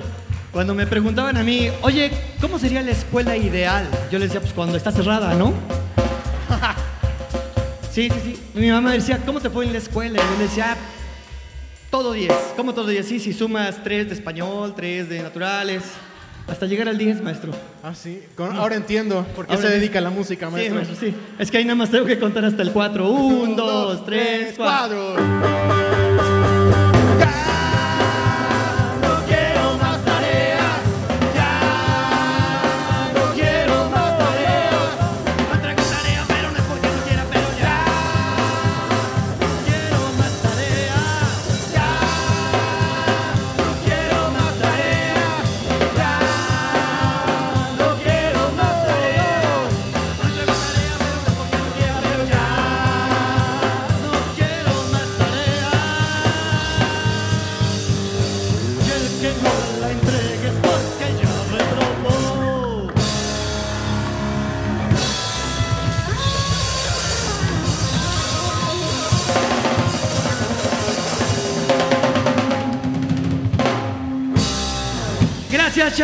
[0.52, 3.88] Cuando me preguntaban a mí, oye, ¿cómo sería la escuela ideal?
[4.10, 5.52] Yo les decía, pues cuando está cerrada, ¿no?
[7.90, 8.40] Sí, sí, sí.
[8.54, 10.18] Mi mamá me decía, ¿cómo te fue en la escuela?
[10.18, 10.76] Y yo le decía, "Ah,
[11.92, 12.32] todo 10.
[12.56, 13.06] ¿Cómo todo 10?
[13.06, 15.84] Sí, si sumas 3 de español, 3 de naturales,
[16.48, 17.52] hasta llegar al 10, maestro.
[17.84, 18.20] Ah, sí.
[18.36, 19.78] Con- ahora entiendo por qué Ahora se sí.
[19.78, 20.74] dedica a la música, Sí, maestro.
[20.74, 21.14] maestro, sí.
[21.38, 23.08] Es que ahí nada más tengo que contar hasta el 4.
[23.08, 25.14] 1, 2, 3, 4.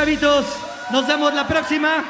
[0.00, 0.46] Chavitos.
[0.90, 2.02] Nos vemos la próxima.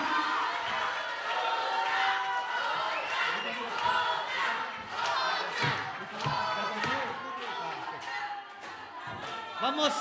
[9.60, 9.92] Vamos.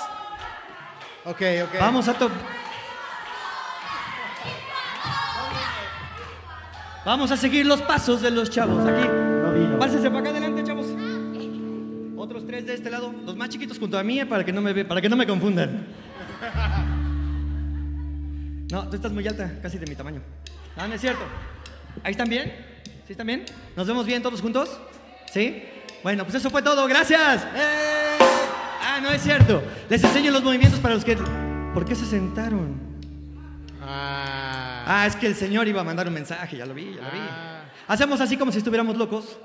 [1.24, 1.80] Ok, ok.
[1.80, 2.30] Vamos a to-
[7.04, 9.08] Vamos a seguir los pasos de los chavos aquí.
[9.78, 10.86] Pásense para acá adelante, chavos.
[12.16, 14.60] Otros tres de este lado, los más chiquitos junto a mí eh, para que no
[14.60, 15.86] me para que no me confundan.
[18.70, 20.20] No, tú estás muy alta, casi de mi tamaño.
[20.76, 21.24] No, no es cierto.
[22.04, 22.54] ¿Ahí están bien?
[23.06, 23.44] ¿Sí están bien?
[23.76, 24.80] ¿Nos vemos bien todos juntos?
[25.32, 25.64] ¿Sí?
[26.02, 26.86] Bueno, pues eso fue todo.
[26.86, 27.44] ¡Gracias!
[28.82, 29.62] Ah, no es cierto.
[29.88, 31.16] Les enseño los movimientos para los que...
[31.74, 32.78] ¿Por qué se sentaron?
[33.82, 37.10] Ah, es que el señor iba a mandar un mensaje, ya lo vi, ya lo
[37.10, 37.18] vi.
[37.88, 39.38] Hacemos así como si estuviéramos locos.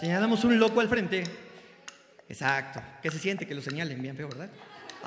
[0.00, 1.24] Señalamos un loco al frente.
[2.28, 2.80] Exacto.
[3.02, 4.48] Que se siente que lo señalen bien feo, ¿verdad?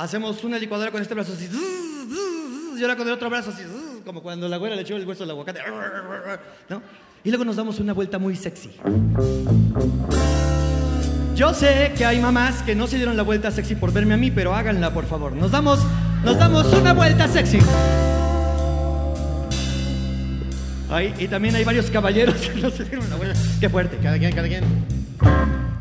[0.01, 1.47] Hacemos una licuadora con este brazo así.
[2.75, 3.61] Y ahora con el otro brazo así.
[4.03, 5.59] Como cuando la güera le echó el hueso al aguacate.
[6.69, 6.81] ¿No?
[7.23, 8.71] Y luego nos damos una vuelta muy sexy.
[11.35, 14.17] Yo sé que hay mamás que no se dieron la vuelta sexy por verme a
[14.17, 15.33] mí, pero háganla, por favor.
[15.33, 15.77] Nos damos,
[16.23, 17.59] nos damos una vuelta sexy.
[20.89, 23.39] Ay, y también hay varios caballeros que no se dieron la vuelta.
[23.59, 23.99] Qué fuerte.
[24.01, 24.63] Cada quien, cada quien.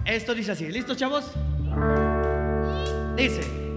[0.05, 0.67] Esto dice así.
[0.67, 1.25] ¿Listos, chavos?
[3.17, 3.70] Dice.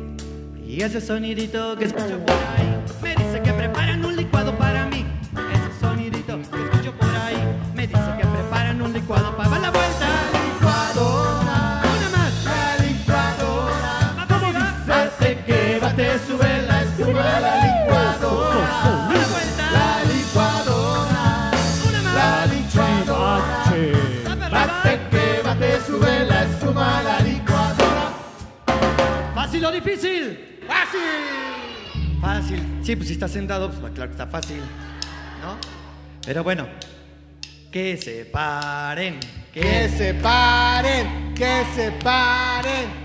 [0.74, 5.06] Y ese sonidito que escucho por ahí me dice que preparan un licuado para mí.
[30.94, 32.22] ¡Fácil!
[32.22, 32.64] Fácil.
[32.84, 34.60] Sí, pues si está sentado, pues claro que está fácil.
[35.42, 35.58] ¿No?
[36.26, 36.68] Pero bueno.
[37.72, 39.20] Que se paren.
[39.52, 43.04] Que se paren, que se paren.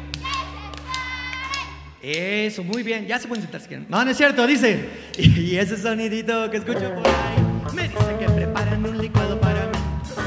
[2.02, 3.06] Eso, muy bien.
[3.06, 3.86] Ya se pueden sentar si quieren.
[3.88, 4.88] No, no es cierto, dice.
[5.18, 9.78] Y ese sonidito que escucho por ahí me dice que preparan un licuado para mí.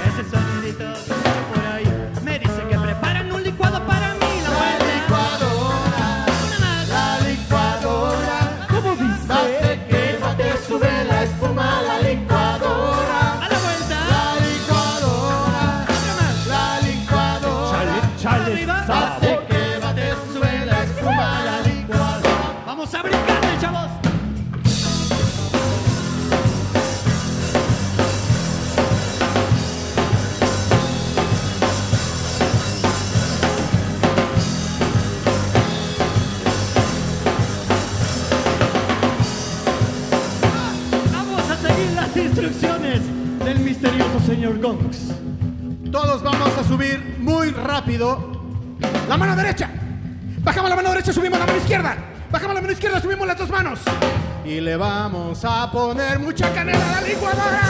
[0.08, 1.21] Ese sonidito
[43.54, 45.12] del misterioso señor Gonks.
[45.92, 48.32] Todos vamos a subir muy rápido.
[49.10, 49.70] La mano derecha.
[50.42, 51.98] Bajamos la mano derecha, subimos la mano izquierda.
[52.32, 53.80] Bajamos la mano izquierda, subimos las dos manos.
[54.46, 57.62] Y le vamos a poner mucha canela a la licuadora.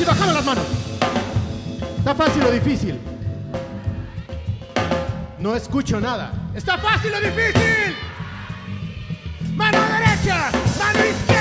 [0.00, 0.64] Y bajamos las manos.
[1.98, 2.98] ¿Está fácil o difícil?
[5.38, 6.32] No escucho nada.
[6.56, 7.94] ¿Está fácil o difícil?
[9.54, 11.39] Mano derecha, mano izquierda,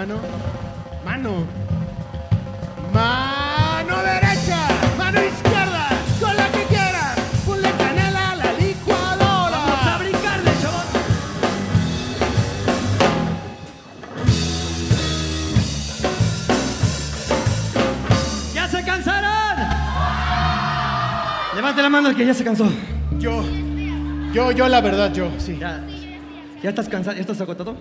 [0.00, 0.18] mano.
[1.04, 1.46] Mano.
[2.94, 4.60] Mano derecha.
[4.96, 5.88] Mano izquierda.
[6.18, 7.18] Con la que quieras.
[7.44, 9.58] Ponle canela a la licuadora.
[9.58, 10.86] Vamos a brincarle, chaval.
[18.54, 19.58] ¿Ya se cansaron?
[21.56, 22.66] Levante la mano el que ya se cansó.
[23.18, 23.44] Yo.
[24.32, 25.58] Yo, yo, la verdad, yo, sí.
[25.60, 25.84] ¿Ya,
[26.62, 27.16] ya estás cansado?
[27.16, 27.76] ¿Ya estás agotado?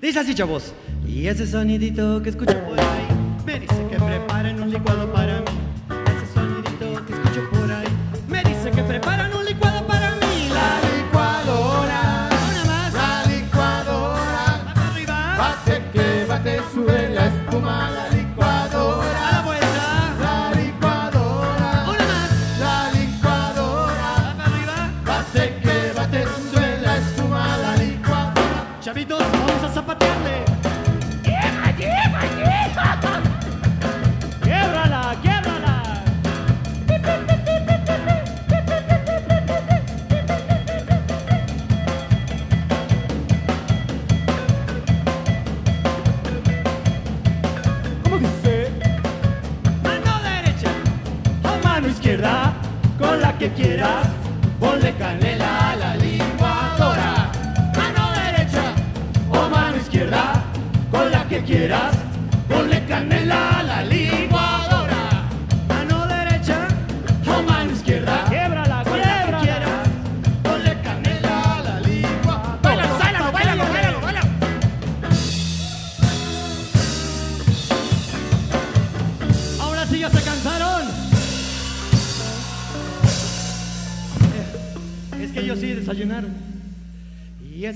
[0.00, 0.72] Dice así, chavos.
[1.06, 3.06] Y ese sonidito que escucho por ahí
[3.44, 5.39] me dice que preparen un licuado para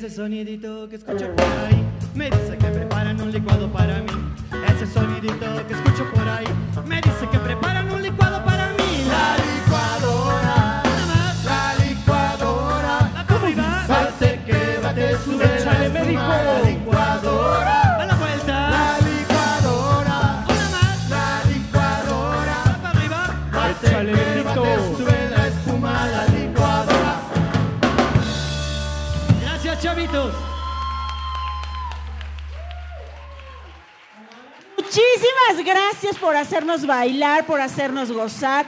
[0.07, 1.83] ese sonidito que escucho por ahí
[2.15, 4.13] me dice que preparan un licuado para mí.
[4.69, 6.45] Ese sonidito que escucho por ahí
[6.87, 7.39] me dice que
[35.75, 38.67] gracias por hacernos bailar, por hacernos gozar,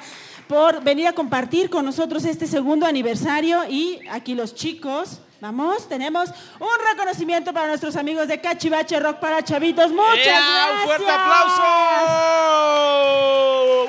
[0.49, 3.62] por venir a compartir con nosotros este segundo aniversario.
[3.69, 9.45] Y aquí los chicos, vamos, tenemos un reconocimiento para nuestros amigos de Cachivache Rock para
[9.45, 9.93] Chavitos.
[9.93, 10.41] Muchas ¡Ea!
[10.41, 10.81] gracias.
[10.81, 11.62] ¡Un fuerte aplauso!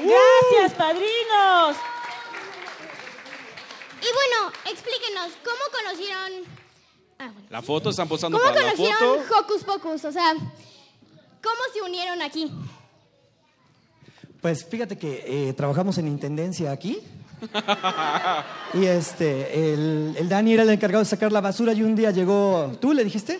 [0.03, 1.76] Gracias, padrinos.
[3.99, 6.57] Y bueno, explíquenos, ¿cómo conocieron...
[7.19, 7.48] Ah, bueno.
[7.49, 9.39] La foto, están posando ¿Cómo para la conocieron foto.
[9.39, 10.06] Hocus Pocus?
[10.06, 12.52] O sea, ¿cómo se unieron aquí?
[14.41, 16.99] Pues fíjate que eh, trabajamos en intendencia aquí.
[18.73, 22.09] Y este, el, el Dani era el encargado de sacar la basura y un día
[22.11, 23.39] llegó, tú le dijiste,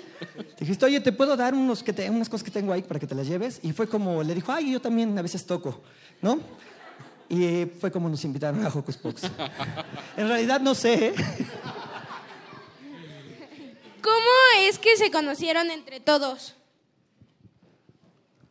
[0.60, 3.08] dijiste, oye, ¿te puedo dar unos que te- unas cosas que tengo ahí para que
[3.08, 3.60] te las lleves?
[3.64, 5.82] Y fue como, le dijo, ay, yo también a veces toco,
[6.22, 6.40] ¿no?
[7.30, 9.24] Y fue como nos invitaron a Hocus Pocus.
[10.16, 11.14] En realidad no sé, ¿eh?
[14.02, 16.56] ¿Cómo es que se conocieron entre todos?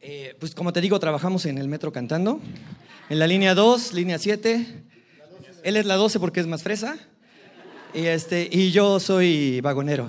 [0.09, 2.39] Eh, pues como te digo, trabajamos en el metro cantando,
[3.09, 4.85] en la línea 2, línea 7.
[5.65, 6.97] Él es la 12 porque es más fresa.
[7.93, 10.09] Y, este, y yo soy vagonero.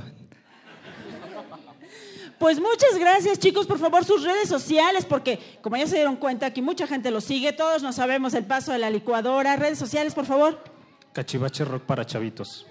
[2.38, 3.66] Pues muchas gracias, chicos.
[3.66, 7.24] Por favor, sus redes sociales, porque como ya se dieron cuenta, aquí mucha gente los
[7.24, 7.52] sigue.
[7.52, 9.56] Todos no sabemos el paso de la licuadora.
[9.56, 10.64] Redes sociales, por favor.
[11.12, 12.68] Cachivache Rock para chavitos.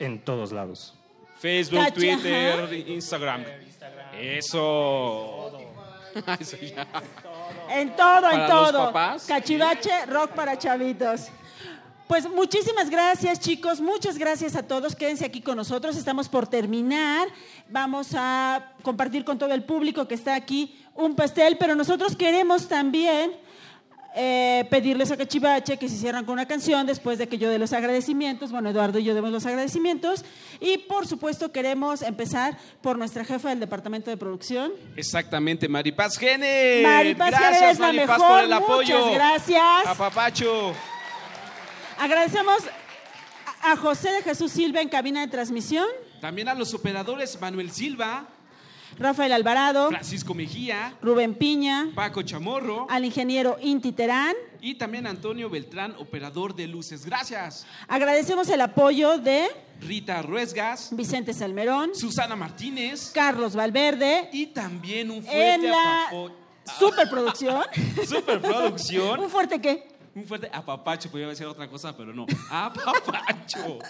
[0.00, 0.94] En todos lados.
[1.38, 3.44] Facebook, Cacha, Twitter, Instagram.
[4.18, 5.52] Eso.
[5.52, 5.63] Eso.
[7.70, 8.92] En todo, en todo.
[9.26, 11.28] Cachivache, rock para chavitos.
[12.06, 13.80] Pues muchísimas gracias, chicos.
[13.80, 14.94] Muchas gracias a todos.
[14.94, 15.96] Quédense aquí con nosotros.
[15.96, 17.28] Estamos por terminar.
[17.70, 22.68] Vamos a compartir con todo el público que está aquí un pastel, pero nosotros queremos
[22.68, 23.32] también
[24.16, 27.58] eh, pedirles a Cachivache que se cierran con una canción después de que yo dé
[27.58, 28.52] los agradecimientos.
[28.52, 30.24] Bueno, Eduardo y yo demos los agradecimientos.
[30.60, 34.72] Y por supuesto queremos empezar por nuestra jefa del departamento de producción.
[34.96, 36.80] Exactamente, Maripaz Gene.
[36.82, 38.28] Maripaz Gene Gracias, es la Maripaz, mejor.
[38.36, 38.98] por el apoyo.
[38.98, 39.86] Muchas gracias.
[39.86, 40.72] A Papacho.
[41.98, 42.58] Agradecemos
[43.62, 45.86] a José de Jesús Silva en cabina de transmisión,
[46.20, 48.26] También a los operadores Manuel Silva,
[48.98, 54.34] Rafael Alvarado, Francisco Mejía, Rubén Piña, Paco Chamorro al ingeniero Inti Terán.
[54.60, 57.04] y también Antonio Beltrán, operador de luces.
[57.04, 57.66] Gracias.
[57.88, 59.48] Agradecemos el apoyo de
[59.80, 66.10] Rita Ruesgas, Vicente Salmerón, Susana Martínez Carlos Valverde y también un fuerte en la
[66.78, 67.64] superproducción.
[68.06, 69.20] superproducción.
[69.20, 69.88] ¿Un fuerte qué?
[70.14, 72.24] Un fuerte apapacho, podría decir otra cosa, pero no.
[72.48, 73.78] Apapacho.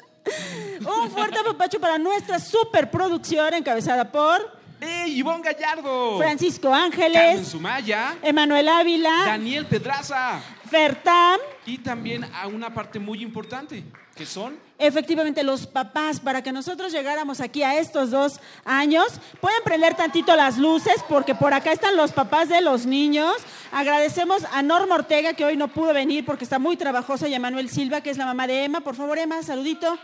[0.81, 4.41] Un fuerte apapacho para nuestra superproducción encabezada por
[4.85, 6.19] ¡Ey, Ivonne Gallardo!
[6.19, 13.23] Francisco Carmen Ángeles, Sumaya, Emanuel Ávila, Daniel Pedraza, Fertam, y también a una parte muy
[13.23, 13.83] importante,
[14.15, 19.07] que son Efectivamente, los papás, para que nosotros llegáramos aquí a estos dos años,
[19.41, 23.35] pueden prender tantito las luces, porque por acá están los papás de los niños.
[23.71, 27.39] Agradecemos a Norma Ortega, que hoy no pudo venir porque está muy trabajosa, y a
[27.39, 28.81] Manuel Silva, que es la mamá de Emma.
[28.81, 29.97] Por favor, Emma, saludito.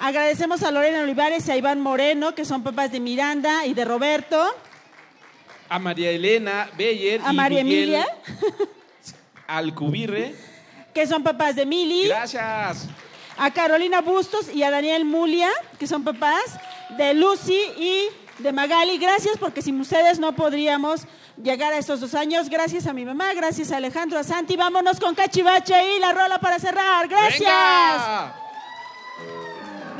[0.00, 3.84] Agradecemos a Lorena Olivares y a Iván Moreno, que son papás de Miranda y de
[3.84, 4.40] Roberto.
[5.68, 8.06] a María Elena Beyer A y María Miguel Emilia,
[9.46, 10.34] Alcubirre.
[10.94, 12.06] que son papás de Mili.
[12.06, 12.86] Gracias.
[13.36, 16.42] a Carolina Bustos y a Daniel Mulia, que son papás
[16.96, 18.06] de Lucy y
[18.38, 18.98] de Magali.
[18.98, 21.02] Gracias, porque sin ustedes no podríamos
[21.42, 22.48] llegar a estos dos años.
[22.48, 24.56] Gracias a mi mamá, gracias a Alejandro, a Santi.
[24.56, 27.08] Vámonos con Cachivache y la rola para cerrar.
[27.08, 27.42] Gracias.
[27.50, 28.47] Vamos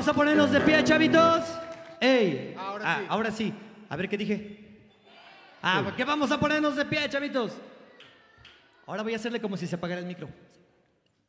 [0.09, 1.43] a ponernos de pie, chavitos.
[2.01, 2.55] ¡Ey!
[2.57, 3.05] Ahora, sí.
[3.09, 3.53] ahora sí.
[3.89, 4.65] A ver qué dije.
[5.61, 7.53] Ah, ¿por qué vamos a ponernos de pie, chavitos?
[8.87, 10.27] Ahora voy a hacerle como si se apagara el micro.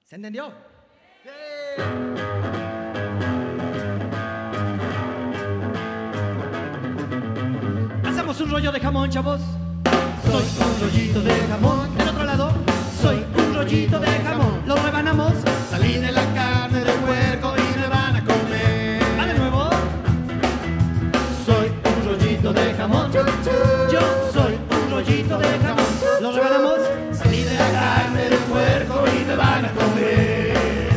[0.07, 0.53] ¿Se entendió?
[8.07, 9.43] Hacemos un rollo de jamón, chavos.
[10.25, 11.99] Soy un rollito de jamón.
[11.99, 12.53] Del otro lado,
[13.03, 14.63] soy un rollito de jamón.
[14.67, 15.35] Lo rebanamos.
[15.69, 17.30] Salí de la carne del puerco
[22.51, 23.13] rollito de jamón.
[23.13, 24.01] Yo
[24.33, 25.87] soy un rollito de jamón.
[26.21, 26.79] Lo rebanamos.
[27.13, 30.91] Salí de la carne del puerco y me van a comer.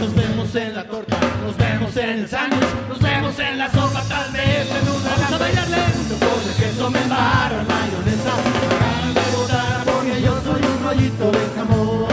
[0.00, 4.02] Nos vemos en la torta, nos vemos en el sándwich, nos vemos en la sopa,
[4.02, 5.78] tal vez en una Vamos a bailarle.
[5.96, 8.32] Junto con el queso me embarro en mayonesa.
[8.80, 12.06] Ganan de porque yo soy un rollito de jamón.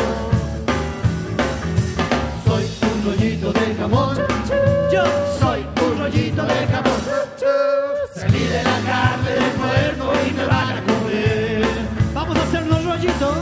[2.45, 4.40] Soy un rollito de jamón.
[6.31, 7.01] Rollito de jamón.
[8.13, 11.67] Salí de la carne del puerco y me van a comer.
[12.13, 13.37] Vamos a hacernos rollitos.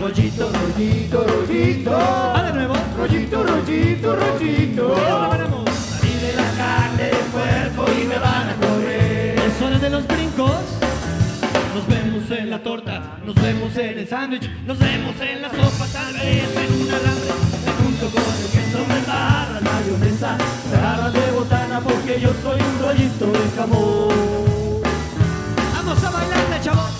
[0.00, 1.90] Rollito, rollito, rollito.
[1.90, 2.74] Va de nuevo.
[2.96, 4.96] Rollito, rollito, rollito.
[5.74, 9.38] Salí de la carne del puerco y me van a comer.
[9.38, 10.54] Es hora de los brincos.
[11.74, 15.86] Nos vemos en la torta, nos vemos en el sándwich, nos vemos en la sopa,
[15.92, 17.59] tal vez en un alambre.
[18.00, 20.38] Me junto con el queso, me embarra la mayonesa.
[20.70, 24.80] Me agarran de botana porque yo soy un rollito de jamón.
[25.74, 26.90] Vamos a bailarle, chavos.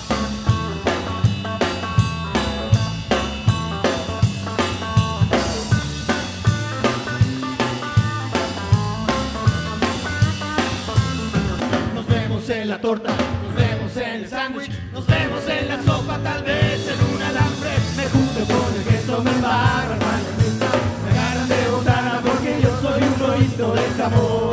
[11.95, 16.19] Nos vemos en la torta, nos vemos en el sándwich, nos vemos en la sopa,
[16.19, 17.71] tal vez en un alambre.
[17.97, 20.00] Me junto con el queso, me embarra
[23.69, 24.49] de jamón.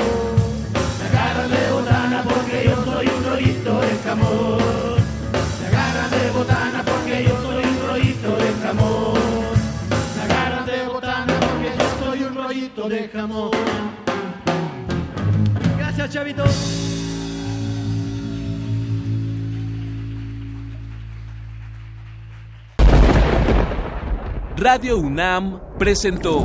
[1.00, 4.98] Me agarran de botana porque yo soy un rollito de jamón.
[5.60, 9.14] Me agarran de botana porque yo soy un rollito de jamón.
[10.14, 13.50] Me agarran de botana porque yo soy un rollito de jamón.
[15.78, 16.84] Gracias, chavitos.
[24.58, 26.44] Radio UNAM presentó